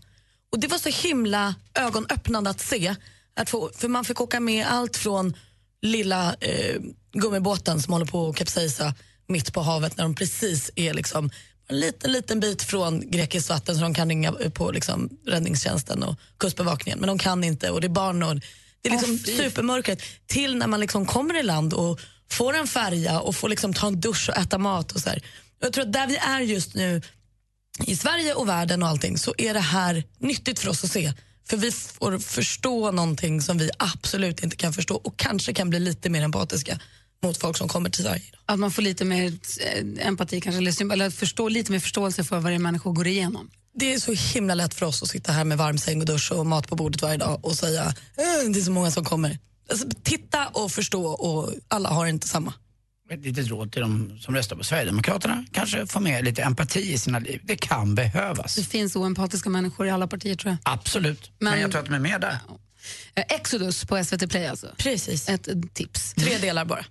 [0.53, 2.95] Och det var så himla ögonöppnande att se.
[3.35, 5.37] Att få, för man fick åka med allt från
[5.83, 6.81] lilla eh,
[7.13, 8.95] gummibåten som håller på att kapsejsa
[9.31, 11.31] mitt på havet när de precis är liksom
[11.69, 16.17] en liten, liten bit från grekiskt vatten så de kan ringa på liksom, räddningstjänsten och
[16.39, 16.99] kustbevakningen.
[16.99, 18.37] Men de kan inte och det är barn och
[18.83, 20.03] det är liksom supermörkret.
[20.27, 22.01] Till när man liksom kommer i land och
[22.31, 24.93] får en färja och får liksom ta en dusch och äta mat.
[24.93, 25.23] och så här.
[25.61, 27.03] Jag tror att där vi är just nu
[27.87, 31.13] i Sverige och världen och allting så är det här nyttigt för oss att se.
[31.49, 35.79] För vi får förstå någonting som vi absolut inte kan förstå och kanske kan bli
[35.81, 36.81] lite mer empatiska
[37.23, 38.23] mot folk som kommer till Sverige.
[38.47, 42.41] Att man får lite mer eh, empati kanske, eller, eller förstå, lite mer förståelse för
[42.41, 43.51] vad det är människor går igenom.
[43.75, 46.33] Det är så himla lätt för oss att sitta här med varm säng och dusch
[46.33, 49.39] och mat på bordet varje dag och säga "Eh, det är så många som kommer.
[49.71, 52.55] Alltså, titta och förstå och alla har inte samma.
[53.11, 55.45] Ett litet råd till de som röstar på Sverigedemokraterna.
[55.53, 57.41] Kanske få med lite empati i sina liv.
[57.45, 58.55] Det kan behövas.
[58.55, 60.73] Det finns oempatiska människor i alla partier tror jag.
[60.75, 61.31] Absolut.
[61.39, 62.39] Men, Men- jag tror att de är med där.
[63.15, 64.67] Eh, Exodus på SVT Play alltså.
[64.79, 65.29] Precis.
[65.29, 66.15] Ett tips.
[66.15, 66.85] Tre delar bara.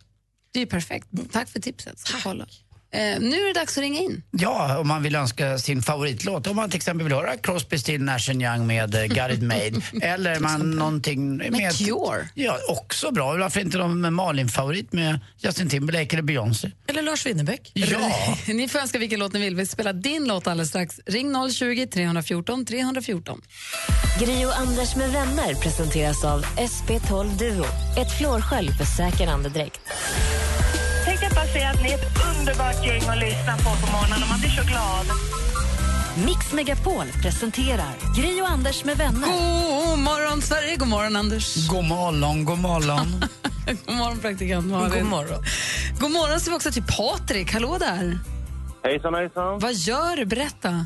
[0.51, 1.07] Det är ju perfekt.
[1.31, 2.05] Tack för tipset.
[2.05, 2.23] Tack.
[2.23, 2.47] kolla.
[2.91, 4.23] Eh, nu är det dags att ringa in.
[4.31, 6.47] Ja, om man vill önska sin favoritlåt.
[6.47, 9.81] Om man till exempel vill höra Crosby, Still, Nash Young med eh, Got It Made.
[10.01, 11.77] Eller man någonting med...
[11.77, 12.29] Cure.
[12.33, 13.33] Ja, också bra.
[13.37, 16.71] Varför inte någon med Malin-favorit med Justin Timberlake eller Beyoncé?
[16.87, 17.71] Eller Lars Winnerbäck.
[17.73, 18.11] Ja.
[18.53, 19.55] Ni får önska vilken låt ni vill.
[19.55, 20.99] Vi spelar din låt alldeles strax.
[21.05, 23.41] Ring 020 314 314.
[24.19, 27.65] Gri och Anders med vänner presenteras av SP12 Duo.
[27.97, 29.81] Ett flårskölj för säker andedräkt.
[31.53, 34.63] Säga att ni är ett underbart gäng att lyssna på på morgonen man blir så
[34.71, 35.05] glad.
[36.25, 39.27] Mix Megapol presenterar Gri och Anders med vänner.
[39.89, 40.75] God morgon, Sverige.
[40.75, 41.67] God morgon, Anders.
[41.67, 43.07] God morgon, god morgon.
[43.85, 44.91] God morgon, praktikant Malin.
[44.99, 45.43] God morgon.
[45.99, 47.53] God morgon säger vi också till Patrik.
[47.53, 48.17] Hallå där.
[48.83, 49.59] Hejsan, hejsan.
[49.59, 50.25] Vad gör du?
[50.25, 50.85] Berätta.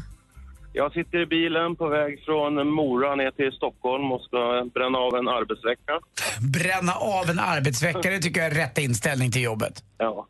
[0.73, 5.15] Jag sitter i bilen på väg från Mora ner till Stockholm och ska bränna av
[5.15, 5.93] en arbetsvecka.
[6.41, 9.83] Bränna av en arbetsvecka, det tycker jag är rätt inställning till jobbet.
[9.97, 10.27] Ja.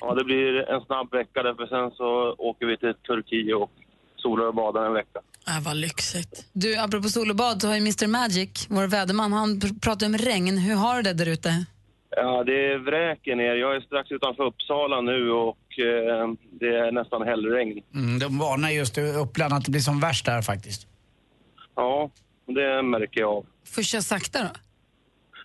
[0.00, 3.70] Ja, det blir en snabb vecka därför sen så åker vi till Turkiet och
[4.16, 5.20] solar och badar en vecka.
[5.48, 6.46] Äh, vad lyxigt.
[6.52, 10.06] Du, apropå sol och bad så har ju Mr Magic, vår väderman, han pr- pratar
[10.06, 10.58] om regn.
[10.58, 11.64] Hur har du det där ute?
[12.10, 13.54] Ja, det vräker ner.
[13.54, 16.28] Jag är strax utanför Uppsala nu och eh,
[16.60, 17.82] det är nästan hällregn.
[17.94, 20.86] Mm, de varnar just i Uppland att det blir som värst där faktiskt.
[21.74, 22.10] Ja,
[22.46, 23.46] det märker jag av.
[23.74, 24.48] Får köra sakta då?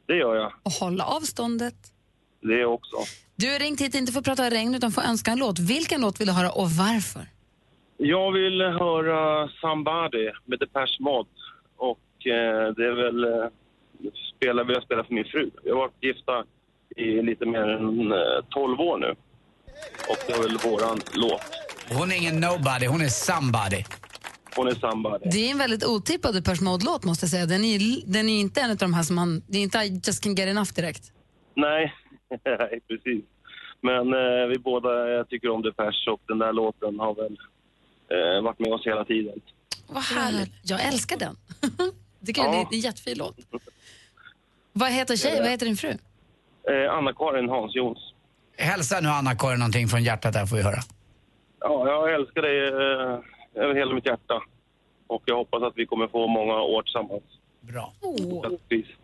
[0.08, 0.54] Det gör jag.
[0.64, 1.76] Och hålla avståndet.
[2.42, 2.96] Det också.
[3.42, 5.60] Du har ringt hit inte för att prata regn utan för att önska en låt.
[5.60, 7.22] Vilken låt vill du höra och varför?
[7.98, 11.30] Jag vill höra Somebody med Depeche Mode.
[11.78, 13.24] Och eh, det är väl...
[13.24, 13.50] Eh,
[14.36, 15.50] spela, vill jag spela för min fru.
[15.64, 16.44] Vi har varit gifta
[16.96, 18.18] i lite mer än eh,
[18.50, 19.16] 12 år nu.
[20.10, 21.42] Och det är väl våran låt.
[21.90, 23.84] Hon är ingen nobody, hon är somebody.
[24.56, 25.30] Hon är Somebody.
[25.30, 27.46] Det är en väldigt otippad Depeche Mode-låt måste jag säga.
[27.46, 29.44] Den är ju den är inte en av de här som man...
[29.48, 31.12] Det är inte I just can get enough direkt.
[31.56, 31.94] Nej,
[32.46, 33.26] nej, precis.
[33.82, 37.38] Men eh, vi båda jag tycker om Depeche och den där låten har väl
[38.10, 39.40] eh, varit med oss hela tiden.
[39.88, 40.52] Vad härligt.
[40.64, 41.36] Jag älskar den.
[42.26, 42.52] Tycker Ja.
[42.52, 43.36] det är en jättefin låt.
[44.74, 45.38] Vad heter tjej?
[45.40, 45.90] Vad heter din fru?
[46.70, 48.14] Eh, Anna-Karin Hans Jons.
[48.58, 50.80] Hälsa nu Anna-Karin någonting från hjärtat där får vi höra.
[51.60, 54.42] Ja, jag älskar dig eh, över hela mitt hjärta.
[55.08, 57.24] Och jag hoppas att vi kommer få många år tillsammans.
[57.62, 57.94] Bra.
[58.02, 58.96] Fortsättningsvis.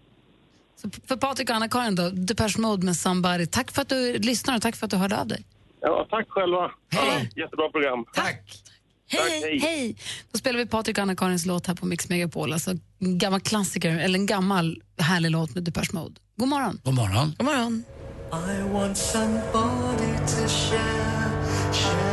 [0.81, 3.45] Så för Patrik och Anna-Karin då, Depeche Mode med Somebody.
[3.45, 5.45] Tack för att du lyssnar och tack för att du hörde av dig.
[5.81, 6.71] Ja, tack själva.
[6.91, 7.31] Hej.
[7.35, 8.05] Jättebra program.
[8.13, 8.63] Tack.
[9.09, 9.97] Hej, hej!
[10.31, 12.53] Då spelar vi Patrik och Anna-Karins låt här på Mix Megapol.
[12.53, 16.15] Alltså en gammal klassiker, eller en gammal härlig låt med Depeche Mode.
[16.35, 16.81] God morgon.
[16.83, 17.35] God morgon.
[17.37, 17.83] God morgon.
[18.31, 21.43] I want somebody to share,
[21.73, 22.06] share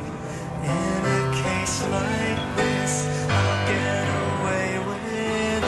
[0.63, 5.63] In a case like this, I'll get away with it.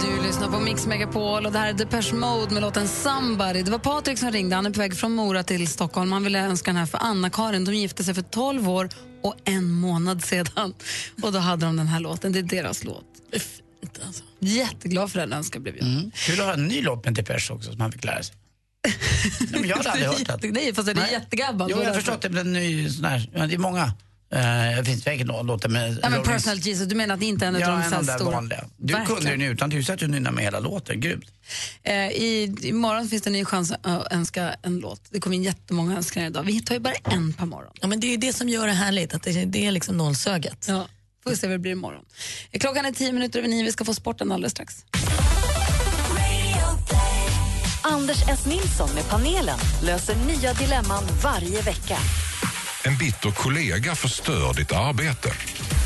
[0.00, 3.62] Du lyssnar på Mix Megapol och det här är Depeche Mode med låten Somebody.
[3.62, 4.56] Det var Patrik som ringde.
[4.56, 6.12] Han är på väg från Mora till Stockholm.
[6.12, 7.64] Han ville önska den här för Anna-Karin.
[7.64, 8.88] De gifte sig för 12 år
[9.22, 10.74] och en månad sedan.
[11.22, 12.32] Och då hade de den här låten.
[12.32, 13.04] Det är deras låt.
[13.32, 14.24] Fint alltså.
[14.38, 15.86] Jätteglad för den önskan blev jag.
[15.86, 16.10] Mm.
[16.14, 18.36] Kul att höra en ny låt med Depeche också som man fick lära sig.
[18.84, 20.52] Nej, men jag hade aldrig hört den.
[20.52, 21.70] Nej, fast den är jättegammal.
[21.70, 23.84] Jo, jag har förstått det, men den är ju sån här, ja, det är många.
[24.34, 24.40] Uh,
[24.76, 25.98] det finns säkert några låtar med...
[26.02, 27.90] Ja, men Personal Jesus, du menar att det inte är en av Ja, de en
[27.90, 28.30] så av här de där stora?
[28.34, 28.64] vanliga.
[28.76, 29.16] Du Verkligen.
[29.16, 31.00] kunde den utan till, så att du nynnade med hela låten.
[31.00, 31.24] Grymt.
[31.82, 35.00] Eh, i, imorgon finns det en ny chans att önska en låt.
[35.10, 36.42] Det kommer in jättemånga önskningar idag.
[36.42, 37.72] Vi tar ju bara en per morgon.
[37.80, 39.96] Ja, men det är ju det som gör det härligt, att det, det är liksom
[39.96, 40.64] nålsögat.
[40.68, 40.88] Ja,
[41.22, 42.04] får vi se vad det blir imorgon.
[42.50, 43.64] Eh, Klockan är tio minuter över nio.
[43.64, 44.84] Vi ska få sporten alldeles strax.
[47.86, 48.46] Anders S.
[48.46, 51.96] Nilsson med panelen löser nya dilemman varje vecka.
[52.86, 55.32] En bitter kollega förstör ditt arbete.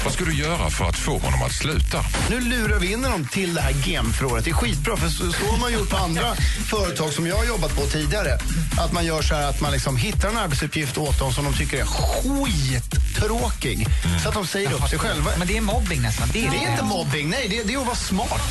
[0.05, 2.05] Vad ska du göra för att få honom att sluta?
[2.31, 4.45] Nu lurar vi in dem till det här GEM-förrådet.
[4.45, 6.35] Det är skitbra, för så, så har man gjort på andra
[6.71, 8.39] företag som jag har jobbat på tidigare.
[8.81, 11.55] Att man gör så här att man liksom hittar en arbetsuppgift åt dem som de
[11.55, 13.87] tycker är skittråkig.
[14.23, 15.31] Så att de säger upp sig själva.
[15.39, 16.29] Men det är mobbing nästan.
[16.33, 17.47] Det är, inte mobbing, nej.
[17.51, 18.51] Det är, det är att vara smart.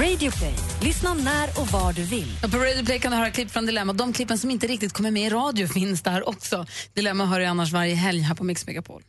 [0.00, 0.54] Radio Play.
[0.80, 2.38] Lyssna när och var du vill.
[2.42, 3.92] Ja, På Radio Play kan du höra klipp från Dilemma.
[3.92, 6.66] De klippen som inte riktigt kommer med i radio finns där också.
[6.94, 9.02] Dilemma hör du annars varje helg här på Mix Megapol.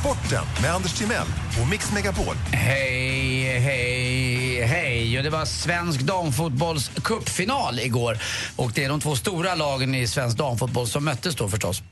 [0.00, 1.26] Sporten med Anders Timell
[1.62, 2.36] och Mix Megapol.
[2.52, 5.18] Hej, hej, hej.
[5.18, 8.18] Och det var svensk damfotbolls cupfinal igår.
[8.56, 11.82] Och det är de två stora lagen i svensk damfotboll som möttes då förstås.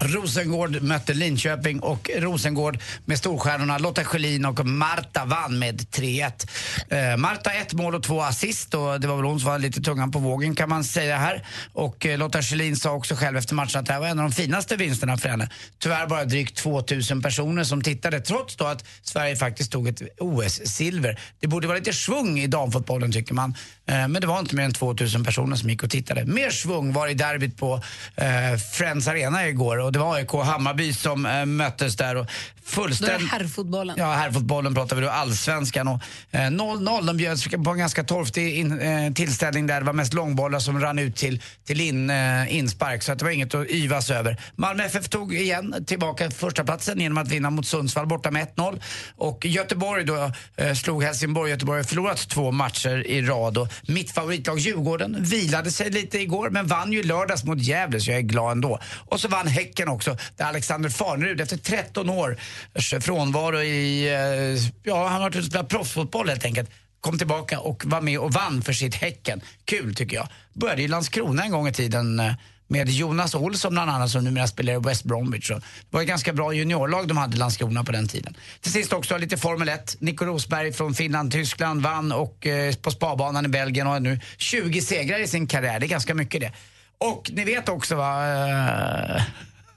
[0.00, 6.48] Rosengård mötte Linköping och Rosengård med storstjärnorna Lotta Schelin och Marta vann med 3-1.
[6.88, 9.80] Eh, Marta ett mål och två assist och det var väl hon som var lite
[9.80, 11.46] tungan på vågen kan man säga här.
[11.72, 14.30] Och eh, Lotta Schelin sa också själv efter matchen att det här var en av
[14.30, 15.50] de finaste vinsterna för henne.
[15.78, 21.20] Tyvärr bara drygt 2000 personer som tittade trots då att Sverige faktiskt tog ett OS-silver.
[21.40, 23.54] Det borde vara lite svung i damfotbollen tycker man.
[23.86, 26.24] Eh, men det var inte mer än 2000 personer som gick och tittade.
[26.24, 27.82] Mer svung var i derbyt på
[28.16, 32.16] eh, Friends Arena igår och det var AIK och Hammarby som eh, möttes där.
[32.16, 33.30] Och Då är det fullständigt...
[33.30, 33.96] herrfotbollen.
[33.98, 35.88] Ja, herrfotbollen pratar vi då, allsvenskan.
[35.88, 36.00] Och,
[36.30, 39.80] eh, 0-0, de bjöds på en ganska torftig in, eh, tillställning där.
[39.80, 43.24] Det var mest långbollar som rann ut till, till in, eh, inspark, så att det
[43.24, 44.36] var inget att yvas över.
[44.56, 48.80] Malmö FF tog igen tillbaka första platsen genom att vinna mot Sundsvall borta med 1-0.
[49.16, 51.50] Och Göteborg då eh, slog Helsingborg.
[51.50, 53.58] Göteborg har förlorat två matcher i rad.
[53.58, 58.10] Och mitt favoritlag Djurgården vilade sig lite igår men vann ju lördags mot Gävle så
[58.10, 58.80] jag är glad ändå.
[59.08, 65.08] Och så vann Häcken också där Alexander Farnerud efter 13 års frånvaro i, eh, ja
[65.08, 68.32] han har varit ute och spelat proffsfotboll helt enkelt kom tillbaka och var med och
[68.32, 69.40] vann för sitt Häcken.
[69.64, 70.28] Kul tycker jag.
[70.52, 72.32] Började i Landskrona en gång i tiden eh,
[72.68, 75.46] med Jonas Olsson bland annat som numera spelar i West Bromwich.
[75.46, 78.36] Så det var ett ganska bra juniorlag de hade i Landskrona på den tiden.
[78.60, 79.96] Till sist också lite Formel 1.
[80.00, 84.20] Nico Rosberg från Finland, Tyskland vann och eh, på spabanan i Belgien och har nu
[84.36, 85.80] 20 segrar i sin karriär.
[85.80, 86.52] Det är ganska mycket det.
[86.98, 89.22] Och ni vet också va, eh,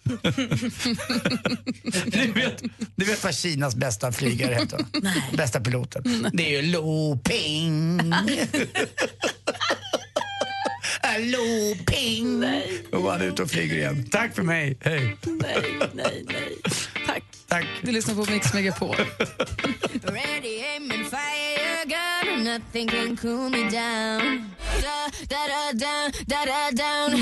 [2.05, 2.63] Du, vet,
[2.95, 4.77] du vet vad Kinas bästa flygare heter?
[4.77, 4.85] va?
[5.33, 6.27] Bästa piloten?
[6.33, 7.97] Det är ju Lo Ping.
[11.19, 12.43] Lo Ping.
[12.91, 14.07] Och han är ute och flyger igen.
[14.11, 14.77] Tack för mig.
[14.81, 15.17] Hej.
[15.25, 15.63] Nej,
[15.93, 16.57] nej, nej.
[17.07, 17.23] Tack.
[17.51, 17.67] Tack.
[17.81, 18.95] Du lyssnar på Mix Megapol.
[18.95, 24.51] Ready, aim and fire, nothing can cool me down.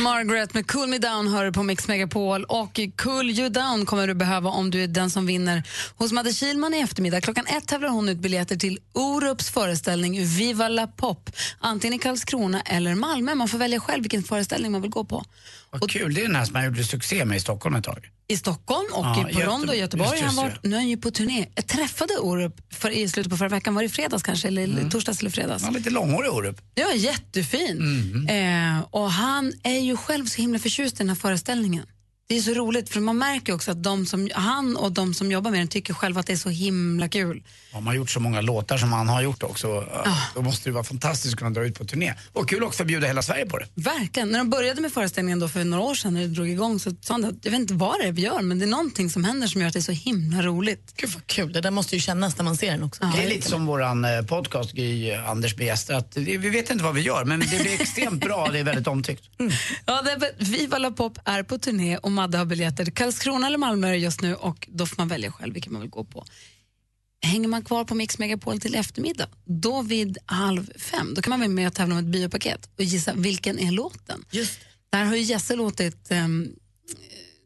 [0.03, 4.07] Margaret med Cool Me Down hör du på Mix Megapol och Cool You Down kommer
[4.07, 5.63] du behöva om du är den som vinner
[5.95, 7.21] hos Madde Kilman i eftermiddag.
[7.21, 11.29] Klockan ett tävlar hon ut biljetter till Orups föreställning Viva la Pop,
[11.59, 13.35] antingen i Karlskrona eller Malmö.
[13.35, 15.23] Man får välja själv vilken föreställning man vill gå på.
[15.71, 18.09] Vad kul, det är den här som han gjorde succé med i Stockholm ett tag.
[18.27, 20.63] I Stockholm och Ja, i- på Rondo och Göteborg just, har han just, varit.
[20.63, 21.47] Nu är han ju på turné.
[21.55, 24.63] Jag träffade Orup för, i slutet på förra veckan, var det i fredags kanske, eller
[24.63, 24.89] Mm.
[24.89, 25.63] torsdags eller fredags.
[25.63, 26.61] Han var lite långhårig Orup.
[26.75, 27.77] Ja, jättefin.
[28.25, 28.77] Mm.
[28.77, 31.85] Eh, och han är ju själv så himla förtjust i den här föreställningen.
[32.29, 35.31] Det är så roligt för man märker också att de som, han och de som
[35.31, 37.43] jobbar med den tycker själva att det är så himla kul.
[37.71, 39.85] Om man har gjort så många låtar som han har gjort också,
[40.35, 42.13] då måste det vara fantastiskt att kunna dra ut på turné.
[42.33, 43.65] Och kul också att bjuda hela Sverige på det.
[43.73, 44.29] Verkligen.
[44.29, 46.91] När de började med föreställningen då för några år sedan när det drog igång så
[47.01, 49.09] sa han att jag vet inte vad det är vi gör men det är någonting
[49.09, 50.93] som händer som gör att det är så himla roligt.
[50.95, 53.03] Gud vad kul, det där måste ju kännas när man ser den också.
[53.15, 56.69] Det är lite som våran eh, podcast, Gry, eh, Anders med gäster, att vi vet
[56.69, 59.23] inte vad vi gör men det blir extremt bra, det är väldigt omtyckt.
[59.85, 63.57] Ja, det är, Viva la Pop är på turné och Madde har biljetter Karlskrona eller
[63.57, 66.25] Malmö är just nu och då får man välja själv vilken man vill gå på.
[67.21, 71.39] Hänger man kvar på Mix Megapol till eftermiddag, då vid halv fem, då kan man
[71.39, 74.25] vara med och tävla om ett biopaket och gissa vilken är låten.
[74.31, 74.59] Just.
[74.89, 76.55] Där har ju Jesse låtit um,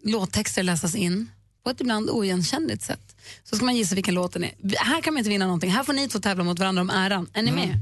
[0.03, 1.29] låttexter läsas in
[1.63, 3.15] på ett ibland oigenkännligt sätt.
[3.43, 4.77] Så ska man gissa vilken låten är.
[4.77, 5.71] Här kan man inte vinna någonting.
[5.71, 7.29] Här får ni två tävla mot varandra om äran.
[7.33, 7.79] Är ni med?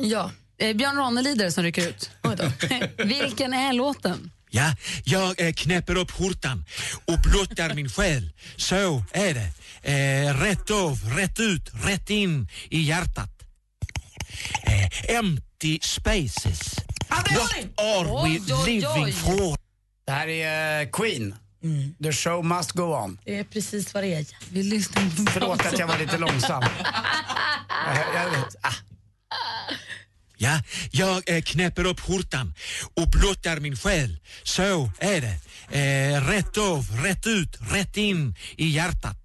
[0.00, 0.30] Ja.
[0.58, 2.10] Eh, Björn Ranelid som rycker ut.
[3.04, 4.30] vilken är låten?
[4.54, 6.64] Ja, jag eh, knäpper upp skjortan
[7.04, 8.32] och blottar min själ.
[8.56, 9.50] Så är det.
[9.92, 13.30] Eh, rätt av, rätt ut, rätt in i hjärtat.
[14.62, 16.74] Eh, empty spaces.
[17.08, 19.56] What are we living for?
[20.06, 21.34] Det här är eh, Queen.
[22.02, 23.18] The show must go on.
[23.24, 24.26] Det är precis vad det är.
[24.50, 26.62] Vi lyssnar Förlåt att jag var lite långsam.
[27.86, 28.56] Jag, jag vet.
[28.62, 28.74] Ah.
[30.44, 30.60] Ja,
[30.90, 32.54] jag eh, knäpper upp skjortan
[32.94, 34.16] och blottar min själ.
[34.42, 35.36] Så är det.
[35.78, 39.16] Eh, rätt av, rätt ut, rätt in i hjärtat.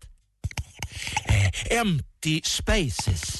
[1.26, 3.38] Eh, empty spaces.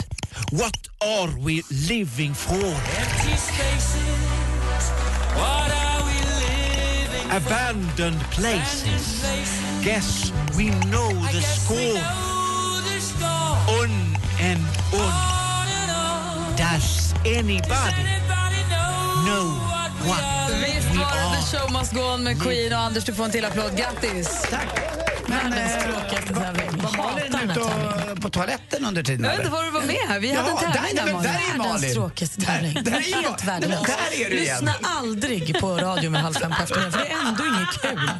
[0.51, 2.76] What are we living for?
[7.31, 9.23] Abandoned places.
[9.84, 12.01] Guess we know the score.
[13.81, 13.91] On
[14.39, 16.56] and on.
[16.57, 18.03] Does anybody
[20.07, 20.21] what
[20.61, 21.35] Visst we var det are?
[21.35, 23.77] The show must go on med Queen och Anders du får en till applåd.
[23.77, 24.41] Grattis!
[24.51, 24.67] Tack!
[25.27, 26.83] Världens tråkigaste tävling.
[26.97, 30.19] Malin ute och, på toaletten under tiden Jag vet inte var du var med här.
[30.19, 31.57] Vi hade en Ja, tävling där, där, men där är Malin.
[31.57, 31.71] Malin.
[31.73, 32.73] Världens tråkigaste tävling.
[32.73, 33.69] Där- där är Helt Malin.
[33.69, 33.89] värdelös.
[33.89, 34.29] Igen.
[34.31, 38.11] Lyssna aldrig på radio med halv fem på eftermiddagen för det är ändå inget kul.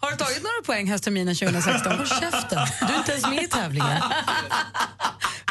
[0.00, 1.92] Har du tagit några poäng höstterminen 2016?
[1.98, 2.66] Håll käften.
[2.88, 4.02] Du är inte ens med i tävlingen.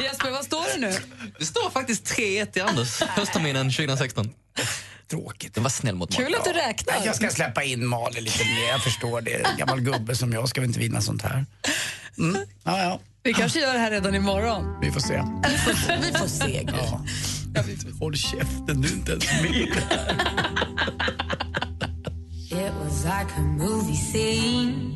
[0.03, 0.93] Jesper, vad står det nu?
[1.39, 4.30] Det står faktiskt 3-1 i Anders höstterminen 2016.
[5.09, 5.53] tråkigt.
[5.53, 6.95] Den var snäll mot Kul att du räknar.
[7.05, 9.34] Jag ska släppa in Malin lite mer, jag förstår det.
[9.34, 11.45] En gammal gubbe som jag ska väl inte vinna sånt här.
[12.17, 12.41] Mm.
[12.63, 12.99] Ja, ja.
[13.23, 14.80] Vi kanske gör det här redan imorgon.
[14.81, 15.23] Vi får se.
[16.01, 16.67] Vi får se.
[16.67, 17.05] Ja.
[17.99, 19.51] Håll käften, du är inte ens med.
[22.51, 24.94] It was like a movie scene.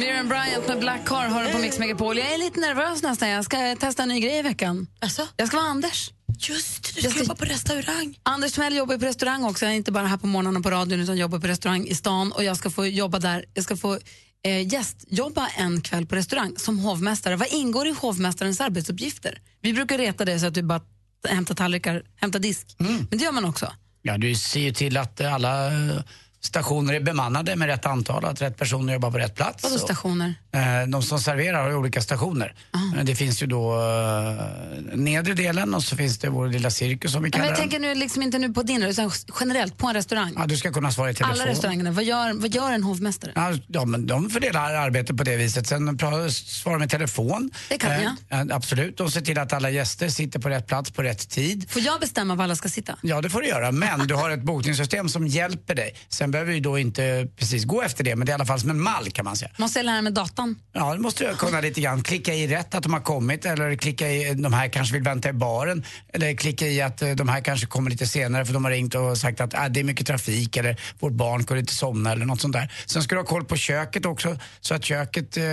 [0.00, 2.18] Miriam Bryant med Black Car har du på Mix Megapol.
[2.18, 3.28] Jag är lite nervös nästan.
[3.28, 4.86] Jag ska testa en ny grej i veckan.
[5.00, 5.28] Alltså?
[5.36, 6.10] Jag ska vara Anders.
[6.38, 8.18] Just det, du ska jobba på restaurang.
[8.22, 9.64] Anders Timell jobbar på restaurang också.
[9.64, 12.32] Jag är inte bara här på morgonen på radion utan jobbar på restaurang i stan
[12.32, 13.44] och jag ska få jobba där.
[13.54, 13.98] Jag ska få
[14.44, 17.36] eh, gästjobba en kväll på restaurang som hovmästare.
[17.36, 19.40] Vad ingår i hovmästarens arbetsuppgifter?
[19.60, 20.80] Vi brukar reta det så att du bara
[21.28, 22.74] hämtar tallrikar, hämtar disk.
[22.78, 23.72] Men det gör man också.
[24.02, 26.00] Ja, du ser ju till att alla eh,
[26.40, 29.62] stationer är bemannade med rätt antal, att rätt personer jobbar på rätt plats.
[29.64, 30.34] Vadå stationer?
[30.52, 32.54] eh, De som serverar har olika stationer.
[32.74, 37.12] Eh, Det finns ju då eh, nedre delen och så finns det vår lilla cirkus
[37.12, 37.60] som vi Ja, men kallar jag den.
[37.60, 39.10] tänker nu liksom inte nu på din utan
[39.40, 40.32] generellt på en restaurang.
[40.36, 41.40] Ja, du ska kunna svara i telefon.
[41.40, 43.58] Alla restaurangerna, vad gör, vad gör en hovmästare?
[43.68, 45.66] Ja, men de fördelar arbetet på det viset.
[45.66, 45.98] Sen
[46.30, 47.50] svarar med telefon.
[47.68, 48.12] Det kan jag.
[48.28, 48.96] ja, absolut.
[48.98, 51.70] De ser till att alla gäster sitter på rätt plats på rätt tid.
[51.70, 52.96] Får jag bestämma var alla ska sitta?
[53.02, 53.72] Ja, det får du göra.
[53.72, 55.94] Men du har ett bokningssystem som hjälper dig.
[56.08, 58.60] Sen behöver vi då inte precis gå efter det, men det är i alla fall
[58.60, 59.50] som en mall kan man säga.
[59.56, 60.56] Måste jag lära mig datan?
[60.72, 62.02] Ja, det måste du kunna lite grann.
[62.02, 65.28] Klicka i rätt att de har kommit eller klicka i de här kanske vill vänta
[65.28, 65.84] i baren.
[66.12, 68.94] Eller klicka i att eh, de här kanske kommer lite senare för de har ringt
[68.94, 72.26] och sagt att ah, det är mycket trafik eller vårt barn kunde inte somna eller
[72.26, 72.72] något sånt där.
[72.86, 75.44] Sen ska du ha koll på köket också så att köket eh,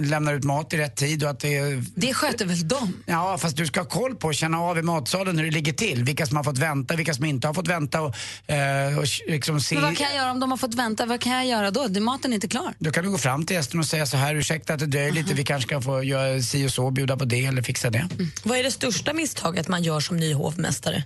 [0.00, 3.02] lämnar ut mat i rätt tid och att det Det sköter väl de?
[3.06, 6.04] Ja, fast du ska ha koll på känna av i matsalen hur det ligger till.
[6.04, 8.14] Vilka som har fått vänta, vilka som inte har fått vänta och,
[8.50, 9.74] eh, och liksom se...
[9.74, 11.06] Men vad kan jag göra om de har fått vänta?
[11.06, 12.00] Vad kan jag göra då?
[12.00, 12.74] Maten är inte klar.
[12.78, 15.12] Då kan du gå fram till gästen och säga så här, ursäkta att det dröjer
[15.12, 18.08] lite, vi kanske kan få göra si och så, bjuda på det eller fixa det.
[18.42, 21.04] Vad är det största misstaget man gör som ny hovmästare?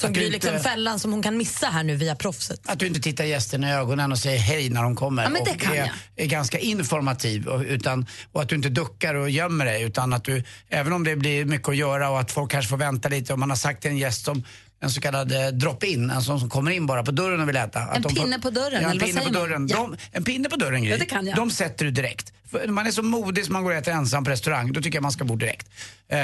[0.00, 2.60] Som blir inte- liksom fällan som hon kan missa här nu via proffset.
[2.66, 5.22] Att du inte tittar gästerna i ögonen och säger hej när de kommer.
[5.22, 5.88] Ja, men det och kan är, jag.
[6.16, 10.24] är ganska informativ och, utan, och att du inte duckar och gömmer dig utan att
[10.24, 13.32] du, även om det blir mycket att göra och att folk kanske får vänta lite
[13.32, 14.44] om man har sagt till en gäst som
[14.80, 17.56] en så kallad eh, drop-in, en sån som kommer in bara på dörren och vill
[17.56, 17.80] äta.
[17.94, 19.48] En pinne på dörren, Ja, en eller vad pinne på säger man?
[19.48, 19.68] dörren.
[19.68, 19.76] Ja.
[19.76, 20.90] De, en pinne på dörren, Gry.
[20.90, 21.36] Ja, det kan jag.
[21.36, 22.32] De sätter du direkt.
[22.68, 25.02] Man är så modig som man går och äter ensam på restaurang, då tycker jag
[25.02, 25.66] man ska bo direkt.
[26.08, 26.18] Eh,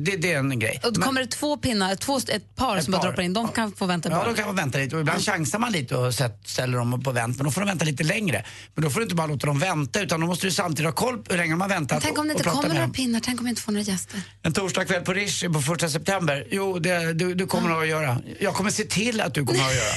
[0.00, 0.80] det, det är en grej.
[0.84, 3.08] Och då Men- kommer det två pinnar, två, ett par Ett som bara par.
[3.08, 4.28] droppar in, de kan få vänta Ja, bara.
[4.28, 6.14] då kan man vänta lite och ibland chansar man lite och
[6.44, 7.36] ställer dem på vänt.
[7.36, 8.44] Men då får de vänta lite längre.
[8.74, 10.92] Men då får du inte bara låta dem vänta utan då måste du samtidigt ha
[10.92, 11.90] koll på hur länge de har väntat.
[11.96, 13.82] Men tänk om det och- inte kommer några pinnar, tänk om jag inte får några
[13.84, 14.20] gäster.
[14.42, 16.46] En torsdag kväll på Rish på första september.
[16.50, 18.20] Jo, det, du, du kommer att göra.
[18.40, 19.94] Jag kommer se till att du kommer att göra.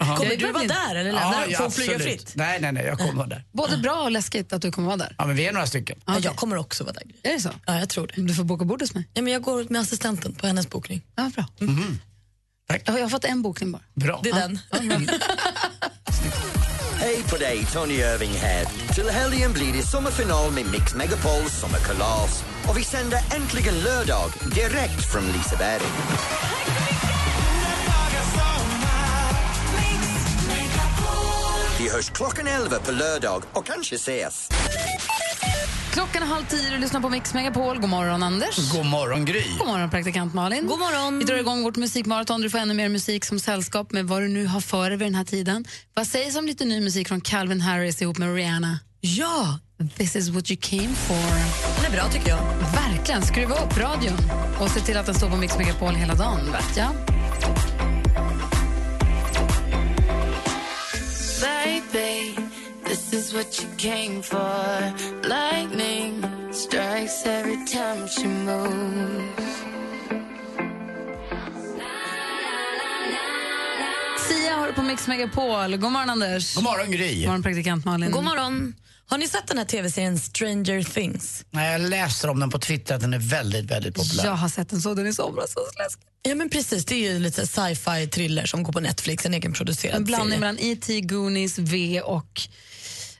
[0.16, 2.32] Kommer du vara där eller lämna ja, Får flyga fritt?
[2.34, 3.44] Nej, nej, nej, jag kommer vara där.
[3.52, 4.99] Både bra och läskigt att du kommer vara där.
[5.18, 5.98] Ja, men vi är några stycken.
[6.06, 7.02] Ja, jag kommer också vara där.
[7.22, 7.50] Är det så?
[7.66, 8.22] Ja, jag tror det.
[8.22, 9.08] Du får boka bord hos mig.
[9.14, 11.02] Ja, men jag går med assistenten på hennes bokning.
[11.16, 11.44] Ja, bra.
[12.68, 12.82] Tack.
[12.86, 13.82] Jag har fått en bokning bara.
[13.94, 14.20] Bra.
[14.22, 14.58] Det är den.
[17.00, 18.64] Hej på dig, Tony Irving här.
[18.94, 22.44] Till helgen blir det sommarfinal med Mix Megapols sommarkalas.
[22.68, 25.82] Och vi sänder äntligen lördag direkt från Liseberg.
[31.80, 34.48] Vi hörs klockan 11 på lördag och kanske ses.
[35.92, 37.78] Klockan är halv tio och lyssnar på Mix Megapol.
[37.80, 38.72] God morgon, Anders.
[38.72, 39.44] God morgon, Gry.
[39.58, 40.66] God morgon, praktikant Malin.
[40.66, 41.18] God morgon.
[41.18, 42.40] Vi drar igång vårt musikmaraton.
[42.40, 45.06] Du får ännu mer musik som sällskap med vad du nu har för dig vid
[45.06, 45.64] den här tiden.
[45.94, 48.78] Vad sägs om lite ny musik från Calvin Harris ihop med Rihanna?
[49.00, 49.58] Ja,
[49.96, 51.82] This is what you came for.
[51.82, 52.40] den är bra tycker jag.
[52.74, 53.22] Verkligen.
[53.22, 54.16] Skruva upp radion
[54.60, 56.52] och se till att den står på Mix Megapol hela dagen.
[56.52, 56.90] Vet jag.
[61.92, 62.36] Baby,
[62.84, 64.94] this is what you came for.
[65.28, 66.22] Lightning
[66.52, 69.64] strikes every time she moves.
[74.28, 75.76] Sia har du på Mix Megapol.
[75.76, 76.54] God morgon, Anders.
[76.54, 77.14] God morgon, Gry.
[77.14, 78.10] God morgon, praktikant Malin.
[78.12, 78.74] God morgon.
[79.10, 81.44] Har ni sett den här tv-serien Stranger Things?
[81.50, 84.24] Nej, jag läser om den på Twitter att den är väldigt, väldigt populär.
[84.24, 84.94] Jag har sett den så.
[84.94, 85.44] Den är så bra.
[85.48, 86.02] Så läskig.
[86.22, 89.96] Ja men precis, det är ju lite sci-fi thriller som går på Netflix, en egenproducerad
[89.96, 90.40] En blandning serie.
[90.40, 92.40] mellan E.T., Goonies, V och...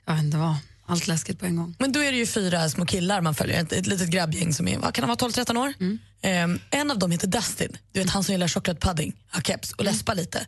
[0.05, 0.55] Jag vet inte vad.
[0.85, 1.75] Allt läskigt på en gång.
[1.79, 4.67] Men då är det ju fyra små killar man följer, ett, ett litet grabbgäng som
[4.67, 5.73] är, vad kan han vara, 12-13 år?
[6.21, 9.83] Ehm, en av dem heter Dustin, du vet han som gillar chokladpudding, har keps och
[9.83, 10.45] läspar lite.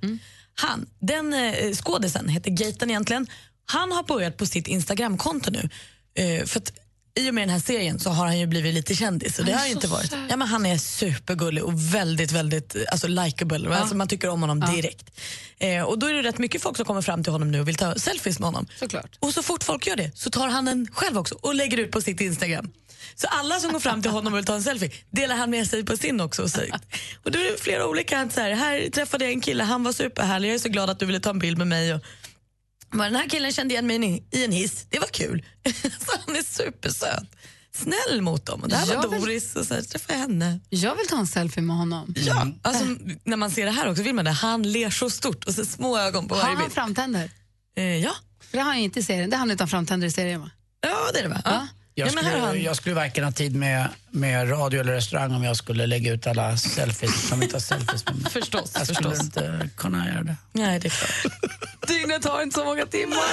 [0.55, 3.27] Han, den eh, skådisen heter Gaten egentligen,
[3.65, 5.69] han har börjat på sitt Instagramkonto nu.
[6.15, 6.73] Eh, för att
[7.15, 9.39] i och med den här serien så har han ju blivit lite kändis.
[9.39, 10.09] Och det Han har inte varit.
[10.09, 10.19] söt.
[10.29, 13.75] Ja, men han är supergullig och väldigt, väldigt alltså, likable.
[13.75, 14.75] Alltså, man tycker om honom Ja.
[14.75, 15.09] direkt.
[15.59, 17.67] Eh, och då är det rätt mycket folk som kommer fram till honom nu och
[17.67, 18.67] vill ta selfies med honom.
[18.79, 19.17] Såklart.
[19.19, 21.91] Och så fort folk gör det så tar han en själv också och lägger ut
[21.91, 22.71] på sitt Instagram.
[23.15, 25.67] Så alla som går fram till honom och vill ta en selfie delar han med
[25.67, 26.43] sig på sin också.
[26.43, 26.49] Och,
[27.23, 28.29] och då är det flera olika.
[28.29, 30.99] Så här, här träffade jag en kille, han var superhärlig, jag är så glad att
[30.99, 31.93] du ville ta en bild med mig.
[31.93, 32.01] Och,
[32.93, 35.45] men den här killen kände igen mig i en- hiss, det var kul.
[35.81, 37.27] så han är supersöt.
[37.75, 38.63] Snäll mot dem.
[38.63, 40.59] Och här var Jag vill- Doris och så här, träffade jag henne.
[40.69, 42.13] Jag vill ta en selfie med honom.
[42.17, 42.85] Ja, alltså,
[43.23, 44.31] när man ser det här också vill man det.
[44.31, 46.73] Han ler så stort och så små ögon på Har varje han bild.
[46.73, 47.31] framtänder?
[47.77, 48.11] Eh, ja.
[48.41, 49.29] För det har han inte i serien.
[49.29, 50.51] Det har han utan framtänder i serien va?
[50.81, 51.41] Ja, det är det va?
[51.45, 51.67] Ja.
[51.95, 55.43] Jag, har skulle, han- jag skulle varken ha tid med, med radio eller restaurang om
[55.43, 58.31] jag skulle lägga ut alla selfies som inte har selfies med mig.
[58.31, 58.71] Förstås.
[58.75, 59.25] Jag skulle förstås.
[59.25, 60.35] inte kunna göra det.
[60.51, 61.33] Nej, det är klart.
[61.87, 63.17] Dygnet har inte så många timmar.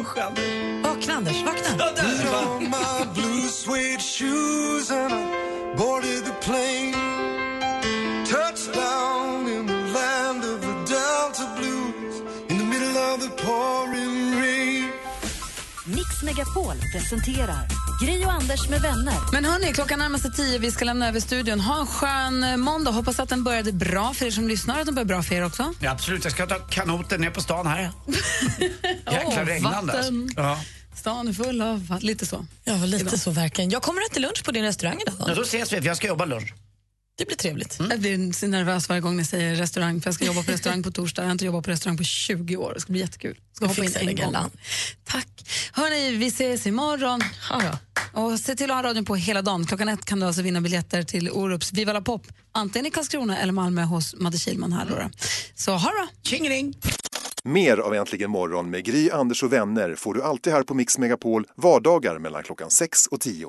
[0.00, 0.44] Usch, Anders.
[0.84, 1.42] Vakna, Anders.
[1.42, 2.80] Vakna.
[16.22, 17.68] Mix Megapol presenterar
[18.02, 19.14] Gri och Anders med vänner.
[19.32, 20.58] Men hörni, klockan närmar sig tio.
[20.58, 21.60] Vi ska lämna över studion.
[21.60, 22.90] Ha en skön eh, måndag.
[22.90, 24.80] Hoppas att den började bra för er som lyssnar.
[24.80, 25.74] Att den började bra för er också.
[25.80, 27.80] Ja, absolut, jag ska ta kanoten ner på stan här.
[29.10, 29.92] Jäkla Åh, regnande.
[29.92, 29.96] alltså.
[29.96, 30.30] vatten.
[30.36, 30.60] Ja.
[30.94, 31.98] Stan är full av.
[32.00, 32.46] Lite så.
[32.64, 33.70] Ja, lite så verkligen.
[33.70, 35.36] Jag kommer äta lunch på din restaurang ja, idag.
[35.36, 36.54] då ses vi, för jag ska jobba lunch.
[37.20, 37.76] Det blir trevligt.
[37.90, 40.82] Jag blir så nervös varje gång ni säger restaurang för jag ska jobba på restaurang
[40.82, 41.22] på torsdag.
[41.22, 42.74] Jag har inte jobbat på restaurang på 20 år.
[42.74, 43.36] Det ska bli jättekul.
[43.52, 44.34] Ska hoppa in en gång.
[45.04, 45.28] Tack.
[45.72, 47.20] Hörni, vi ses imorgon.
[47.50, 47.78] Ja.
[48.12, 49.66] Och se till att ha radion på hela dagen.
[49.66, 52.26] Klockan ett kan du alltså vinna biljetter till Orups Viva la Pop.
[52.52, 54.86] Antingen i Karlskrona eller Malmö hos Madde Kihlman här.
[54.86, 55.10] Då då.
[55.54, 56.08] Så ha det bra.
[56.22, 56.74] Tjingeling!
[57.44, 60.98] Mer av Äntligen morgon med Gry, Anders och vänner får du alltid här på Mix
[60.98, 63.48] Megapol vardagar mellan klockan 6 och 10.